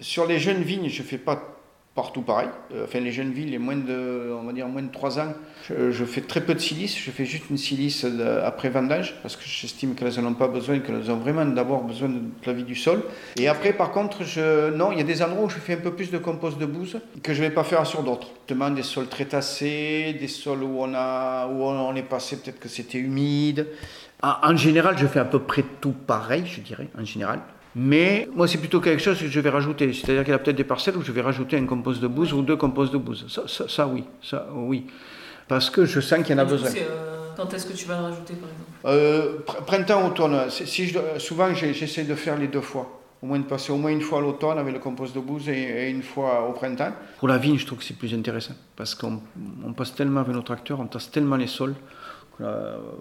Sur 0.00 0.26
les 0.26 0.38
jeunes 0.38 0.62
vignes, 0.62 0.88
je 0.88 1.02
ne 1.02 1.06
fais 1.06 1.18
pas 1.18 1.56
partout 1.94 2.22
pareil. 2.22 2.48
Euh, 2.72 2.84
enfin, 2.84 3.00
les 3.00 3.12
jeunes 3.12 3.32
vignes, 3.32 3.50
les 3.50 3.58
moins 3.58 3.76
de, 3.76 4.32
on 4.32 4.44
va 4.44 4.52
dire 4.52 4.66
moins 4.68 4.82
de 4.82 4.90
3 4.90 5.18
ans, 5.18 5.34
je, 5.68 6.04
fais 6.04 6.20
très 6.20 6.40
peu 6.40 6.54
de 6.54 6.58
silice. 6.58 6.96
Je 6.96 7.10
fais 7.10 7.26
juste 7.26 7.50
une 7.50 7.58
silice 7.58 8.06
après 8.44 8.70
vendage 8.70 9.16
parce 9.22 9.36
que 9.36 9.42
j'estime 9.44 9.94
qu'elles 9.94 10.20
n'en 10.20 10.30
ont 10.30 10.34
pas 10.34 10.48
besoin, 10.48 10.78
qu'elles 10.78 11.10
ont 11.10 11.16
vraiment 11.16 11.44
d'abord 11.44 11.82
besoin 11.82 12.08
de 12.08 12.22
la 12.46 12.52
vie 12.52 12.64
du 12.64 12.74
sol. 12.74 13.02
Et 13.36 13.48
après, 13.48 13.72
par 13.72 13.90
contre, 13.90 14.24
je, 14.24 14.70
non, 14.70 14.92
il 14.92 14.98
y 14.98 15.00
a 15.00 15.04
des 15.04 15.22
endroits 15.22 15.44
où 15.44 15.50
je 15.50 15.58
fais 15.58 15.74
un 15.74 15.80
peu 15.80 15.92
plus 15.92 16.10
de 16.10 16.18
compost 16.18 16.58
de 16.58 16.66
bouse 16.66 16.98
que 17.22 17.34
je 17.34 17.42
ne 17.42 17.48
vais 17.48 17.54
pas 17.54 17.64
faire 17.64 17.86
sur 17.86 18.02
d'autres. 18.02 18.28
Notamment 18.48 18.70
des 18.70 18.82
sols 18.82 19.08
très 19.08 19.26
tassés, 19.26 20.16
des 20.18 20.28
sols 20.28 20.62
où 20.62 20.78
on, 20.80 20.94
a, 20.94 21.48
où 21.48 21.62
on 21.62 21.94
est 21.94 22.02
passé, 22.02 22.36
peut-être 22.36 22.60
que 22.60 22.68
c'était 22.68 22.98
humide. 22.98 23.66
En 24.22 24.56
général, 24.56 24.96
je 24.98 25.06
fais 25.06 25.20
à 25.20 25.24
peu 25.24 25.40
près 25.40 25.64
tout 25.80 25.92
pareil, 25.92 26.44
je 26.46 26.60
dirais, 26.60 26.88
en 26.98 27.04
général. 27.04 27.40
Mais 27.76 28.28
moi, 28.34 28.48
c'est 28.48 28.58
plutôt 28.58 28.80
quelque 28.80 29.02
chose 29.02 29.18
que 29.18 29.28
je 29.28 29.40
vais 29.40 29.50
rajouter. 29.50 29.92
C'est-à-dire 29.92 30.24
qu'il 30.24 30.32
y 30.32 30.34
a 30.34 30.38
peut-être 30.38 30.56
des 30.56 30.64
parcelles 30.64 30.96
où 30.96 31.02
je 31.02 31.12
vais 31.12 31.20
rajouter 31.20 31.56
un 31.56 31.66
compost 31.66 32.00
de 32.00 32.08
bouse 32.08 32.32
ou 32.32 32.42
deux 32.42 32.56
composts 32.56 32.92
de 32.92 32.98
bouse. 32.98 33.26
Ça, 33.28 33.68
ça, 33.68 33.86
oui, 33.86 34.04
ça, 34.22 34.48
oui. 34.54 34.86
Parce 35.46 35.70
que 35.70 35.84
je 35.84 36.00
sens 36.00 36.20
qu'il 36.20 36.34
y 36.36 36.38
en 36.38 36.42
a 36.42 36.44
besoin. 36.44 36.68
Euh, 36.70 37.28
quand 37.36 37.52
est-ce 37.54 37.66
que 37.66 37.72
tu 37.72 37.86
vas 37.86 37.96
le 37.98 38.04
rajouter, 38.04 38.34
par 38.34 38.48
exemple? 38.48 38.70
Euh, 38.86 39.38
Printemps, 39.66 40.06
automne. 40.08 40.50
Si 40.50 40.86
je, 40.86 40.98
souvent, 41.18 41.54
j'essaie 41.54 42.04
de 42.04 42.14
faire 42.14 42.36
les 42.36 42.48
deux 42.48 42.60
fois. 42.60 43.00
Au 43.22 43.26
moins 43.26 43.38
de 43.38 43.44
passer 43.44 43.70
au 43.70 43.76
moins 43.76 43.90
une 43.90 44.00
fois 44.00 44.18
à 44.18 44.22
l'automne 44.22 44.58
avec 44.58 44.72
le 44.72 44.80
compost 44.80 45.14
de 45.14 45.20
bouse 45.20 45.48
et, 45.48 45.90
une 45.90 46.02
fois 46.02 46.48
au 46.48 46.52
printemps. 46.52 46.92
Pour 47.18 47.28
la 47.28 47.36
vigne, 47.36 47.58
je 47.58 47.66
trouve 47.66 47.78
que 47.78 47.84
c'est 47.84 47.98
plus 47.98 48.14
intéressant. 48.14 48.54
Parce 48.76 48.94
qu'on 48.94 49.20
passe 49.76 49.94
tellement 49.94 50.20
avec 50.20 50.34
nos 50.34 50.42
tracteurs, 50.42 50.80
on 50.80 50.86
tasse 50.86 51.10
tellement 51.10 51.36
les 51.36 51.46
sols. 51.46 51.74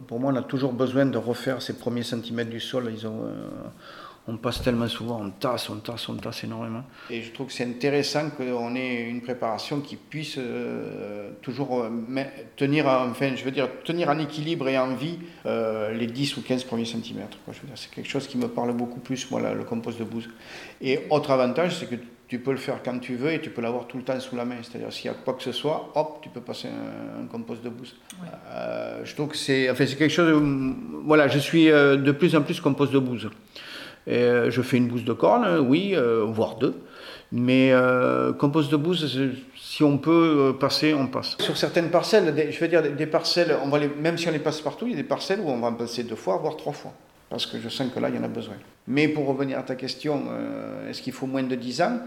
pour 0.08 0.19
moi, 0.19 0.34
on 0.34 0.36
a 0.36 0.41
toujours 0.41 0.73
besoin 0.73 1.05
de 1.05 1.17
refaire 1.17 1.62
ces 1.62 1.77
premiers 1.77 2.03
centimètres 2.03 2.49
du 2.49 2.60
sol. 2.60 2.91
Ils 2.93 3.08
ont, 3.08 3.23
euh, 3.23 3.34
on 4.29 4.38
passe 4.38 4.62
tellement 4.62 4.88
souvent, 4.88 5.21
on 5.21 5.32
tasse, 5.32 5.69
on 5.69 5.77
tasse, 5.77 6.08
on 6.08 6.15
tasse 6.15 6.43
énormément. 6.43 6.84
Et 7.10 7.21
je 7.21 7.32
trouve 7.32 7.47
que 7.47 7.53
c'est 7.53 7.65
intéressant 7.65 8.29
qu'on 8.29 8.75
ait 8.75 9.01
une 9.10 9.21
préparation 9.21 9.82
qui 9.82 9.95
puisse 9.95 10.36
euh, 10.38 11.32
toujours 11.41 11.82
euh, 11.82 11.89
tenir, 12.55 12.88
enfin, 12.88 13.36
je 13.36 13.43
veux 13.43 13.51
dire, 13.51 13.67
tenir 13.84 14.10
en 14.10 14.19
équilibre 14.19 14.67
et 14.67 14.77
en 14.77 14.93
vie 14.93 15.17
euh, 15.45 15.91
les 15.93 16.08
10 16.08 16.38
ou 16.38 16.41
15 16.41 16.63
premiers 16.65 16.86
centimètres. 16.86 17.38
C'est 17.75 17.91
quelque 17.91 18.10
chose 18.10 18.27
qui 18.27 18.38
me 18.38 18.47
parle 18.47 18.73
beaucoup 18.73 18.99
plus, 18.99 19.29
moi, 19.32 19.41
le 19.53 19.63
compost 19.63 19.97
de 19.97 20.03
bouse. 20.03 20.29
Et 20.82 20.99
autre 21.10 21.32
avantage, 21.32 21.77
c'est 21.77 21.88
que 21.88 21.95
tu 22.27 22.38
peux 22.38 22.51
le 22.51 22.58
faire 22.58 22.84
quand 22.86 22.99
tu 22.99 23.15
veux 23.15 23.34
et 23.34 23.41
tu 23.41 23.49
peux 23.49 23.63
l'avoir 23.63 23.88
tout 23.88 23.97
le 23.97 24.03
temps 24.03 24.19
sous 24.19 24.36
la 24.36 24.45
main. 24.45 24.58
C'est-à-dire, 24.62 24.93
s'il 24.93 25.05
y 25.05 25.10
a 25.10 25.15
quoi 25.15 25.34
que 25.34 25.41
ce 25.41 25.51
soit, 25.51 25.91
hop, 25.95 26.19
tu 26.21 26.29
peux 26.29 26.41
passer 26.41 26.67
un, 26.67 27.25
compost 27.25 27.63
de 27.63 27.69
bouse. 27.69 27.95
je 29.03 29.15
trouve 29.15 29.29
que 29.29 29.38
c'est, 29.38 29.71
enfin, 29.71 29.88
c'est 29.88 29.95
quelque 29.95 30.13
chose. 30.13 30.39
voilà, 31.03 31.27
je 31.27 31.39
suis 31.39 31.65
de 31.65 32.12
plus 32.12 32.36
en 32.36 32.43
plus 32.43 32.62
compost 32.62 32.93
de 32.93 32.99
bouse. 32.99 33.27
Euh, 34.07 34.49
je 34.49 34.62
fais 34.62 34.77
une 34.77 34.88
bouse 34.88 35.03
de 35.03 35.13
corne, 35.13 35.59
oui, 35.59 35.91
euh, 35.93 36.23
voire 36.25 36.55
deux. 36.55 36.75
Mais 37.31 37.71
euh, 37.71 38.33
compost 38.33 38.71
de 38.71 38.77
bouse, 38.77 39.19
si 39.55 39.83
on 39.83 39.97
peut 39.99 40.55
passer, 40.59 40.95
on 40.95 41.07
passe. 41.07 41.38
Sur 41.39 41.57
certaines 41.57 41.91
parcelles, 41.91 42.33
je 42.49 42.59
veux 42.59 42.67
dire 42.67 42.81
des, 42.81 43.05
parcelles, 43.05 43.55
même 44.01 44.17
si 44.17 44.27
on 44.27 44.31
les 44.31 44.39
passe 44.39 44.62
partout, 44.62 44.88
il 44.88 44.91
y 44.91 44.95
a 44.95 44.97
des 44.97 45.03
parcelles 45.03 45.39
où 45.39 45.49
on 45.49 45.59
va 45.59 45.67
en 45.67 45.73
passer 45.73 46.03
deux 46.03 46.15
fois, 46.15 46.38
voire 46.38 46.57
trois 46.57 46.73
fois. 46.73 46.93
Parce 47.29 47.45
que 47.45 47.59
je 47.59 47.69
sens 47.69 47.91
que 47.93 47.99
là, 47.99 48.09
il 48.09 48.15
y 48.15 48.17
en 48.17 48.23
a 48.23 48.27
besoin. 48.27 48.55
Mais 48.88 49.07
pour 49.07 49.27
revenir 49.27 49.59
à 49.59 49.62
ta 49.62 49.75
question, 49.75 50.23
est-ce 50.89 51.03
qu'il 51.03 51.13
faut 51.13 51.27
moins 51.27 51.43
de 51.43 51.53
10 51.53 51.81
ans? 51.83 51.99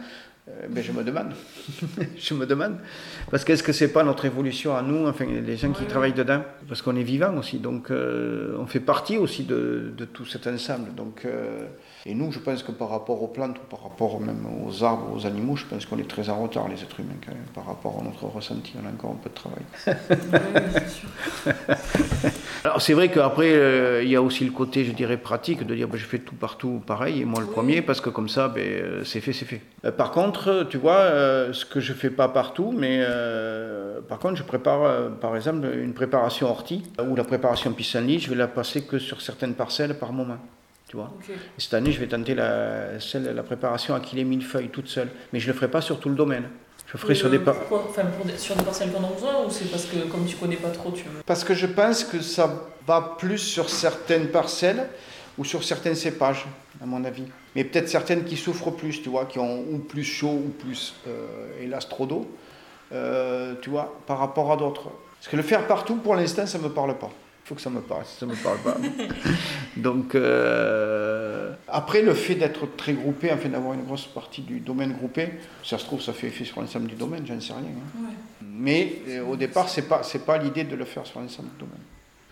Ben, 0.47 0.83
je 0.83 0.93
me 0.93 1.05
demande. 1.05 1.33
je 2.17 2.35
me 2.35 2.47
demande. 2.47 2.77
Parce 3.31 3.45
qu'est-ce 3.45 3.63
que 3.63 3.73
c'est 3.73 3.93
pas 3.93 4.03
notre 4.03 4.25
évolution 4.25 4.77
à 4.77 4.83
nous, 4.83 5.07
enfin 5.07 5.25
les 5.25 5.57
gens 5.57 5.73
qui 5.73 5.85
travaillent 5.85 6.13
dedans? 6.13 6.43
Parce 6.69 6.83
qu'on 6.83 6.97
est 6.97 7.03
vivant 7.05 7.37
aussi, 7.37 7.59
donc 7.59 7.91
on 7.91 8.67
fait 8.67 8.81
partie 8.81 9.19
aussi 9.19 9.45
de, 9.45 9.93
de, 9.97 10.05
tout 10.05 10.27
cet 10.27 10.47
ensemble. 10.47 10.95
Donc 10.95 11.27
et 12.05 12.15
nous, 12.15 12.33
je 12.33 12.41
pense 12.41 12.63
que 12.63 12.73
par 12.73 12.91
rapport 12.91 13.23
aux 13.23 13.29
plantes 13.29 13.59
ou 13.59 13.63
par 13.71 13.83
rapport 13.83 14.21
même 14.21 14.47
aux 14.67 14.83
arbres, 14.83 15.15
aux 15.15 15.27
animaux, 15.27 15.57
je 15.57 15.67
pense 15.67 15.87
qu'on 15.87 15.99
est 15.99 16.09
très 16.09 16.29
en 16.29 16.43
retard, 16.43 16.69
les 16.69 16.83
êtres 16.83 16.99
humains, 16.99 17.15
quand 17.25 17.33
même, 17.33 17.45
par 17.55 17.67
rapport 17.67 18.01
à 18.01 18.05
notre 18.05 18.27
ressenti. 18.27 18.75
On 18.83 18.87
a 18.87 18.91
encore 18.91 19.13
un 19.13 19.21
peu 19.23 19.31
de 19.31 19.35
travail. 19.35 19.63
Alors, 22.65 22.81
c'est 22.81 22.93
vrai 22.93 23.11
qu'après, 23.11 23.53
euh, 23.53 24.03
il 24.05 24.11
y 24.11 24.17
a 24.17 24.23
aussi 24.23 24.45
le 24.45 24.53
côté, 24.53 24.85
je 24.85 24.93
dirais, 24.93 25.17
pratique 25.17 25.67
de 25.67 25.75
dire 25.75 25.89
ben, 25.89 25.97
je 25.97 26.05
fais 26.05 26.19
tout 26.19 26.35
partout 26.35 26.81
pareil, 26.87 27.21
et 27.21 27.25
moi 27.25 27.41
le 27.41 27.47
premier, 27.47 27.83
parce 27.83 28.01
que 28.01 28.09
comme 28.09 28.29
ça, 28.29 28.49
ben, 28.49 28.63
euh, 28.63 29.05
c'est 29.05 29.21
fait, 29.21 29.33
c'est 29.33 29.45
fait. 29.45 29.61
Euh, 29.85 29.93
par 29.93 30.13
contre, 30.13 30.67
tu 30.71 30.79
vois, 30.79 31.11
ce 31.53 31.65
que 31.65 31.81
je 31.81 31.93
fais 31.93 32.11
pas 32.11 32.29
partout, 32.29 32.75
mais 32.77 33.05
par 34.09 34.19
contre, 34.19 34.37
je 34.37 34.43
prépare, 34.43 35.11
par 35.21 35.37
exemple, 35.37 35.67
une 35.81 35.93
préparation 35.93 36.49
ortie, 36.49 36.83
ou 37.01 37.17
la 37.17 37.25
préparation 37.25 37.73
pissenlit, 37.73 38.21
je 38.21 38.31
vais 38.31 38.37
la 38.37 38.49
passer 38.49 38.83
que 38.83 38.99
sur 38.99 39.21
certaines 39.21 39.55
parcelles 39.55 39.99
par 39.99 40.13
moment 40.13 40.39
cette 41.59 41.75
année, 41.75 41.93
je 41.93 42.01
vais 42.01 42.09
tenter 42.09 42.35
la, 42.35 43.01
celle, 43.01 43.35
la 43.35 43.43
préparation 43.43 43.95
à 43.95 44.01
qu'il 44.01 44.19
ait 44.19 44.25
mille 44.25 44.45
feuilles 44.45 44.69
toute 44.69 44.89
seule. 44.89 45.09
Mais 45.33 45.41
je 45.41 45.47
ne 45.47 45.53
le 45.53 45.57
ferai 45.57 45.71
pas 45.71 45.81
sur 45.81 46.01
tout 46.01 46.09
le 46.09 46.15
domaine. 46.15 46.45
Je 46.87 46.99
ferai 46.99 47.15
sur, 47.15 47.31
des 47.31 47.39
enfin, 47.39 48.03
sur 48.37 48.55
des 48.55 48.65
parcelles 48.65 48.93
qu'on 48.93 49.03
a 49.03 49.09
besoin 49.09 49.47
ou 49.47 49.51
c'est 49.51 49.71
parce 49.71 49.87
que 49.87 49.97
comme 50.11 50.27
tu 50.27 50.37
connais 50.37 50.57
pas 50.57 50.69
trop, 50.69 50.91
tu 50.91 51.05
veux 51.05 51.23
Parce 51.25 51.43
que 51.43 51.55
je 51.55 51.67
pense 51.67 52.05
que 52.05 52.21
ça 52.21 52.69
va 52.87 53.17
plus 53.19 53.39
sur 53.39 53.71
certaines 53.71 54.29
parcelles 54.29 54.89
ou 55.39 55.45
sur 55.45 55.65
certains 55.65 55.95
cépages, 55.95 56.45
à 56.83 56.85
mon 56.85 57.03
avis. 57.05 57.25
Mais 57.57 57.65
peut-être 57.65 57.89
certaines 57.89 58.25
qui 58.25 58.37
souffrent 58.37 58.73
plus, 58.73 59.03
tu 59.03 59.09
vois, 59.09 59.25
qui 59.25 59.39
ont 59.39 59.61
ou 59.61 59.79
plus 59.79 60.05
chaud 60.05 60.43
ou 60.47 60.51
plus, 60.51 60.95
euh, 61.09 61.63
hélas, 61.63 61.89
trop 61.89 62.05
d'eau, 62.05 62.31
euh, 62.93 63.55
tu 63.63 63.71
vois, 63.71 63.99
par 64.07 64.19
rapport 64.19 64.53
à 64.53 64.57
d'autres. 64.59 64.91
Parce 65.19 65.29
que 65.29 65.37
le 65.37 65.43
faire 65.43 65.67
partout, 65.67 65.97
pour 65.97 66.15
l'instant, 66.15 66.47
ça 66.47 66.59
ne 66.59 66.65
me 66.65 66.69
parle 66.69 66.99
pas 66.99 67.11
faut 67.45 67.55
que 67.55 67.61
ça 67.61 67.71
me 67.71 67.81
parle, 67.81 68.05
ça 68.05 68.25
me 68.27 68.35
parle 68.35 68.59
pas. 68.59 68.77
Donc, 69.77 70.15
euh, 70.15 71.53
après, 71.69 72.03
le 72.03 72.15
fait 72.15 72.37
d'être 72.37 72.77
très 72.77 72.93
groupé, 72.93 73.33
enfin 73.33 73.49
d'avoir 73.49 73.75
une 73.75 73.85
grosse 73.85 74.07
partie 74.07 74.43
du 74.43 74.61
domaine 74.61 74.93
groupé, 74.93 75.29
ça 75.65 75.79
se 75.79 75.85
trouve, 75.85 76.01
ça 76.01 76.13
fait 76.13 76.29
effet 76.29 76.45
sur 76.45 76.61
l'ensemble 76.61 76.87
du 76.87 76.95
domaine, 76.95 77.27
j'en 77.27 77.41
sais 77.41 77.53
rien. 77.53 77.63
Hein. 77.63 78.05
Mais 78.43 79.03
euh, 79.09 79.25
au 79.25 79.37
départ, 79.37 79.69
c'est 79.69 79.89
pas, 79.89 80.03
c'est 80.03 80.25
pas 80.25 80.39
l'idée 80.39 80.65
de 80.65 80.77
le 80.77 80.85
faire 80.85 81.07
sur 81.07 81.21
l'ensemble 81.21 81.49
du 81.51 81.59
domaine. 81.59 81.81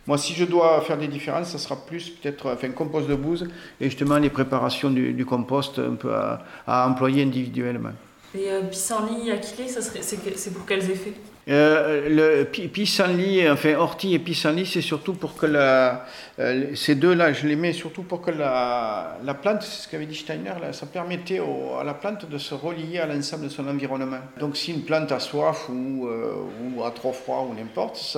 Moi, 0.06 0.16
si 0.16 0.32
je 0.34 0.44
dois 0.44 0.80
faire 0.80 0.96
des 0.96 1.08
différences, 1.08 1.50
ça 1.50 1.58
sera 1.58 1.76
plus 1.76 2.10
peut-être 2.10 2.52
enfin, 2.52 2.70
compost 2.70 3.06
de 3.08 3.14
bouse 3.14 3.48
et 3.80 3.84
justement 3.84 4.16
les 4.16 4.30
préparations 4.30 4.90
du, 4.90 5.24
compost 5.26 5.78
un 5.78 5.94
peu 5.94 6.14
à, 6.14 6.44
à 6.66 6.88
employer 6.88 7.22
individuellement. 7.22 7.92
Et 8.34 8.50
euh, 8.50 8.62
pissenlit, 8.62 9.30
aquilée, 9.30 9.68
ça 9.68 9.82
serait, 9.82 10.02
c'est 10.02 10.52
pour 10.52 10.64
quels 10.64 10.88
effets? 10.90 11.14
Euh, 11.48 12.08
le 12.08 12.44
pi- 12.44 12.68
pissenlit, 12.68 13.48
enfin 13.48 13.74
ortie 13.74 14.14
et 14.14 14.18
pissenlit, 14.18 14.66
c'est 14.66 14.82
surtout 14.82 15.14
pour 15.14 15.34
que 15.36 15.46
la, 15.46 16.04
euh, 16.38 16.74
ces 16.74 16.94
deux-là, 16.94 17.32
je 17.32 17.46
les 17.46 17.56
mets 17.56 17.72
surtout 17.72 18.02
pour 18.02 18.20
que 18.20 18.30
la, 18.30 19.16
la 19.24 19.34
plante, 19.34 19.62
c'est 19.62 19.82
ce 19.84 19.88
qu'avait 19.88 20.06
dit 20.06 20.14
Steiner, 20.14 20.52
ça 20.72 20.86
permettait 20.86 21.40
à 21.40 21.82
la 21.82 21.94
plante 21.94 22.28
de 22.28 22.38
se 22.38 22.54
relier 22.54 22.98
à 22.98 23.06
l'ensemble 23.06 23.44
de 23.44 23.48
son 23.48 23.66
environnement. 23.66 24.20
Donc 24.38 24.56
si 24.56 24.72
une 24.72 24.82
plante 24.82 25.10
a 25.12 25.18
soif 25.18 25.68
ou, 25.70 26.06
euh, 26.06 26.34
ou 26.76 26.84
a 26.84 26.90
trop 26.90 27.12
froid 27.12 27.48
ou 27.50 27.54
n'importe, 27.54 28.16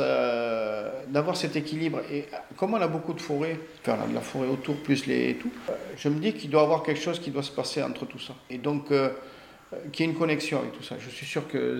d'avoir 1.08 1.36
cet 1.36 1.56
équilibre. 1.56 2.00
Et 2.10 2.26
comme 2.56 2.74
on 2.74 2.80
a 2.80 2.88
beaucoup 2.88 3.14
de 3.14 3.20
forêts, 3.20 3.58
enfin 3.80 3.96
la, 4.12 4.20
forêt 4.20 4.48
autour 4.48 4.76
plus 4.76 5.06
les 5.06 5.30
et 5.30 5.34
tout, 5.34 5.50
euh, 5.70 5.72
je 5.96 6.08
me 6.08 6.18
dis 6.18 6.32
qu'il 6.32 6.50
doit 6.50 6.62
y 6.62 6.64
avoir 6.64 6.82
quelque 6.82 7.00
chose 7.00 7.20
qui 7.20 7.30
doit 7.30 7.42
se 7.44 7.52
passer 7.52 7.82
entre 7.82 8.04
tout 8.04 8.18
ça. 8.18 8.34
Et 8.50 8.58
donc 8.58 8.90
qu'il 9.92 10.06
y 10.06 10.08
ait 10.08 10.12
une 10.12 10.18
connexion 10.18 10.58
avec 10.58 10.72
tout 10.72 10.82
ça. 10.82 10.96
Je 10.98 11.08
suis 11.10 11.26
sûr 11.26 11.46
que, 11.48 11.78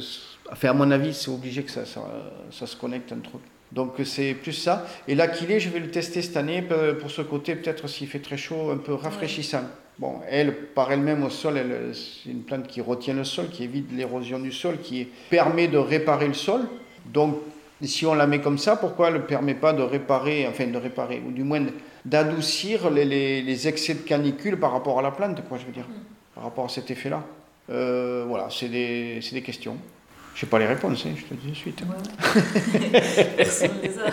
enfin, 0.51 0.71
à 0.71 0.73
mon 0.73 0.91
avis, 0.91 1.15
c'est 1.15 1.31
obligé 1.31 1.63
que 1.63 1.71
ça, 1.71 1.85
ça, 1.85 2.67
se 2.67 2.77
connecte 2.77 3.13
entre 3.13 3.37
eux. 3.37 3.41
Donc 3.73 3.95
c'est 4.05 4.35
plus 4.35 4.53
ça. 4.53 4.87
Et 5.09 5.15
l'aquilée, 5.15 5.59
je 5.59 5.71
vais 5.71 5.79
le 5.79 5.91
tester 5.91 6.21
cette 6.21 6.37
année 6.37 6.63
pour 7.01 7.11
ce 7.11 7.23
côté, 7.23 7.55
peut-être 7.55 7.89
s'il 7.89 8.07
fait 8.07 8.19
très 8.19 8.37
chaud, 8.37 8.71
un 8.71 8.77
peu 8.77 8.93
rafraîchissant. 8.93 9.63
Bon, 9.99 10.21
elle, 10.29 10.55
par 10.55 10.91
elle-même 10.93 11.23
au 11.23 11.31
sol, 11.31 11.61
c'est 11.93 12.31
une 12.31 12.43
plante 12.43 12.67
qui 12.67 12.81
retient 12.81 13.15
le 13.15 13.25
sol, 13.25 13.49
qui 13.51 13.65
évite 13.65 13.93
l'érosion 13.93 14.39
du 14.39 14.53
sol, 14.53 14.79
qui 14.83 15.09
permet 15.31 15.69
de 15.69 15.79
réparer 15.79 16.29
le 16.29 16.35
sol. 16.35 16.63
Donc, 17.07 17.37
si 17.83 18.07
on 18.07 18.15
la 18.15 18.27
met 18.27 18.41
comme 18.41 18.59
ça, 18.59 18.77
pourquoi 18.77 19.09
elle 19.09 19.15
ne 19.15 19.19
permet 19.21 19.55
pas 19.55 19.73
de 19.73 19.83
réparer, 19.83 20.47
enfin 20.47 20.67
de 20.67 20.79
réparer, 20.79 21.23
ou 21.27 21.31
du 21.31 21.43
moins 21.43 21.65
d'adoucir 22.05 22.91
les- 22.91 23.43
les 23.43 23.69
excès 23.69 23.95
de 23.95 24.01
canicule 24.01 24.59
par 24.59 24.73
rapport 24.73 24.99
à 24.99 25.03
la 25.03 25.11
plante, 25.11 25.43
quoi, 25.49 25.59
je 25.59 25.67
veux 25.67 25.73
dire, 25.73 25.89
par 26.35 26.45
rapport 26.45 26.65
à 26.67 26.69
cet 26.69 26.91
effet-là? 26.91 27.25
Euh, 27.71 28.25
Voilà, 28.27 28.49
c'est 28.51 28.69
des, 28.69 29.21
c'est 29.23 29.35
des 29.35 29.43
questions. 29.43 29.77
Je 30.35 30.45
n'ai 30.47 30.51
pas 30.51 30.59
les 30.59 30.67
réponses, 30.67 31.05
hein, 31.07 31.15
je 31.17 31.23
te 31.25 31.35
dis 31.35 31.51
de 31.51 31.55
suite. 31.55 31.83
Personne 33.37 33.71
ne 33.83 33.83
les 33.89 33.99
a. 33.99 34.07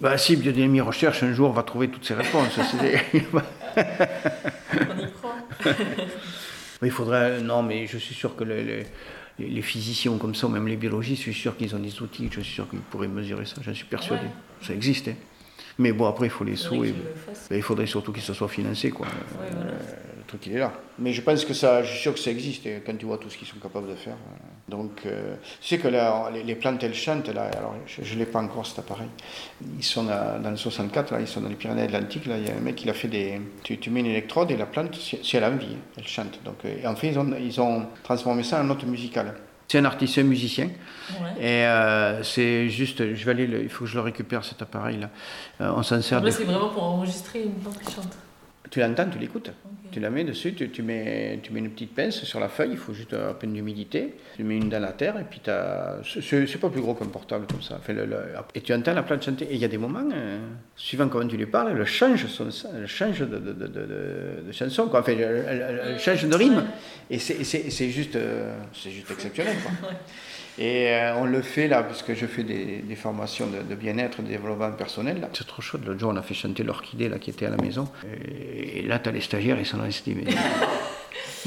Bah, 0.00 0.16
si 0.18 0.36
Biodynamie 0.36 0.80
Recherche 0.80 1.22
un 1.22 1.32
jour 1.32 1.52
va 1.52 1.62
trouver 1.62 1.88
toutes 1.88 2.04
ces 2.06 2.14
réponses. 2.14 2.58
c'est 2.70 2.80
des- 2.80 3.00
On 3.32 4.98
y 4.98 5.10
croit. 5.12 5.36
Mais 6.82 6.88
il 6.88 6.90
faudrait. 6.90 7.40
Non, 7.40 7.62
mais 7.62 7.86
je 7.86 7.98
suis 7.98 8.14
sûr 8.14 8.36
que 8.36 8.44
le- 8.44 8.62
le- 8.62 8.82
les, 9.38 9.48
les 9.48 9.62
physiciens 9.62 10.16
comme 10.18 10.34
ça, 10.34 10.46
ou 10.46 10.50
même 10.50 10.68
les 10.68 10.76
biologistes, 10.76 11.22
je 11.24 11.30
suis 11.30 11.40
sûr 11.40 11.56
qu'ils 11.56 11.74
ont 11.74 11.78
des 11.78 12.00
outils, 12.02 12.28
je 12.30 12.40
suis 12.40 12.54
sûr 12.54 12.68
qu'ils 12.68 12.80
pourraient 12.80 13.08
mesurer 13.08 13.46
ça, 13.46 13.56
j'en 13.62 13.74
suis 13.74 13.84
persuadé. 13.86 14.24
Ouais. 14.24 14.66
Ça 14.66 14.74
existe. 14.74 15.08
hein. 15.08 15.14
Mais 15.78 15.92
bon, 15.92 16.06
après, 16.06 16.26
il 16.26 16.30
faut 16.30 16.44
les 16.44 16.56
sous. 16.56 16.84
Et, 16.84 16.92
ben, 17.50 17.56
il 17.56 17.62
faudrait 17.62 17.86
surtout 17.86 18.12
qu'il 18.12 18.22
se 18.22 18.32
soit 18.34 18.48
financé. 18.48 18.90
Quoi. 18.90 19.06
Ouais, 19.06 19.12
voilà. 19.54 19.70
Euh, 19.72 19.78
le 20.18 20.24
truc, 20.26 20.46
il 20.46 20.54
est 20.56 20.58
là. 20.58 20.72
Mais 20.98 21.12
je 21.12 21.22
pense 21.22 21.44
que 21.44 21.54
ça, 21.54 21.82
je 21.82 21.90
suis 21.90 22.00
sûr 22.00 22.12
que 22.14 22.20
ça 22.20 22.30
existe 22.30 22.66
et 22.66 22.82
quand 22.84 22.96
tu 22.96 23.06
vois 23.06 23.18
tout 23.18 23.30
ce 23.30 23.36
qu'ils 23.38 23.48
sont 23.48 23.58
capables 23.58 23.88
de 23.88 23.94
faire. 23.94 24.12
euh, 24.14 24.70
Donc, 24.70 25.00
euh, 25.06 25.34
tu 25.60 25.68
sais 25.68 25.78
que 25.78 25.88
là, 25.88 26.30
les, 26.32 26.42
les 26.42 26.54
plantes, 26.54 26.82
elles 26.84 26.94
chantent. 26.94 27.28
Là, 27.28 27.50
alors, 27.56 27.74
je 27.86 28.14
ne 28.14 28.18
l'ai 28.18 28.26
pas 28.26 28.40
encore 28.40 28.66
cet 28.66 28.80
appareil. 28.80 29.08
Ils 29.78 29.82
sont 29.84 30.08
à- 30.08 30.38
dans 30.38 30.50
le 30.50 30.56
64, 30.56 31.12
là, 31.12 31.20
ils 31.20 31.26
sont 31.28 31.40
dans 31.40 31.48
les 31.48 31.54
Pyrénées-Atlantiques. 31.56 32.26
Là, 32.26 32.36
il 32.38 32.46
y 32.46 32.50
a 32.50 32.54
un 32.56 32.60
mec 32.60 32.76
qui 32.76 32.88
a 32.90 32.94
fait 32.94 33.08
des. 33.08 33.40
Tu, 33.62 33.78
tu 33.78 33.90
mets 33.90 34.00
une 34.00 34.06
électrode 34.06 34.50
et 34.50 34.56
la 34.56 34.66
plante, 34.66 34.94
si, 34.96 35.18
si 35.22 35.36
elle 35.36 35.44
a 35.44 35.50
envie, 35.50 35.76
elle 35.96 36.06
chante. 36.06 36.38
Donc, 36.44 36.56
euh, 36.64 36.76
et 36.82 36.86
en 36.86 36.94
fait, 36.94 37.08
ils 37.08 37.18
ont, 37.18 37.30
ils 37.40 37.60
ont 37.60 37.86
transformé 38.02 38.42
ça 38.42 38.60
en 38.60 38.64
note 38.64 38.84
musicale. 38.84 39.34
C'est 39.70 39.78
un 39.78 39.84
artiste, 39.84 40.18
un 40.18 40.24
musicien. 40.24 40.68
Ouais. 41.10 41.30
Et 41.40 41.64
euh, 41.64 42.24
c'est 42.24 42.68
juste, 42.70 43.14
je 43.14 43.24
vais 43.24 43.30
aller, 43.30 43.46
le- 43.46 43.62
il 43.62 43.68
faut 43.68 43.84
que 43.84 43.90
je 43.90 43.94
le 43.94 44.00
récupère 44.00 44.44
cet 44.44 44.60
appareil-là. 44.62 45.10
Euh, 45.60 45.72
on 45.76 45.84
s'en 45.84 46.02
sert. 46.02 46.18
Là, 46.18 46.26
de- 46.26 46.30
c'est 46.32 46.42
vraiment 46.42 46.70
pour 46.70 46.82
enregistrer 46.82 47.44
une 47.44 47.52
plante 47.52 47.78
qui 47.80 47.92
chante. 47.92 48.16
Tu 48.70 48.78
l'entends, 48.80 49.08
tu 49.10 49.18
l'écoutes. 49.18 49.50
Tu 49.90 49.98
la 49.98 50.08
mets 50.10 50.22
dessus, 50.22 50.54
tu, 50.54 50.70
tu 50.70 50.82
mets, 50.84 51.40
tu 51.42 51.52
mets 51.52 51.58
une 51.58 51.70
petite 51.70 51.92
pince 51.92 52.22
sur 52.22 52.38
la 52.38 52.48
feuille, 52.48 52.70
il 52.72 52.76
faut 52.76 52.92
juste 52.94 53.12
à 53.12 53.34
peine 53.34 53.52
d'humidité. 53.52 54.14
Tu 54.36 54.44
mets 54.44 54.56
une 54.56 54.68
dans 54.68 54.78
la 54.78 54.92
terre 54.92 55.18
et 55.18 55.24
puis 55.28 55.40
t'as- 55.42 55.96
c'est- 56.04 56.58
pas 56.60 56.68
plus 56.70 56.80
gros 56.80 56.94
qu'un 56.94 57.06
portable 57.06 57.46
comme 57.48 57.60
ça. 57.62 57.74
Enfin, 57.80 57.92
le- 57.94 58.04
le- 58.06 58.22
et 58.54 58.60
tu 58.60 58.72
entends 58.72 58.94
la 58.94 59.02
plante 59.02 59.24
chanter. 59.24 59.46
Et 59.46 59.54
il 59.54 59.60
y 59.60 59.64
a 59.64 59.68
des 59.68 59.78
moments, 59.78 60.08
euh, 60.14 60.38
suivant 60.76 61.08
comment 61.08 61.26
tu 61.26 61.36
lui 61.36 61.46
parles, 61.46 61.72
elle 61.76 61.84
change, 61.84 62.26
son, 62.26 62.48
elle 62.80 62.86
change 62.86 63.18
de, 63.18 63.26
de, 63.26 63.52
de, 63.52 63.66
de- 63.66 64.42
de 64.46 64.52
chanson, 64.52 64.86
quoi. 64.86 65.00
Enfin, 65.00 65.12
elle, 65.18 65.44
elle- 65.48 65.80
elle 65.94 65.98
change 65.98 66.24
de 66.24 66.34
rythme. 66.36 66.62
Et 67.10 67.18
c'est- 67.18 67.42
juste, 67.90 68.14
euh, 68.14 68.56
c'est 68.72 68.90
juste 68.92 69.10
exceptionnel. 69.10 69.56
Quoi. 69.60 69.72
Et 70.62 70.88
euh, 70.90 71.14
on 71.16 71.24
le 71.24 71.40
fait 71.40 71.68
là, 71.68 71.82
parce 71.82 72.02
que 72.02 72.14
je 72.14 72.26
fais 72.26 72.42
des, 72.42 72.82
des 72.82 72.94
formations 72.94 73.46
de, 73.46 73.62
de 73.66 73.74
bien-être, 73.74 74.20
de 74.20 74.28
développement 74.28 74.70
personnel. 74.72 75.18
là. 75.22 75.30
C'est 75.32 75.46
trop 75.46 75.62
chouette. 75.62 75.86
L'autre 75.86 75.98
jour, 75.98 76.10
on 76.12 76.16
a 76.16 76.22
fait 76.22 76.34
chanter 76.34 76.62
l'orchidée 76.62 77.08
là, 77.08 77.18
qui 77.18 77.30
était 77.30 77.46
à 77.46 77.50
la 77.50 77.56
maison. 77.56 77.88
Et, 78.28 78.80
et 78.80 78.82
là, 78.82 78.98
tu 78.98 79.08
as 79.08 79.12
les 79.12 79.22
stagiaires, 79.22 79.58
ils 79.58 79.64
sont 79.64 79.78
mais- 79.78 80.24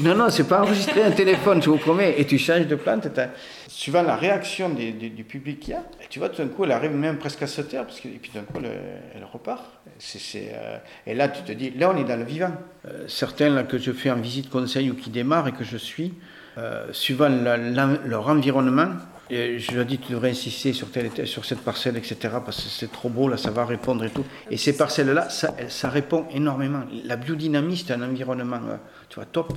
non, 0.00 0.16
non, 0.16 0.28
c'est 0.30 0.48
pas 0.48 0.62
enregistré 0.62 1.00
un 1.04 1.12
téléphone, 1.12 1.62
je 1.62 1.70
vous 1.70 1.76
promets. 1.78 2.16
Et 2.18 2.26
tu 2.26 2.38
changes 2.38 2.66
de 2.66 2.74
plante. 2.74 3.06
Suivant 3.68 4.02
la 4.02 4.16
réaction 4.16 4.68
des- 4.70 4.90
du 4.90 5.22
public 5.22 5.60
qu'il 5.60 5.74
y 5.74 5.76
a, 5.76 5.84
et 6.02 6.06
tu 6.10 6.18
vois, 6.18 6.28
tout 6.28 6.42
d'un 6.42 6.48
coup, 6.48 6.64
elle 6.64 6.72
arrive 6.72 6.90
même 6.92 7.18
presque 7.18 7.42
à 7.42 7.46
se 7.46 7.60
taire, 7.62 7.84
parce 7.86 8.00
que, 8.00 8.08
et 8.08 8.18
puis 8.20 8.32
d'un 8.34 8.42
coup, 8.42 8.54
elle, 8.64 8.70
elle 9.14 9.24
repart. 9.32 9.62
Euh, 10.36 10.78
et 11.06 11.14
là, 11.14 11.28
tu 11.28 11.42
te 11.42 11.52
dis, 11.52 11.70
là, 11.70 11.92
on 11.94 11.96
est 11.96 12.04
dans 12.04 12.18
le 12.18 12.24
vivant. 12.24 12.50
Euh, 12.88 13.04
certains 13.06 13.50
là, 13.50 13.62
que 13.62 13.78
je 13.78 13.92
fais 13.92 14.10
en 14.10 14.16
visite 14.16 14.50
conseil 14.50 14.90
ou 14.90 14.94
qui 14.94 15.10
démarrent 15.10 15.46
et 15.46 15.52
que 15.52 15.62
je 15.64 15.76
suis, 15.76 16.14
euh, 16.58 16.86
suivant 16.92 17.28
leur 17.28 18.28
environnement, 18.28 18.88
et 19.30 19.58
je 19.58 19.72
leur 19.72 19.86
dis, 19.86 19.98
tu 19.98 20.12
devrais 20.12 20.30
insister 20.30 20.72
sur, 20.72 20.88
sur 21.24 21.44
cette 21.44 21.60
parcelle, 21.60 21.96
etc., 21.96 22.16
parce 22.44 22.62
que 22.62 22.68
c'est 22.68 22.92
trop 22.92 23.08
beau, 23.08 23.28
là, 23.28 23.36
ça 23.36 23.50
va 23.50 23.64
répondre 23.64 24.04
et 24.04 24.10
tout. 24.10 24.24
Et 24.50 24.56
ces 24.58 24.76
parcelles-là, 24.76 25.28
ça, 25.30 25.88
répond 25.88 26.26
énormément. 26.30 26.82
La 27.04 27.16
biodynamie, 27.16 27.76
c'est 27.76 27.92
un 27.94 28.02
environnement, 28.02 28.60
euh, 28.68 28.76
tu 29.08 29.16
vois, 29.16 29.24
top. 29.24 29.54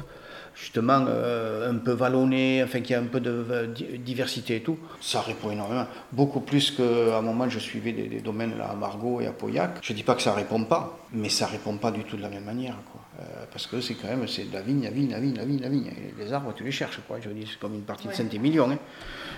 Justement, 0.56 1.06
euh, 1.08 1.72
un 1.72 1.76
peu 1.76 1.92
vallonné, 1.92 2.64
enfin, 2.64 2.80
qui 2.80 2.96
a 2.96 3.00
un 3.00 3.04
peu 3.04 3.20
de 3.20 3.68
di- 3.76 4.00
diversité 4.00 4.56
et 4.56 4.62
tout. 4.62 4.80
Ça 5.02 5.22
répond 5.22 5.52
énormément. 5.52 5.86
Beaucoup 6.12 6.40
plus 6.40 6.72
qu'à 6.72 7.18
un 7.18 7.22
moment, 7.22 7.48
je 7.48 7.60
suivais 7.60 7.92
des, 7.92 8.22
domaines 8.22 8.58
là, 8.58 8.70
à 8.72 8.76
Margot 8.76 9.22
et 9.22 9.28
à 9.28 9.32
Pauillac. 9.34 9.78
Je 9.84 9.94
dis 9.94 10.02
pas 10.02 10.16
que 10.16 10.24
ça 10.24 10.34
répond 10.34 10.64
pas, 10.64 10.98
mais 11.14 11.30
ça 11.30 11.46
répond 11.46 11.78
pas 11.78 11.92
du 11.92 12.04
tout 12.06 12.18
de 12.18 12.24
la 12.24 12.30
même 12.30 12.46
manière, 12.46 12.76
quoi. 12.92 13.02
Euh, 13.20 13.24
parce 13.52 13.66
que 13.66 13.82
c'est 13.82 13.96
quand 13.96 14.08
même, 14.10 14.28
c'est 14.28 14.44
de 14.50 14.54
la 14.54 14.62
vigne, 14.62 14.84
la 14.84 14.92
vigne, 14.92 15.10
la 15.12 15.20
vigne, 15.20 15.36
la 15.36 15.44
vigne, 15.46 15.60
la 15.62 15.70
vigne. 15.70 15.88
Et 15.88 16.14
les 16.24 16.34
arbres, 16.34 16.54
tu 16.56 16.64
les 16.64 16.72
cherches, 16.72 17.00
quoi. 17.08 17.18
Je 17.20 17.30
dis, 17.30 17.48
c'est 17.52 17.58
comme 17.60 17.74
une 17.74 17.82
partie 17.82 18.08
de 18.08 18.14
Saint-Émilion. 18.14 18.70
hein. 18.70 18.78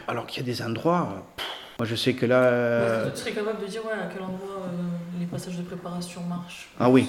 Alors 0.07 0.25
qu'il 0.27 0.45
y 0.45 0.49
a 0.49 0.53
des 0.53 0.61
endroits, 0.61 1.07
euh, 1.15 1.19
pff, 1.37 1.45
moi 1.79 1.85
je 1.87 1.95
sais 1.95 2.13
que 2.13 2.25
là. 2.25 2.41
euh, 2.43 3.09
Tu 3.11 3.19
serais 3.21 3.31
capable 3.31 3.61
de 3.61 3.67
dire 3.67 3.85
ouais, 3.85 3.93
à 3.93 4.07
quel 4.11 4.21
endroit 4.21 4.63
euh, 4.65 4.71
les 5.19 5.25
passages 5.27 5.55
de 5.55 5.61
préparation 5.61 6.21
marchent 6.23 6.69
Ah 6.79 6.89
oui, 6.89 7.07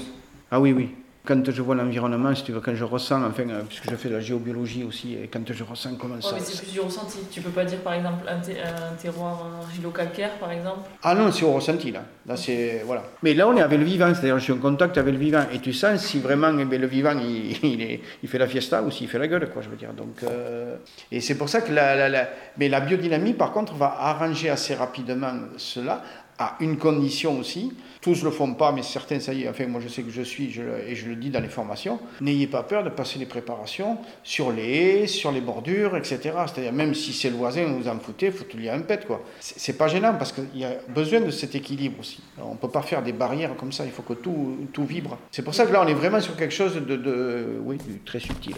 ah 0.50 0.60
oui, 0.60 0.72
oui. 0.72 0.94
Quand 1.30 1.48
je 1.48 1.62
vois 1.62 1.76
l'environnement, 1.76 2.34
si 2.34 2.42
tu 2.42 2.50
veux, 2.50 2.58
quand 2.60 2.74
je 2.74 2.82
ressens, 2.82 3.22
enfin, 3.22 3.48
euh, 3.50 3.60
puisque 3.68 3.88
je 3.88 3.94
fais 3.94 4.08
de 4.08 4.14
la 4.14 4.20
géobiologie 4.20 4.82
aussi, 4.82 5.14
et 5.14 5.28
quand 5.28 5.44
je 5.48 5.62
ressens 5.62 5.94
comment 5.94 6.16
Ouais, 6.16 6.20
ça. 6.22 6.34
mais 6.34 6.40
c'est 6.40 6.60
plus 6.60 6.72
du 6.72 6.80
ressenti. 6.80 7.18
Tu 7.30 7.40
peux 7.40 7.50
pas 7.50 7.64
dire 7.64 7.78
par 7.82 7.92
exemple 7.94 8.24
un, 8.28 8.40
ter- 8.40 8.56
un 8.66 8.96
terroir 8.96 9.46
argilo-calcaire 9.62 10.32
par 10.40 10.50
exemple? 10.50 10.90
Ah 11.04 11.14
non, 11.14 11.30
c'est 11.30 11.44
au 11.44 11.52
ressenti 11.52 11.92
là. 11.92 12.02
Là 12.26 12.36
c'est 12.36 12.82
voilà. 12.84 13.04
Mais 13.22 13.34
là 13.34 13.46
on 13.46 13.56
est 13.56 13.62
avec 13.62 13.78
le 13.78 13.84
vivant, 13.84 14.12
c'est-à-dire 14.12 14.40
je 14.40 14.42
suis 14.42 14.52
en 14.52 14.58
contact 14.58 14.98
avec 14.98 15.14
le 15.14 15.20
vivant 15.20 15.44
et 15.52 15.60
tu 15.60 15.72
sens 15.72 16.00
si 16.00 16.18
vraiment 16.18 16.50
eh 16.58 16.64
bien, 16.64 16.80
le 16.80 16.88
vivant 16.88 17.14
il, 17.16 17.56
il, 17.64 17.80
est- 17.80 18.00
il 18.24 18.28
fait 18.28 18.38
la 18.38 18.48
fiesta 18.48 18.82
ou 18.82 18.90
s'il 18.90 19.06
fait 19.06 19.20
la 19.20 19.28
gueule 19.28 19.48
quoi, 19.52 19.62
je 19.62 19.68
veux 19.68 19.76
dire. 19.76 19.92
Donc 19.92 20.24
euh, 20.24 20.74
et 21.12 21.20
c'est 21.20 21.36
pour 21.36 21.48
ça 21.48 21.60
que 21.60 21.70
la, 21.72 21.94
la- 21.94 22.08
la- 22.08 22.28
mais 22.58 22.68
la 22.68 22.80
biodynamie 22.80 23.34
par 23.34 23.52
contre 23.52 23.74
va 23.74 23.94
arranger 24.00 24.50
assez 24.50 24.74
rapidement 24.74 25.32
cela 25.58 26.02
à 26.40 26.56
une 26.58 26.76
condition 26.76 27.38
aussi. 27.38 27.72
Tous 28.00 28.22
le 28.22 28.30
font 28.30 28.54
pas, 28.54 28.72
mais 28.72 28.82
certains 28.82 29.20
ça 29.20 29.34
y 29.34 29.42
est. 29.42 29.48
Enfin 29.48 29.66
moi 29.66 29.80
je 29.82 29.88
sais 29.88 30.02
que 30.02 30.10
je 30.10 30.22
suis 30.22 30.58
et 30.86 30.94
je 30.94 31.08
le 31.08 31.16
dis 31.16 31.30
dans 31.30 31.40
les 31.40 31.48
formations. 31.48 31.98
N'ayez 32.20 32.46
pas 32.46 32.62
peur 32.62 32.82
de 32.82 32.88
passer 32.88 33.18
les 33.18 33.26
préparations 33.26 33.98
sur 34.22 34.52
les 34.52 35.02
haies, 35.02 35.06
sur 35.06 35.32
les 35.32 35.40
bordures, 35.40 35.96
etc. 35.96 36.18
C'est-à-dire 36.46 36.72
même 36.72 36.94
si 36.94 37.12
c'est 37.12 37.30
le 37.30 37.36
voisin, 37.36 37.64
vous 37.64 37.88
en 37.88 37.98
foutez, 37.98 38.30
faut 38.30 38.44
lui 38.54 38.68
un 38.70 38.80
pet 38.80 39.06
quoi. 39.06 39.22
C'est 39.40 39.76
pas 39.76 39.88
gênant 39.88 40.14
parce 40.14 40.32
qu'il 40.32 40.48
y 40.54 40.64
a 40.64 40.76
besoin 40.88 41.20
de 41.20 41.30
cet 41.30 41.54
équilibre 41.54 42.00
aussi. 42.00 42.22
On 42.42 42.56
peut 42.56 42.70
pas 42.70 42.82
faire 42.82 43.02
des 43.02 43.12
barrières 43.12 43.54
comme 43.56 43.72
ça. 43.72 43.84
Il 43.84 43.90
faut 43.90 44.02
que 44.02 44.14
tout, 44.14 44.56
tout 44.72 44.84
vibre. 44.84 45.18
C'est 45.30 45.42
pour 45.42 45.54
ça 45.54 45.66
que 45.66 45.72
là 45.72 45.82
on 45.84 45.86
est 45.86 45.94
vraiment 45.94 46.20
sur 46.20 46.36
quelque 46.36 46.54
chose 46.54 46.74
de, 46.76 47.60
oui, 47.62 47.78
très 48.06 48.20
subtil. 48.20 48.54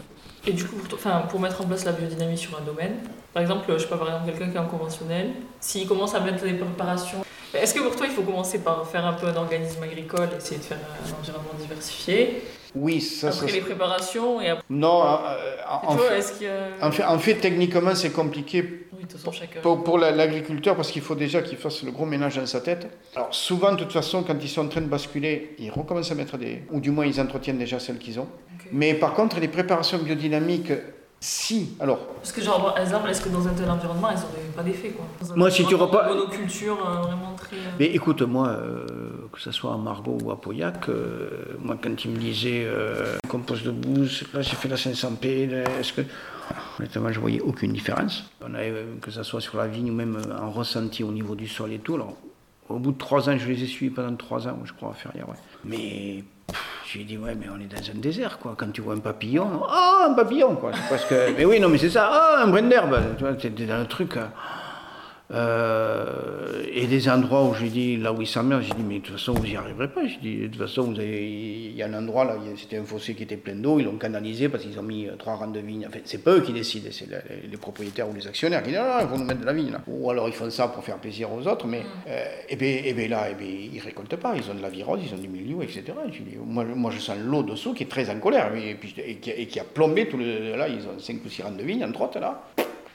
Et 0.46 0.52
du 0.52 0.64
coup, 0.64 0.76
pour, 0.76 0.94
enfin, 0.94 1.22
pour 1.28 1.38
mettre 1.38 1.60
en 1.60 1.66
place 1.66 1.84
la 1.84 1.92
biodynamie 1.92 2.36
sur 2.36 2.58
un 2.58 2.62
domaine, 2.62 2.94
par 3.32 3.42
exemple, 3.42 3.64
je 3.72 3.78
sais 3.78 3.88
pas, 3.88 3.96
par 3.96 4.08
exemple, 4.08 4.26
quelqu'un 4.26 4.50
qui 4.50 4.56
est 4.56 4.60
en 4.60 4.66
conventionnel, 4.66 5.30
s'il 5.60 5.86
commence 5.86 6.14
à 6.16 6.20
mettre 6.20 6.42
des 6.42 6.54
préparations, 6.54 7.24
est-ce 7.54 7.74
que 7.74 7.80
pour 7.80 7.94
toi 7.96 8.06
il 8.06 8.12
faut 8.12 8.22
commencer 8.22 8.58
par 8.60 8.86
faire 8.88 9.04
un 9.06 9.12
peu 9.14 9.26
un 9.26 9.36
organisme 9.36 9.82
agricole, 9.82 10.28
essayer 10.36 10.58
de 10.58 10.64
faire 10.64 10.78
un 10.78 11.20
environnement 11.20 11.54
diversifié, 11.58 12.42
Oui, 12.74 13.00
ça, 13.00 13.30
ça- 13.32 13.40
après 13.42 13.52
les 13.52 13.60
préparations 13.60 14.40
et 14.40 14.48
après. 14.48 14.64
non. 14.70 15.02
euh, 15.04 15.56
en, 15.68 15.92
tu 15.92 15.96
vois, 15.98 16.10
fait, 16.20 16.46
a. 16.80 16.86
en 16.86 16.90
fait, 16.90 17.04
en 17.04 17.18
fait, 17.18 17.34
techniquement, 17.34 17.94
c'est 17.94 18.10
compliqué 18.12 18.86
Oui. 18.92 19.02
Pour, 19.62 19.84
pour 19.84 19.98
la- 19.98 20.10
l'agriculteur, 20.12 20.74
parce 20.76 20.90
qu'il 20.90 21.02
faut 21.02 21.14
déjà 21.14 21.42
qu'il 21.42 21.58
fasse 21.58 21.82
le 21.82 21.90
gros 21.90 22.06
ménage 22.06 22.36
dans 22.36 22.46
sa 22.46 22.60
tête. 22.60 22.88
Alors 23.14 23.34
souvent, 23.34 23.72
de 23.72 23.76
toute 23.76 23.92
façon, 23.92 24.22
quand 24.22 24.36
ils 24.40 24.48
sont 24.48 24.64
en 24.64 24.68
train 24.68 24.80
de 24.80 24.86
basculer, 24.86 25.54
ils 25.58 25.70
recommencent 25.70 26.12
à 26.12 26.14
mettre 26.14 26.38
des... 26.38 26.62
Ou 26.70 26.80
du 26.80 26.90
moins, 26.90 27.04
ils 27.04 27.20
entretiennent 27.20 27.58
déjà 27.58 27.78
celles 27.78 27.98
qu'ils 27.98 28.18
ont. 28.20 28.28
Mais 28.70 28.94
par 28.94 29.12
contre, 29.12 29.38
les 29.40 29.48
préparations 29.48 29.98
biodynamiques, 29.98 30.72
si... 31.22 31.76
Alors, 31.78 31.98
Parce 32.16 32.32
que, 32.32 32.42
genre, 32.42 32.74
par 32.74 32.82
exemple, 32.82 33.08
est-ce 33.08 33.20
que 33.22 33.28
dans 33.28 33.46
un 33.46 33.52
tel 33.52 33.70
environnement, 33.70 34.10
elles 34.10 34.16
n'auraient 34.16 34.52
pas 34.56 34.62
d'effet 34.64 34.90
quoi 34.90 35.06
Moi, 35.36 35.50
si 35.52 35.64
tu 35.64 35.76
repars- 35.76 36.08
de 36.08 36.14
Monoculture 36.14 36.76
euh, 36.84 37.00
vraiment 37.02 37.34
très. 37.36 37.56
euh, 37.56 37.60
mais 37.78 37.86
écoute, 37.86 38.22
moi, 38.22 38.48
euh, 38.48 38.84
que 39.32 39.40
ce 39.40 39.52
soit 39.52 39.72
à 39.72 39.76
Margot 39.76 40.18
ou 40.24 40.32
à 40.32 40.40
Pauillac, 40.40 40.88
euh, 40.88 41.28
moi, 41.60 41.76
quand 41.80 42.04
ils 42.04 42.10
me 42.10 42.16
disaient 42.16 42.66
compost 43.28 43.62
de 43.64 43.70
bouse, 43.70 44.24
là, 44.34 44.42
j'ai 44.42 44.56
fait 44.56 44.68
la 44.68 44.74
500p, 44.76 45.48
là, 45.48 45.62
est-ce 45.78 45.92
que... 45.92 46.02
honnêtement, 46.80 47.12
je 47.12 47.20
voyais 47.20 47.40
aucune 47.40 47.72
différence. 47.72 48.24
On 48.44 48.52
avait, 48.54 48.84
que 49.00 49.12
ce 49.12 49.22
soit 49.22 49.40
sur 49.40 49.56
la 49.58 49.68
vigne 49.68 49.90
ou 49.92 49.94
même 49.94 50.20
en 50.42 50.50
ressenti 50.50 51.04
au 51.04 51.12
niveau 51.12 51.36
du 51.36 51.46
sol 51.46 51.72
et 51.72 51.78
tout. 51.78 51.94
Alors, 51.94 52.14
au 52.68 52.80
bout 52.80 52.90
de 52.92 52.98
trois 52.98 53.28
ans, 53.30 53.38
je 53.38 53.46
les 53.46 53.62
ai 53.62 53.66
suivis 53.66 53.94
pendant 53.94 54.16
trois 54.16 54.48
ans, 54.48 54.58
je 54.64 54.72
crois, 54.72 54.90
à 54.90 54.94
faire 54.94 55.12
ouais. 55.14 55.36
Mais 55.64 56.24
j'ai 56.86 57.04
dit, 57.04 57.16
ouais, 57.16 57.34
mais 57.34 57.46
on 57.48 57.60
est 57.60 57.72
dans 57.72 57.90
un 57.90 57.98
désert, 57.98 58.38
quoi. 58.38 58.54
Quand 58.56 58.70
tu 58.72 58.80
vois 58.80 58.94
un 58.94 58.98
papillon, 58.98 59.62
oh, 59.62 60.04
un 60.04 60.14
papillon, 60.14 60.56
quoi. 60.56 60.72
Parce 60.88 61.04
que, 61.04 61.34
mais 61.36 61.44
oui, 61.44 61.60
non, 61.60 61.68
mais 61.68 61.78
c'est 61.78 61.90
ça, 61.90 62.10
oh, 62.12 62.42
un 62.42 62.48
brin 62.48 62.62
d'herbe. 62.62 62.98
Tu 63.16 63.24
vois, 63.24 63.32
dans 63.32 63.74
un 63.74 63.84
truc. 63.84 64.16
Euh, 65.32 66.62
et 66.74 66.86
des 66.86 67.08
endroits 67.08 67.44
où 67.44 67.54
j'ai 67.54 67.68
dit, 67.68 67.96
là 67.96 68.12
où 68.12 68.20
il 68.20 68.26
s'emmerde, 68.26 68.62
j'ai 68.62 68.74
dit, 68.74 68.82
mais 68.86 68.98
de 68.98 69.04
toute 69.04 69.16
façon, 69.16 69.32
vous 69.32 69.46
n'y 69.46 69.56
arriverez 69.56 69.88
pas. 69.88 70.06
J'ai 70.06 70.18
dit, 70.20 70.36
de 70.42 70.46
toute 70.48 70.60
façon, 70.60 70.82
vous 70.82 70.98
avez, 70.98 71.26
il 71.26 71.74
y 71.74 71.82
a 71.82 71.86
un 71.86 71.94
endroit 71.94 72.24
là, 72.24 72.36
c'était 72.56 72.76
un 72.76 72.84
fossé 72.84 73.14
qui 73.14 73.22
était 73.22 73.36
plein 73.36 73.54
d'eau, 73.54 73.78
ils 73.78 73.84
l'ont 73.84 73.96
canalisé 73.96 74.48
parce 74.48 74.64
qu'ils 74.64 74.78
ont 74.78 74.82
mis 74.82 75.08
euh, 75.08 75.16
trois 75.16 75.36
rangs 75.36 75.48
de 75.48 75.60
vignes. 75.60 75.86
Enfin, 75.88 76.00
c'est 76.04 76.22
pas 76.22 76.32
eux 76.32 76.40
qui 76.40 76.52
décident, 76.52 76.88
c'est 76.90 77.08
les, 77.50 77.56
propriétaires 77.56 78.08
ou 78.08 78.14
les 78.14 78.26
actionnaires 78.26 78.62
qui 78.62 78.70
disent, 78.70 78.78
non, 78.78 79.00
il 79.00 79.08
faut 79.08 79.16
nous 79.16 79.24
mettre 79.24 79.40
de 79.40 79.46
la 79.46 79.52
vigne 79.52 79.70
là. 79.70 79.80
Ou 79.86 80.10
alors 80.10 80.28
ils 80.28 80.34
font 80.34 80.50
ça 80.50 80.68
pour 80.68 80.84
faire 80.84 80.98
plaisir 80.98 81.32
aux 81.32 81.46
autres, 81.46 81.66
mais, 81.66 81.80
mm. 81.80 81.84
euh, 82.08 82.24
et 82.48 82.56
bien 82.56 82.80
et 82.84 82.92
ben 82.92 83.08
là, 83.08 83.30
et 83.30 83.34
ben, 83.34 83.46
ils 83.46 83.80
récoltent 83.80 84.16
pas, 84.16 84.34
ils 84.36 84.50
ont 84.50 84.54
de 84.54 84.62
la 84.62 84.68
virose, 84.68 85.00
ils 85.04 85.14
ont 85.14 85.18
du 85.18 85.28
milieu, 85.28 85.62
etc. 85.62 85.84
Dit, 86.10 86.22
moi, 86.44 86.64
moi, 86.64 86.90
je 86.90 86.98
sens 86.98 87.16
l'eau 87.24 87.42
dessous 87.42 87.72
qui 87.72 87.84
est 87.84 87.90
très 87.90 88.10
en 88.10 88.18
colère, 88.18 88.54
et, 88.54 88.74
puis, 88.74 88.94
et, 88.98 89.16
qui, 89.16 89.30
et 89.30 89.46
qui 89.46 89.60
a 89.60 89.64
plombé 89.64 90.08
tout 90.08 90.18
le. 90.18 90.56
Là, 90.56 90.68
ils 90.68 90.86
ont 90.86 90.98
cinq 90.98 91.24
ou 91.24 91.28
six 91.28 91.42
rangs 91.42 91.52
de 91.52 91.62
vignes, 91.62 91.84
entre 91.84 92.02
autres, 92.02 92.18
là. 92.18 92.42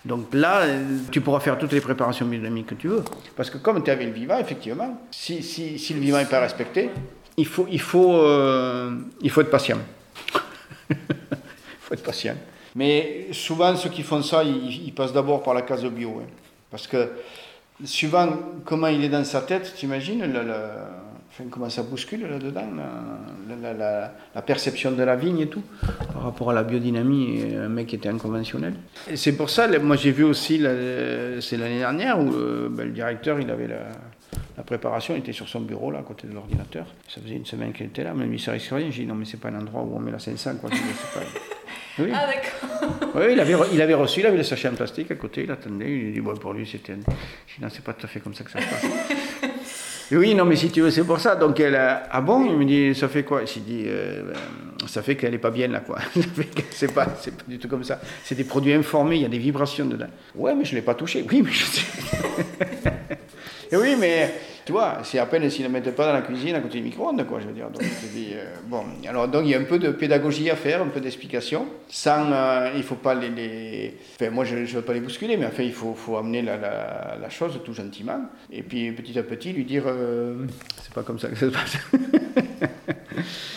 Donc 0.07 0.33
là, 0.33 0.65
tu 1.11 1.21
pourras 1.21 1.39
faire 1.41 1.57
toutes 1.57 1.73
les 1.73 1.81
préparations 1.81 2.25
biodynamiques 2.25 2.67
que 2.67 2.75
tu 2.75 2.87
veux. 2.87 3.03
Parce 3.35 3.49
que 3.49 3.57
comme 3.57 3.83
tu 3.83 3.91
avais 3.91 4.05
le 4.05 4.11
vivant, 4.11 4.39
effectivement, 4.39 5.01
si, 5.11 5.43
si, 5.43 5.77
si 5.77 5.93
le 5.93 5.99
vivant 5.99 6.17
n'est 6.17 6.25
pas 6.25 6.39
respecté, 6.39 6.89
il 7.35 7.45
faut, 7.45 7.67
il 7.69 7.81
faut, 7.81 8.15
euh, 8.15 8.95
il 9.21 9.29
faut 9.29 9.41
être 9.41 9.51
patient. 9.51 9.77
il 10.89 10.97
faut 11.81 11.93
être 11.93 12.03
patient. 12.03 12.35
Mais 12.75 13.27
souvent, 13.31 13.75
ceux 13.75 13.89
qui 13.89 14.03
font 14.03 14.21
ça, 14.21 14.43
ils, 14.43 14.93
passent 14.93 15.13
d'abord 15.13 15.43
par 15.43 15.53
la 15.53 15.61
case 15.61 15.85
bio. 15.85 16.21
Hein. 16.21 16.27
Parce 16.71 16.87
que, 16.87 17.09
suivant 17.83 18.29
comment 18.65 18.87
il 18.87 19.03
est 19.03 19.09
dans 19.09 19.23
sa 19.23 19.41
tête, 19.41 19.73
tu 19.75 19.85
imagines 19.87 20.25
le, 20.25 20.41
comment 21.49 21.69
ça 21.69 21.83
bouscule 21.83 22.27
là-dedans, 22.27 22.67
la, 23.61 24.41
perception 24.41 24.91
de 24.91 25.03
la 25.03 25.15
vigne 25.15 25.39
et 25.39 25.47
tout, 25.47 25.63
par 26.13 26.23
rapport 26.23 26.51
à 26.51 26.53
la 26.53 26.63
biodynamie, 26.63 27.41
et 27.41 27.55
un 27.55 27.69
mec 27.69 27.87
qui 27.87 27.95
était 27.95 28.09
inconventionnel. 28.09 28.73
C'est 29.15 29.35
pour 29.35 29.49
ça, 29.49 29.67
moi 29.79 29.95
j'ai 29.95 30.11
vu 30.11 30.23
aussi, 30.23 30.61
c'est 31.41 31.57
l'année 31.57 31.79
dernière, 31.79 32.19
où 32.19 32.33
euh, 32.33 32.69
ben, 32.69 32.85
le 32.85 32.91
directeur, 32.91 33.39
il 33.39 33.49
avait 33.51 33.67
la, 33.67 34.63
préparation, 34.63 35.15
il 35.15 35.19
était 35.19 35.33
sur 35.33 35.47
son 35.47 35.61
bureau, 35.61 35.91
là, 35.91 35.99
à 35.99 36.03
côté 36.03 36.27
de 36.27 36.33
l'ordinateur. 36.33 36.87
Ça 37.07 37.21
faisait 37.21 37.35
une 37.35 37.45
semaine 37.45 37.71
qu'il 37.73 37.85
était 37.85 38.03
là, 38.03 38.13
mais 38.15 38.25
lui, 38.25 38.39
ça 38.39 38.51
risque 38.51 38.71
rien. 38.71 38.89
J'ai 38.89 39.03
dit, 39.03 39.07
non, 39.07 39.15
mais 39.15 39.25
c'est 39.25 39.39
pas 39.39 39.49
un 39.49 39.59
endroit 39.59 39.81
où 39.81 39.95
on 39.95 39.99
met 39.99 40.11
la 40.11 40.19
500, 40.19 40.55
quoi. 40.55 40.69
Oui. 41.99 42.11
Ah, 42.13 42.27
d'accord. 42.27 43.11
Oui, 43.15 43.23
il 43.31 43.39
avait, 43.39 43.55
il 43.73 43.81
avait 43.81 43.95
reçu, 43.95 44.19
il 44.19 44.25
avait 44.27 44.37
le 44.37 44.43
sachet 44.43 44.69
en 44.69 44.75
plastique 44.75 45.09
à 45.09 45.15
côté, 45.15 45.45
il 45.45 45.51
attendait, 45.51 45.89
il 45.89 46.13
dit, 46.13 46.21
bon, 46.21 46.35
pour 46.35 46.53
lui, 46.53 46.67
c'était. 46.67 46.93
Non, 46.93 47.69
c'est 47.71 47.83
pas 47.83 47.93
tout 47.93 48.05
à 48.05 48.07
fait 48.07 48.19
comme 48.19 48.35
ça 48.35 48.43
que 48.43 48.51
ça 48.51 48.59
se 48.61 48.67
passe. 48.67 48.85
Oui, 50.11 50.33
non, 50.35 50.45
mais 50.45 50.55
si 50.55 50.69
tu 50.69 50.81
veux, 50.81 50.91
c'est 50.91 51.03
pour 51.03 51.19
ça. 51.19 51.35
Donc, 51.35 51.59
elle 51.59 51.75
a, 51.75 52.03
ah 52.11 52.21
bon? 52.21 52.45
Il 52.45 52.55
me 52.55 52.65
dit, 52.65 52.97
ça 52.97 53.09
fait 53.09 53.23
quoi? 53.23 53.43
J'ai 53.45 53.59
dit, 53.59 53.83
euh, 53.87 54.23
ben, 54.31 54.87
ça 54.87 55.01
fait 55.01 55.15
qu'elle 55.15 55.31
n'est 55.31 55.37
pas 55.37 55.51
bien 55.51 55.67
là, 55.67 55.81
quoi. 55.81 55.97
c'est 56.71 56.93
pas, 56.93 57.07
c'est 57.19 57.35
pas 57.35 57.43
du 57.47 57.59
tout 57.59 57.67
comme 57.67 57.83
ça. 57.83 57.99
C'est 58.23 58.35
des 58.35 58.45
produits 58.45 58.73
informés, 58.73 59.17
il 59.17 59.21
y 59.23 59.25
a 59.25 59.29
des 59.29 59.37
vibrations 59.37 59.85
dedans. 59.85 60.07
Ouais, 60.35 60.55
mais 60.55 60.63
je 60.63 60.75
l'ai 60.75 60.81
pas 60.81 60.93
touché. 60.95 61.25
Oui, 61.29 61.41
mais 61.43 61.51
je 61.51 61.65
sais. 61.65 61.81
oui, 63.77 63.95
mais 63.99 64.33
tu 64.67 64.73
c'est 65.03 65.19
à 65.19 65.25
peine 65.25 65.49
s'ils 65.49 65.63
ne 65.63 65.69
mettent 65.69 65.95
pas 65.95 66.07
dans 66.07 66.13
la 66.13 66.21
cuisine 66.21 66.53
à 66.55 66.59
côté 66.59 66.79
du 66.79 66.83
micro-ondes, 66.83 67.25
quoi, 67.25 67.39
je 67.39 67.47
veux 67.47 67.53
dire. 67.53 67.69
Donc, 67.69 67.81
euh, 67.83 68.55
bon, 68.65 68.83
alors, 69.07 69.29
donc, 69.29 69.43
il 69.45 69.51
y 69.51 69.55
a 69.55 69.59
un 69.59 69.63
peu 69.63 69.79
de 69.79 69.91
pédagogie 69.91 70.49
à 70.49 70.57
faire, 70.57 70.81
un 70.81 70.87
peu 70.87 70.99
d'explication. 70.99 71.67
Sans, 71.87 72.31
euh, 72.33 72.71
il 72.75 72.83
faut 72.83 72.95
pas 72.95 73.15
les. 73.15 73.95
moi, 74.29 74.43
je 74.43 74.57
ne 74.57 74.65
veux 74.65 74.81
pas 74.81 74.93
les 74.93 74.99
bousculer, 74.99 75.37
mais 75.37 75.45
enfin, 75.45 75.63
il 75.63 75.71
faut, 75.71 76.17
amener 76.17 76.41
la, 76.41 76.57
la, 76.57 77.29
chose 77.29 77.59
tout 77.63 77.73
gentiment. 77.73 78.19
Et 78.51 78.61
puis, 78.61 78.91
petit 78.91 79.17
à 79.17 79.23
petit, 79.23 79.53
lui 79.53 79.63
dire 79.63 79.83
euh, 79.87 80.45
c'est 80.81 80.93
pas 80.93 81.03
comme 81.03 81.19
ça 81.19 81.29
que 81.29 81.35
ça 81.35 81.45
se 81.47 81.51
passe. 81.51 81.77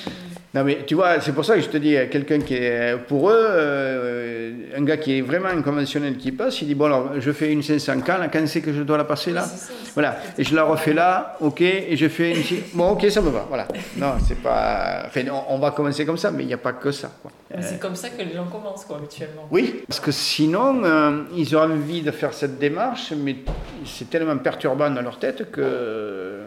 Non, 0.53 0.65
mais 0.65 0.85
tu 0.85 0.97
vois, 0.97 1.21
c'est 1.21 1.33
pour 1.33 1.45
ça 1.45 1.55
que 1.55 1.61
je 1.61 1.69
te 1.69 1.77
dis, 1.77 1.95
quelqu'un 2.11 2.41
qui 2.41 2.55
est, 2.55 2.97
pour 3.07 3.31
eux, 3.31 3.39
euh, 3.39 4.53
un 4.77 4.83
gars 4.83 4.97
qui 4.97 5.17
est 5.17 5.21
vraiment 5.21 5.49
inconventionnel 5.49 6.17
qui 6.17 6.33
passe, 6.33 6.61
il 6.63 6.67
dit, 6.67 6.75
bon 6.75 6.87
alors, 6.87 7.21
je 7.21 7.31
fais 7.31 7.53
une 7.53 7.63
500 7.63 8.01
quand, 8.05 8.17
quand 8.33 8.49
c'est 8.49 8.61
que 8.61 8.73
je 8.73 8.83
dois 8.83 8.97
la 8.97 9.05
passer 9.05 9.31
là? 9.31 9.47
Voilà, 9.95 10.17
et 10.37 10.43
je 10.43 10.55
la 10.57 10.65
refais 10.65 10.93
là, 10.93 11.37
ok, 11.41 11.61
et 11.61 11.97
je 11.97 12.09
fais 12.09 12.33
une... 12.33 12.43
Bon, 12.75 12.91
ok, 12.91 13.09
ça 13.11 13.21
me 13.21 13.31
va, 13.31 13.47
voilà. 13.49 13.69
Non, 13.97 14.15
c'est 14.27 14.43
pas... 14.43 15.05
Enfin, 15.07 15.23
on, 15.49 15.59
va 15.59 15.71
commencer 15.71 16.05
comme 16.05 16.19
ça, 16.19 16.33
mais 16.33 16.43
il 16.43 16.47
n'y 16.47 16.55
a 16.55 16.59
pas 16.59 16.73
que 16.73 16.91
ça, 16.91 17.13
quoi. 17.23 17.31
C'est 17.61 17.79
comme 17.79 17.95
ça 17.95 18.09
que 18.11 18.23
les 18.23 18.35
gens 18.35 18.47
commencent, 18.47 18.85
quoi, 18.85 18.97
habituellement. 18.97 19.47
Oui, 19.53 19.83
parce 19.87 20.01
que 20.01 20.11
sinon, 20.11 20.83
euh, 20.83 21.23
ils 21.37 21.57
ont 21.57 21.61
envie 21.61 22.03
de 22.03 22.11
faire 22.11 22.35
cette 22.35 22.59
démarche, 22.59 23.13
mais 23.17 23.37
c'est 23.85 24.11
tellement 24.11 24.37
perturbant 24.39 24.91
dans 24.91 25.03
leur 25.03 25.21
tête 25.21 25.53
que... 25.53 26.41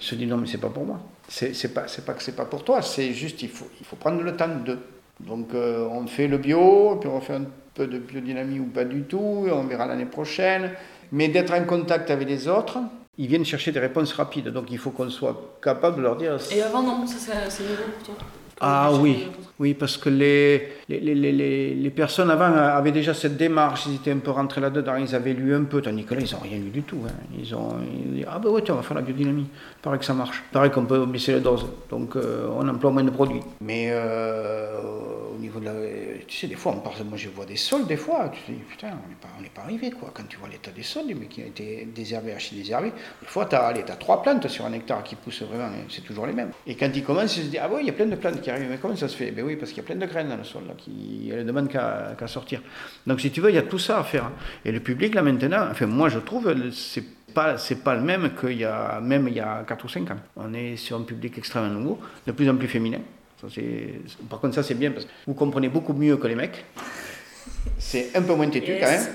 Ils 0.00 0.04
se 0.04 0.14
disent, 0.16 0.28
non, 0.28 0.36
mais 0.36 0.48
c'est 0.48 0.60
pas 0.60 0.68
pour 0.68 0.84
moi 0.84 1.00
c'est 1.28 1.74
pas, 1.74 1.86
pas 2.04 2.12
que 2.14 2.22
c'est 2.22 2.36
pas 2.36 2.44
pour 2.44 2.64
toi, 2.64 2.82
c'est 2.82 3.12
juste 3.12 3.42
il 3.42 3.48
faut, 3.48 3.68
il 3.80 3.86
faut 3.86 3.96
prendre 3.96 4.22
le 4.22 4.36
temps 4.36 4.48
de. 4.64 4.78
Donc 5.20 5.54
euh, 5.54 5.88
on 5.90 6.06
fait 6.06 6.28
le 6.28 6.38
bio, 6.38 6.96
puis 7.00 7.08
on 7.08 7.20
fait 7.20 7.34
un 7.34 7.46
peu 7.74 7.86
de 7.86 7.98
biodynamie 7.98 8.60
ou 8.60 8.66
pas 8.66 8.84
du 8.84 9.02
tout, 9.02 9.44
et 9.46 9.50
on 9.50 9.64
verra 9.64 9.86
l'année 9.86 10.06
prochaine. 10.06 10.72
Mais 11.12 11.28
d'être 11.28 11.52
en 11.54 11.64
contact 11.64 12.10
avec 12.10 12.28
les 12.28 12.48
autres, 12.48 12.78
ils 13.16 13.26
viennent 13.26 13.44
chercher 13.44 13.72
des 13.72 13.80
réponses 13.80 14.12
rapides. 14.12 14.48
Donc 14.48 14.66
il 14.70 14.78
faut 14.78 14.90
qu'on 14.90 15.08
soit 15.10 15.58
capable 15.62 15.98
de 15.98 16.02
leur 16.02 16.16
dire. 16.16 16.36
Et 16.52 16.62
avant, 16.62 16.82
non, 16.82 17.06
ça 17.06 17.32
c'est 17.48 17.62
nouveau 17.62 17.82
pour 17.98 18.14
toi 18.14 18.26
ah 18.60 18.90
oui, 18.98 19.28
oui, 19.58 19.74
parce 19.74 19.98
que 19.98 20.08
les, 20.08 20.68
les, 20.88 21.00
les, 21.00 21.74
les, 21.74 21.90
personnes 21.90 22.30
avant 22.30 22.54
avaient 22.54 22.92
déjà 22.92 23.12
cette 23.12 23.36
démarche, 23.36 23.84
ils 23.86 23.96
étaient 23.96 24.12
un 24.12 24.18
peu 24.18 24.30
rentrés 24.30 24.62
là-dedans, 24.62 24.96
ils 24.96 25.14
avaient 25.14 25.34
lu 25.34 25.54
un 25.54 25.64
peu, 25.64 25.82
tandis 25.82 26.04
que 26.04 26.14
là, 26.14 26.20
ils 26.22 26.32
n'ont 26.32 26.40
rien 26.40 26.58
lu 26.58 26.70
du 26.70 26.82
tout. 26.82 27.00
Hein. 27.06 27.12
Ils 27.38 27.54
ont 27.54 27.74
dit, 28.06 28.24
ah 28.26 28.38
ben 28.38 28.48
ouais, 28.48 28.62
tiens, 28.62 28.74
on 28.74 28.78
va 28.78 28.82
faire 28.82 28.96
la 28.96 29.02
biodynamie. 29.02 29.46
Pareil 29.82 29.98
que 29.98 30.06
ça 30.06 30.14
marche. 30.14 30.42
Pareil 30.52 30.70
qu'on 30.70 30.86
peut 30.86 31.04
baisser 31.04 31.34
les 31.34 31.40
doses. 31.40 31.66
Donc 31.90 32.16
euh, 32.16 32.48
on 32.56 32.66
emploie 32.66 32.90
moins 32.90 33.04
de 33.04 33.10
produits. 33.10 33.40
Mais 33.60 33.88
euh, 33.90 34.80
au 35.34 35.38
niveau 35.38 35.60
de 35.60 35.66
la. 35.66 35.72
Tu 36.26 36.38
sais, 36.38 36.46
des 36.46 36.54
fois, 36.54 36.72
on 36.72 36.80
parle, 36.80 36.96
moi 37.04 37.18
je 37.18 37.28
vois 37.28 37.44
des 37.44 37.56
sols, 37.56 37.86
des 37.86 37.96
fois, 37.96 38.30
tu 38.32 38.40
te 38.40 38.52
dis, 38.52 38.64
putain, 38.68 38.88
on 38.88 39.08
n'est 39.08 39.14
pas, 39.16 39.28
pas 39.54 39.62
arrivé, 39.62 39.90
quoi. 39.90 40.10
Quand 40.14 40.24
tu 40.28 40.38
vois 40.38 40.48
l'état 40.48 40.70
des 40.70 40.82
sols, 40.82 41.04
mais 41.18 41.26
qui 41.26 41.42
ont 41.42 41.46
été 41.46 41.86
désherbés, 41.94 42.32
archi-désherbés, 42.32 42.92
des 43.20 43.26
fois, 43.26 43.44
tu 43.46 43.54
as, 43.54 43.68
as, 43.68 43.96
trois 43.96 44.22
plantes 44.22 44.48
sur 44.48 44.64
un 44.64 44.72
hectare 44.72 45.02
qui 45.02 45.14
poussent 45.14 45.42
vraiment, 45.42 45.68
c'est 45.88 46.04
toujours 46.04 46.26
les 46.26 46.32
mêmes. 46.32 46.50
Et 46.66 46.74
quand 46.74 46.90
ils 46.94 47.04
commencent, 47.04 47.36
ils 47.36 47.44
se 47.44 47.48
disent, 47.48 47.60
ah 47.62 47.68
oui, 47.70 47.82
il 47.82 47.86
y 47.86 47.90
a 47.90 47.92
plein 47.92 48.06
de 48.06 48.16
plantes 48.16 48.40
qui 48.46 48.50
arrivent, 48.52 48.68
mais 48.70 48.78
comment 48.80 48.94
ça 48.94 49.08
se 49.08 49.16
fait? 49.16 49.32
Ben 49.32 49.44
oui, 49.44 49.56
parce 49.56 49.72
qu'il 49.72 49.82
y 49.82 49.84
a 49.84 49.88
plein 49.88 49.96
de 49.96 50.06
graines 50.06 50.28
dans 50.28 50.36
le 50.36 50.44
sol, 50.44 50.62
là, 50.68 50.74
qui 50.78 51.32
ne 51.34 51.42
demandent 51.42 51.68
qu'à 51.68 52.26
sortir. 52.28 52.62
Donc 53.04 53.20
si 53.20 53.32
tu 53.32 53.40
veux, 53.40 53.50
il 53.50 53.56
y 53.56 53.58
a 53.58 53.62
tout 53.62 53.80
ça 53.80 53.98
à 53.98 54.04
faire. 54.04 54.30
Et 54.64 54.70
le 54.70 54.78
public, 54.78 55.16
là, 55.16 55.22
maintenant, 55.22 55.66
enfin, 55.68 55.86
moi, 55.86 56.08
je 56.08 56.20
trouve, 56.20 56.54
c'est 56.70 57.02
pas, 57.34 57.58
c'est 57.58 57.82
pas 57.82 57.96
le 57.96 58.02
même 58.02 58.30
qu'il 58.40 58.58
y 58.58 58.64
a, 58.64 59.00
même 59.00 59.26
il 59.26 59.34
y 59.34 59.40
a 59.40 59.64
4 59.66 59.84
ou 59.84 59.88
5 59.88 60.12
ans. 60.12 60.18
On 60.36 60.54
est 60.54 60.76
sur 60.76 60.96
un 60.96 61.02
public 61.02 61.36
extrêmement 61.38 61.70
nouveau, 61.70 61.98
de 62.24 62.30
plus 62.30 62.48
en 62.48 62.54
plus 62.54 62.68
féminin. 62.68 63.00
par 64.30 64.38
contre, 64.38 64.54
ça 64.54 64.62
c'est 64.62 64.74
bien 64.74 64.92
parce 64.92 65.06
que 65.06 65.10
vous 65.26 65.34
comprenez 65.34 65.68
beaucoup 65.68 65.92
mieux 65.92 66.16
que 66.16 66.28
les 66.28 66.36
mecs. 66.36 66.64
C'est 67.78 68.14
un 68.14 68.22
peu 68.22 68.36
moins 68.36 68.48
têtu 68.48 68.76
quand 68.78 68.86
même. 68.86 69.06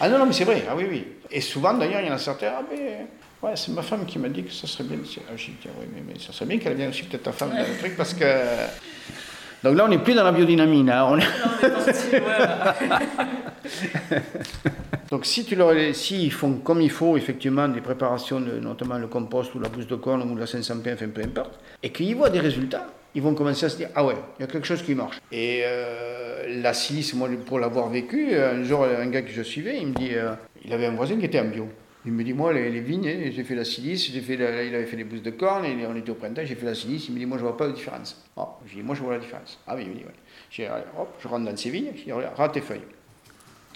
Ah 0.00 0.08
non, 0.08 0.18
non, 0.18 0.26
mais 0.26 0.32
c'est 0.32 0.44
vrai, 0.44 0.64
ah 0.66 0.74
oui, 0.74 0.86
oui. 0.90 1.04
Et 1.30 1.42
souvent 1.42 1.74
d'ailleurs, 1.74 2.00
il 2.00 2.06
y 2.06 2.10
en 2.10 2.14
a 2.14 2.18
certains, 2.18 2.52
ah 2.58 2.62
mais 2.70 3.06
ouais, 3.46 3.56
c'est 3.56 3.72
ma 3.72 3.82
femme 3.82 4.06
qui 4.06 4.18
m'a 4.18 4.28
dit 4.28 4.42
que 4.42 4.52
ça 4.52 4.66
serait 4.66 4.84
bien. 4.84 4.98
Ah, 5.28 5.32
j'ai 5.36 5.52
dit, 5.52 5.68
oui, 5.78 5.86
mais, 5.94 6.02
mais, 6.06 6.14
ça 6.18 6.32
serait 6.32 6.46
bien 6.46 6.58
qu'elle 6.58 6.74
vienne 6.74 6.90
aussi 6.90 7.04
peut-être 7.04 7.24
ta 7.24 7.32
femme 7.32 7.50
dans 7.50 7.58
le 7.58 7.78
truc 7.78 7.96
parce 7.96 8.14
que. 8.14 8.24
Donc 9.64 9.76
là, 9.76 9.86
on 9.86 9.88
n'est 9.88 9.98
plus 9.98 10.14
dans 10.14 10.22
la 10.22 10.32
biodynamie, 10.32 10.84
là. 10.84 11.06
On 11.06 11.18
est... 11.18 11.24
Donc 15.10 15.24
si 15.24 15.44
tu 15.44 15.56
leur, 15.56 15.72
si 15.94 16.26
ils 16.26 16.32
font 16.32 16.54
comme 16.54 16.82
il 16.82 16.90
faut 16.90 17.16
effectivement 17.16 17.68
des 17.68 17.80
préparations, 17.80 18.40
de, 18.40 18.58
notamment 18.58 18.98
le 18.98 19.06
compost 19.06 19.54
ou 19.54 19.60
la 19.60 19.68
bouse 19.68 19.86
de 19.86 19.96
corne 19.96 20.28
ou 20.30 20.36
la 20.36 20.46
500 20.46 20.74
enfin 20.80 21.08
peu 21.08 21.22
importe, 21.22 21.58
et 21.82 21.90
qu'ils 21.90 22.16
voient 22.16 22.30
des 22.30 22.40
résultats, 22.40 22.86
ils 23.14 23.22
vont 23.22 23.34
commencer 23.34 23.66
à 23.66 23.68
se 23.68 23.76
dire 23.76 23.88
ah 23.94 24.04
ouais, 24.04 24.16
il 24.38 24.42
y 24.42 24.44
a 24.44 24.48
quelque 24.48 24.66
chose 24.66 24.82
qui 24.82 24.94
marche. 24.94 25.18
Et 25.32 25.62
euh, 25.64 26.60
la 26.60 26.74
silice, 26.74 27.14
moi 27.14 27.28
pour 27.46 27.58
l'avoir 27.58 27.88
vécu, 27.88 28.36
un 28.36 28.62
jour 28.62 28.84
un 28.84 29.06
gars 29.06 29.22
que 29.22 29.30
je 29.30 29.42
suivais, 29.42 29.78
il 29.80 29.88
me 29.88 29.94
dit, 29.94 30.10
euh, 30.12 30.34
il 30.64 30.72
avait 30.72 30.86
un 30.86 30.94
voisin 30.94 31.16
qui 31.16 31.24
était 31.24 31.40
en 31.40 31.46
bio. 31.46 31.68
Il 32.06 32.12
me 32.12 32.22
dit, 32.22 32.32
moi, 32.32 32.52
les, 32.52 32.80
vignes, 32.80 33.08
hein, 33.08 33.30
j'ai 33.32 33.42
fait 33.42 33.56
la 33.56 33.64
silice, 33.64 34.12
j'ai 34.12 34.20
fait 34.20 34.34
il 34.34 34.42
avait 34.42 34.86
fait 34.86 34.96
les 34.96 35.02
bousses 35.02 35.22
de 35.22 35.30
corne, 35.30 35.66
on 35.66 35.96
était 35.96 36.10
au 36.10 36.14
printemps, 36.14 36.42
j'ai 36.44 36.54
fait 36.54 36.66
la 36.66 36.74
silice. 36.74 37.08
Il 37.08 37.14
me 37.14 37.18
dit, 37.18 37.26
moi, 37.26 37.36
je 37.36 37.42
vois 37.42 37.56
pas 37.56 37.66
de 37.66 37.72
différence. 37.72 38.24
Oh, 38.36 38.48
j'ai 38.64 38.76
dit, 38.76 38.82
moi, 38.82 38.94
je 38.94 39.02
vois 39.02 39.14
la 39.14 39.18
différence. 39.18 39.58
Ah 39.66 39.74
oui, 39.74 39.82
il 39.82 39.90
me 39.90 39.94
dit, 39.96 40.04
ouais. 40.04 40.70
Hop, 40.96 41.16
je 41.20 41.26
rentre 41.26 41.44
dans 41.44 41.56
ces 41.56 41.70
vignes, 41.70 41.90
je 41.96 42.04
dis, 42.04 42.12
regarde 42.12 42.52
tes 42.52 42.60
feuilles. 42.60 42.84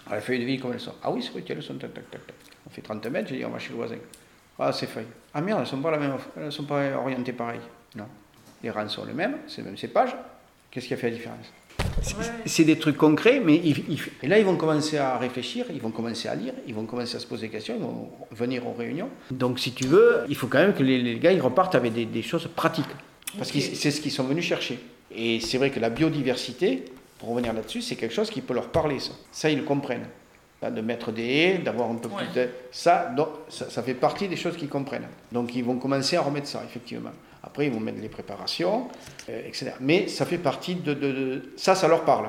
Ah, 0.09 0.15
les 0.15 0.21
feuilles 0.21 0.39
de 0.39 0.45
vigne, 0.45 0.61
comme 0.61 0.73
elles 0.73 0.81
sont? 0.81 0.95
Ah 1.03 1.11
oui, 1.11 1.23
c'est 1.23 1.33
vrai, 1.33 1.43
elles 1.49 1.63
sont, 1.63 1.75
tac, 1.75 1.93
tac, 1.93 2.09
tac, 2.09 2.25
tac. 2.25 2.37
On 2.67 2.71
fait 2.71 2.83
30 2.83 3.05
mètres, 3.07 3.29
j'ai 3.29 3.39
dit, 3.39 3.45
on 3.45 3.51
va 3.51 3.59
chez 3.59 3.71
le 3.71 3.77
voisin. 3.77 3.97
Ah, 4.61 4.73
ces 4.73 4.87
feuilles. 4.87 5.07
Ah 5.35 5.41
merde, 5.41 5.61
elles 5.61 5.67
sont 5.67 5.81
pas 5.81 5.91
la 5.91 5.99
même, 5.99 6.13
elles 6.37 6.53
sont 6.53 6.65
pas 6.65 6.93
orientées 6.97 7.33
pareil. 7.33 7.61
Non. 7.97 8.07
Les 8.63 8.71
rangs 8.71 8.89
sont 8.89 9.07
les 9.07 9.15
mêmes, 9.15 9.39
c'est 9.49 9.63
le 9.63 9.69
même 9.69 9.77
cépage. 9.77 10.15
Qu'est-ce 10.71 10.87
qui 10.87 10.95
a 10.95 10.97
fait 10.97 11.11
la 11.11 11.17
différence? 11.17 11.53
C'est 12.47 12.65
des 12.65 12.79
trucs 12.79 12.97
concrets, 12.97 13.41
mais 13.45 13.57
et 14.23 14.27
là, 14.27 14.39
ils 14.39 14.45
vont 14.45 14.57
commencer 14.57 14.99
à 14.99 15.17
réfléchir, 15.19 15.67
ils 15.73 15.81
vont 15.81 15.91
commencer 15.91 16.29
à 16.29 16.35
lire, 16.35 16.53
ils 16.67 16.75
vont 16.75 16.85
commencer 16.85 17.17
à 17.17 17.19
se 17.21 17.27
poser 17.27 17.47
des 17.47 17.53
questions, 17.53 17.75
ils 17.77 17.83
vont 17.83 18.11
venir 18.33 18.67
aux 18.67 18.73
réunions. 18.73 19.09
Donc, 19.31 19.59
si 19.59 19.73
tu 19.73 19.87
veux, 19.87 20.25
il 20.29 20.35
faut 20.35 20.47
quand 20.47 20.59
même 20.59 20.75
que 20.75 20.83
les, 20.83 21.19
gars 21.19 21.33
ils 21.33 21.41
repartent 21.41 21.75
avec 21.75 21.93
des, 21.93 22.23
choses 22.23 22.49
pratiques. 22.55 22.85
Parce 23.39 23.53
que 23.53 23.61
c'est 23.61 23.91
ce 23.91 24.01
qu'ils 24.01 24.11
sont 24.11 24.25
venus 24.25 24.45
chercher. 24.45 24.79
Et 25.15 25.41
c'est 25.41 25.59
vrai 25.59 25.71
que 25.71 25.81
la 25.81 25.91
biodiversité, 25.91 26.85
pour 27.19 27.31
revenir 27.31 27.53
là-dessus, 27.53 27.83
c'est 27.83 27.97
quelque 27.97 28.15
chose 28.15 28.31
qui 28.31 28.41
peut 28.41 28.55
leur 28.55 28.69
parler, 28.69 28.99
ça. 28.99 29.13
Ça, 29.33 29.51
ils 29.51 29.59
le 29.59 29.65
comprennent. 29.65 30.07
De 30.63 30.83
mettre 30.83 31.11
des 31.11 31.23
haies, 31.25 31.59
d'avoir 31.59 31.91
un 31.91 31.95
peu 31.95 32.11
plus 32.11 32.27
de... 32.35 32.49
Ça, 32.71 33.15
ça, 33.49 33.83
fait 33.83 33.95
partie 33.95 34.29
des 34.29 34.37
choses 34.37 34.59
qu'ils 34.59 34.69
comprennent. 34.69 35.09
Donc, 35.33 35.55
ils 35.55 35.65
vont 35.65 35.77
commencer 35.77 36.17
à 36.17 36.21
remettre 36.21 36.49
ça, 36.49 36.63
effectivement. 36.69 37.13
Après, 37.43 37.67
ils 37.67 37.73
vont 37.73 37.81
mettre 37.81 38.01
les 38.01 38.09
préparations, 38.09 38.89
euh, 39.29 39.41
etc. 39.47 39.73
Mais 39.81 40.09
ça 40.09 40.27
fait 40.27 40.39
partie 40.39 40.75
de, 40.75 41.43
Ça, 41.57 41.75
ça 41.75 41.89
leur 41.89 42.05
parle. 42.05 42.27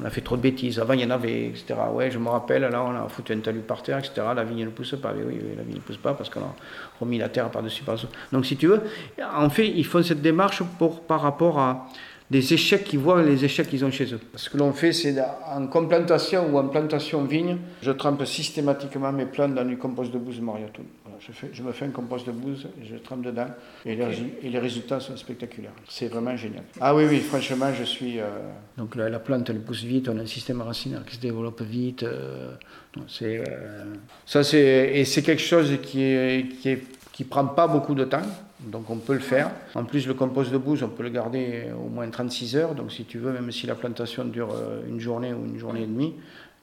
On 0.00 0.04
a 0.04 0.10
fait 0.10 0.22
trop 0.22 0.36
de 0.36 0.42
bêtises. 0.42 0.80
Avant, 0.80 0.94
il 0.94 1.00
y 1.00 1.04
en 1.04 1.10
avait, 1.10 1.48
etc. 1.48 1.74
Ouais, 1.92 2.10
je 2.10 2.18
me 2.18 2.28
rappelle, 2.28 2.62
là, 2.62 2.82
on 2.82 2.94
a 2.94 3.08
foutu 3.08 3.32
un 3.32 3.38
talus 3.40 3.60
par 3.60 3.82
terre, 3.82 3.98
etc. 3.98 4.26
La 4.34 4.42
vigne 4.42 4.64
ne 4.64 4.70
pousse 4.70 4.96
pas. 5.00 5.12
oui, 5.14 5.40
la 5.56 5.62
vigne 5.62 5.76
ne 5.76 5.80
pousse 5.80 5.98
pas 5.98 6.14
parce 6.14 6.30
qu'on 6.30 6.40
a 6.40 6.54
remis 6.98 7.18
la 7.18 7.28
terre 7.28 7.50
par-dessus, 7.50 7.84
par-dessus. 7.84 8.06
Donc, 8.32 8.46
si 8.46 8.56
tu 8.56 8.66
veux, 8.68 8.82
en 9.36 9.50
fait, 9.50 9.68
ils 9.68 9.84
font 9.84 10.02
cette 10.02 10.22
démarche 10.22 10.62
pour, 10.78 11.02
par 11.02 11.20
rapport 11.20 11.58
à 11.58 11.86
des 12.30 12.54
échecs 12.54 12.84
qu'ils 12.84 12.98
voient, 12.98 13.22
les 13.22 13.44
échecs 13.44 13.68
qu'ils 13.68 13.84
ont 13.84 13.90
chez 13.90 14.12
eux. 14.14 14.20
Ce 14.34 14.48
que 14.48 14.56
l'on 14.56 14.72
fait, 14.72 14.92
c'est 14.92 15.14
en 15.54 15.66
complantation 15.66 16.48
ou 16.50 16.58
en 16.58 16.68
plantation 16.68 17.24
vigne, 17.24 17.58
je 17.82 17.90
trempe 17.90 18.24
systématiquement 18.24 19.12
mes 19.12 19.26
plantes 19.26 19.54
dans 19.54 19.64
du 19.64 19.76
compost 19.76 20.10
de 20.10 20.18
bouse 20.18 20.40
Mariaton. 20.40 20.84
je, 21.20 21.32
fais, 21.32 21.50
je, 21.52 21.62
me 21.62 21.72
fais 21.72 21.84
un 21.84 21.90
compost 21.90 22.26
de 22.26 22.32
bouse, 22.32 22.66
je 22.82 22.96
trempe 22.96 23.22
dedans, 23.22 23.48
et 23.84 23.94
les, 23.94 24.04
et 24.42 24.48
les 24.48 24.58
résultats 24.58 25.00
sont 25.00 25.16
spectaculaires. 25.16 25.72
C'est 25.88 26.08
vraiment 26.08 26.36
génial. 26.36 26.64
Ah 26.80 26.94
oui, 26.94 27.04
oui, 27.08 27.20
franchement, 27.20 27.70
je 27.78 27.84
suis... 27.84 28.18
Euh, 28.18 28.24
donc 28.78 28.96
la, 28.96 29.18
plante, 29.18 29.50
elle 29.50 29.60
pousse 29.60 29.84
vite, 29.84 30.08
on 30.08 30.18
a 30.18 30.22
un 30.22 30.26
système 30.26 30.62
racinaire 30.62 31.04
qui 31.04 31.16
se 31.16 31.20
développe 31.20 31.60
vite. 31.60 32.04
Euh, 32.04 32.52
c'est, 33.06 33.44
euh, 33.46 33.84
ça, 34.24 34.42
c'est, 34.42 34.92
et 34.94 35.04
c'est 35.04 35.22
quelque 35.22 35.42
chose 35.42 35.78
qui 35.82 36.02
est, 36.02 36.48
qui 36.60 36.70
est 36.70 36.82
qui 37.14 37.22
prend 37.22 37.46
pas 37.46 37.68
beaucoup 37.68 37.94
de 37.94 38.04
temps. 38.04 38.26
Donc 38.66 38.90
on 38.90 38.96
peut 38.96 39.14
le 39.14 39.20
faire. 39.20 39.50
En 39.74 39.84
plus, 39.84 40.06
le 40.06 40.14
compost 40.14 40.50
de 40.52 40.58
bouse, 40.58 40.82
on 40.82 40.88
peut 40.88 41.02
le 41.02 41.10
garder 41.10 41.66
au 41.74 41.88
moins 41.88 42.08
36 42.08 42.56
heures. 42.56 42.74
Donc 42.74 42.92
si 42.92 43.04
tu 43.04 43.18
veux, 43.18 43.32
même 43.32 43.50
si 43.50 43.66
la 43.66 43.74
plantation 43.74 44.24
dure 44.24 44.54
euh, 44.54 44.82
une 44.88 45.00
journée 45.00 45.32
ou 45.32 45.44
une 45.44 45.58
journée 45.58 45.82
et 45.82 45.86
demie, 45.86 46.14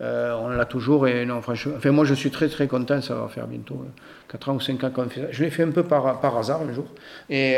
euh, 0.01 0.35
on 0.41 0.49
l'a 0.49 0.65
toujours. 0.65 1.07
Et 1.07 1.25
non, 1.25 1.41
franchement, 1.41 1.73
enfin, 1.77 1.91
moi 1.91 2.05
je 2.05 2.13
suis 2.13 2.31
très 2.31 2.49
très 2.49 2.67
content. 2.67 3.01
Ça 3.01 3.15
va 3.15 3.27
faire 3.27 3.47
bientôt 3.47 3.85
4 4.29 4.49
euh, 4.49 4.51
ans 4.51 4.55
ou 4.55 4.59
5 4.59 4.83
ans 4.83 4.89
qu'on 4.89 5.09
fait 5.09 5.21
ça. 5.21 5.27
Je 5.31 5.43
l'ai 5.43 5.51
fait 5.51 5.63
un 5.63 5.71
peu 5.71 5.83
par, 5.83 6.19
par 6.19 6.37
hasard 6.37 6.63
le 6.63 6.73
jour. 6.73 6.85
Et, 7.29 7.55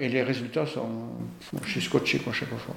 et 0.00 0.08
les 0.08 0.22
résultats 0.22 0.66
sont. 0.66 0.88
je 1.64 1.70
suis 1.70 1.82
scotché 1.82 2.18
quoi, 2.18 2.32
chaque 2.32 2.48
fois. 2.48 2.76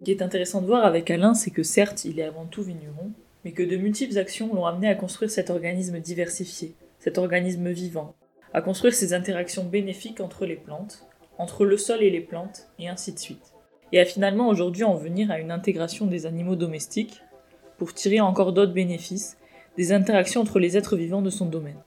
Ce 0.00 0.04
qui 0.04 0.10
est 0.10 0.22
intéressant 0.22 0.60
de 0.60 0.66
voir 0.66 0.84
avec 0.84 1.10
Alain, 1.10 1.32
c'est 1.32 1.50
que 1.50 1.62
certes, 1.62 2.04
il 2.04 2.20
est 2.20 2.24
avant 2.24 2.44
tout 2.44 2.62
vigneron, 2.62 3.12
mais 3.44 3.52
que 3.52 3.62
de 3.62 3.76
multiples 3.76 4.18
actions 4.18 4.54
l'ont 4.54 4.66
amené 4.66 4.86
à 4.88 4.94
construire 4.94 5.30
cet 5.30 5.48
organisme 5.48 5.98
diversifié, 5.98 6.74
cet 6.98 7.16
organisme 7.16 7.70
vivant, 7.70 8.14
à 8.54 8.62
construire 8.62 8.94
ces 8.94 9.12
interactions 9.12 9.64
bénéfiques 9.64 10.20
entre 10.20 10.46
les 10.46 10.56
plantes, 10.56 11.06
entre 11.38 11.64
le 11.64 11.76
sol 11.76 12.02
et 12.02 12.10
les 12.10 12.20
plantes, 12.20 12.68
et 12.78 12.88
ainsi 12.88 13.12
de 13.12 13.18
suite. 13.18 13.52
Et 13.92 14.00
à 14.00 14.04
finalement 14.04 14.48
aujourd'hui 14.48 14.84
en 14.84 14.94
venir 14.94 15.30
à 15.30 15.40
une 15.40 15.50
intégration 15.50 16.06
des 16.06 16.24
animaux 16.24 16.54
domestiques, 16.54 17.20
pour 17.78 17.92
tirer 17.92 18.20
encore 18.20 18.52
d'autres 18.52 18.72
bénéfices, 18.72 19.36
des 19.76 19.92
interactions 19.92 20.40
entre 20.40 20.60
les 20.60 20.76
êtres 20.76 20.96
vivants 20.96 21.22
de 21.22 21.30
son 21.30 21.46
domaine. 21.46 21.82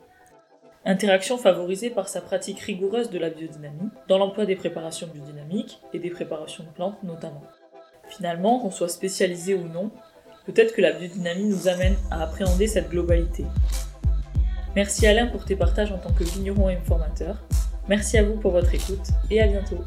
Interaction 0.84 1.38
favorisée 1.38 1.89
par 1.89 2.09
sa 2.09 2.20
pratique 2.20 2.59
rigoureuse 2.59 3.09
de 3.09 3.20
la 3.20 3.30
biodynamie, 3.30 3.89
dans 4.09 4.18
l'emploi 4.18 4.45
des 4.45 4.57
préparations 4.57 5.07
biodynamiques 5.07 5.80
et 5.93 5.99
des 5.99 6.09
préparations 6.09 6.65
de 6.65 6.70
plantes 6.70 7.01
notamment. 7.03 7.43
Finalement, 8.09 8.59
qu'on 8.59 8.72
soit 8.72 8.89
spécialisé 8.89 9.53
ou 9.53 9.68
non, 9.70 9.91
peut-être 10.45 10.74
que 10.74 10.82
la 10.82 10.91
biodynamie 10.91 11.45
nous 11.45 11.70
amène 11.70 11.95
à 12.11 12.24
appréhender 12.24 12.68
cette 12.68 12.89
globalité, 12.89 13.45
Merci 14.78 15.07
Alain 15.07 15.25
pour 15.25 15.43
tes 15.43 15.55
partages 15.55 15.91
en 15.91 15.97
tant 15.97 16.11
que 16.11 16.23
vigneron 16.23 16.69
et 16.69 16.78
formateur. 16.86 17.38
Merci 17.89 18.19
à 18.19 18.23
vous 18.23 18.36
pour 18.36 18.51
votre 18.51 18.71
écoute 18.75 19.07
et 19.32 19.41
à 19.41 19.47
bientôt. 19.47 19.84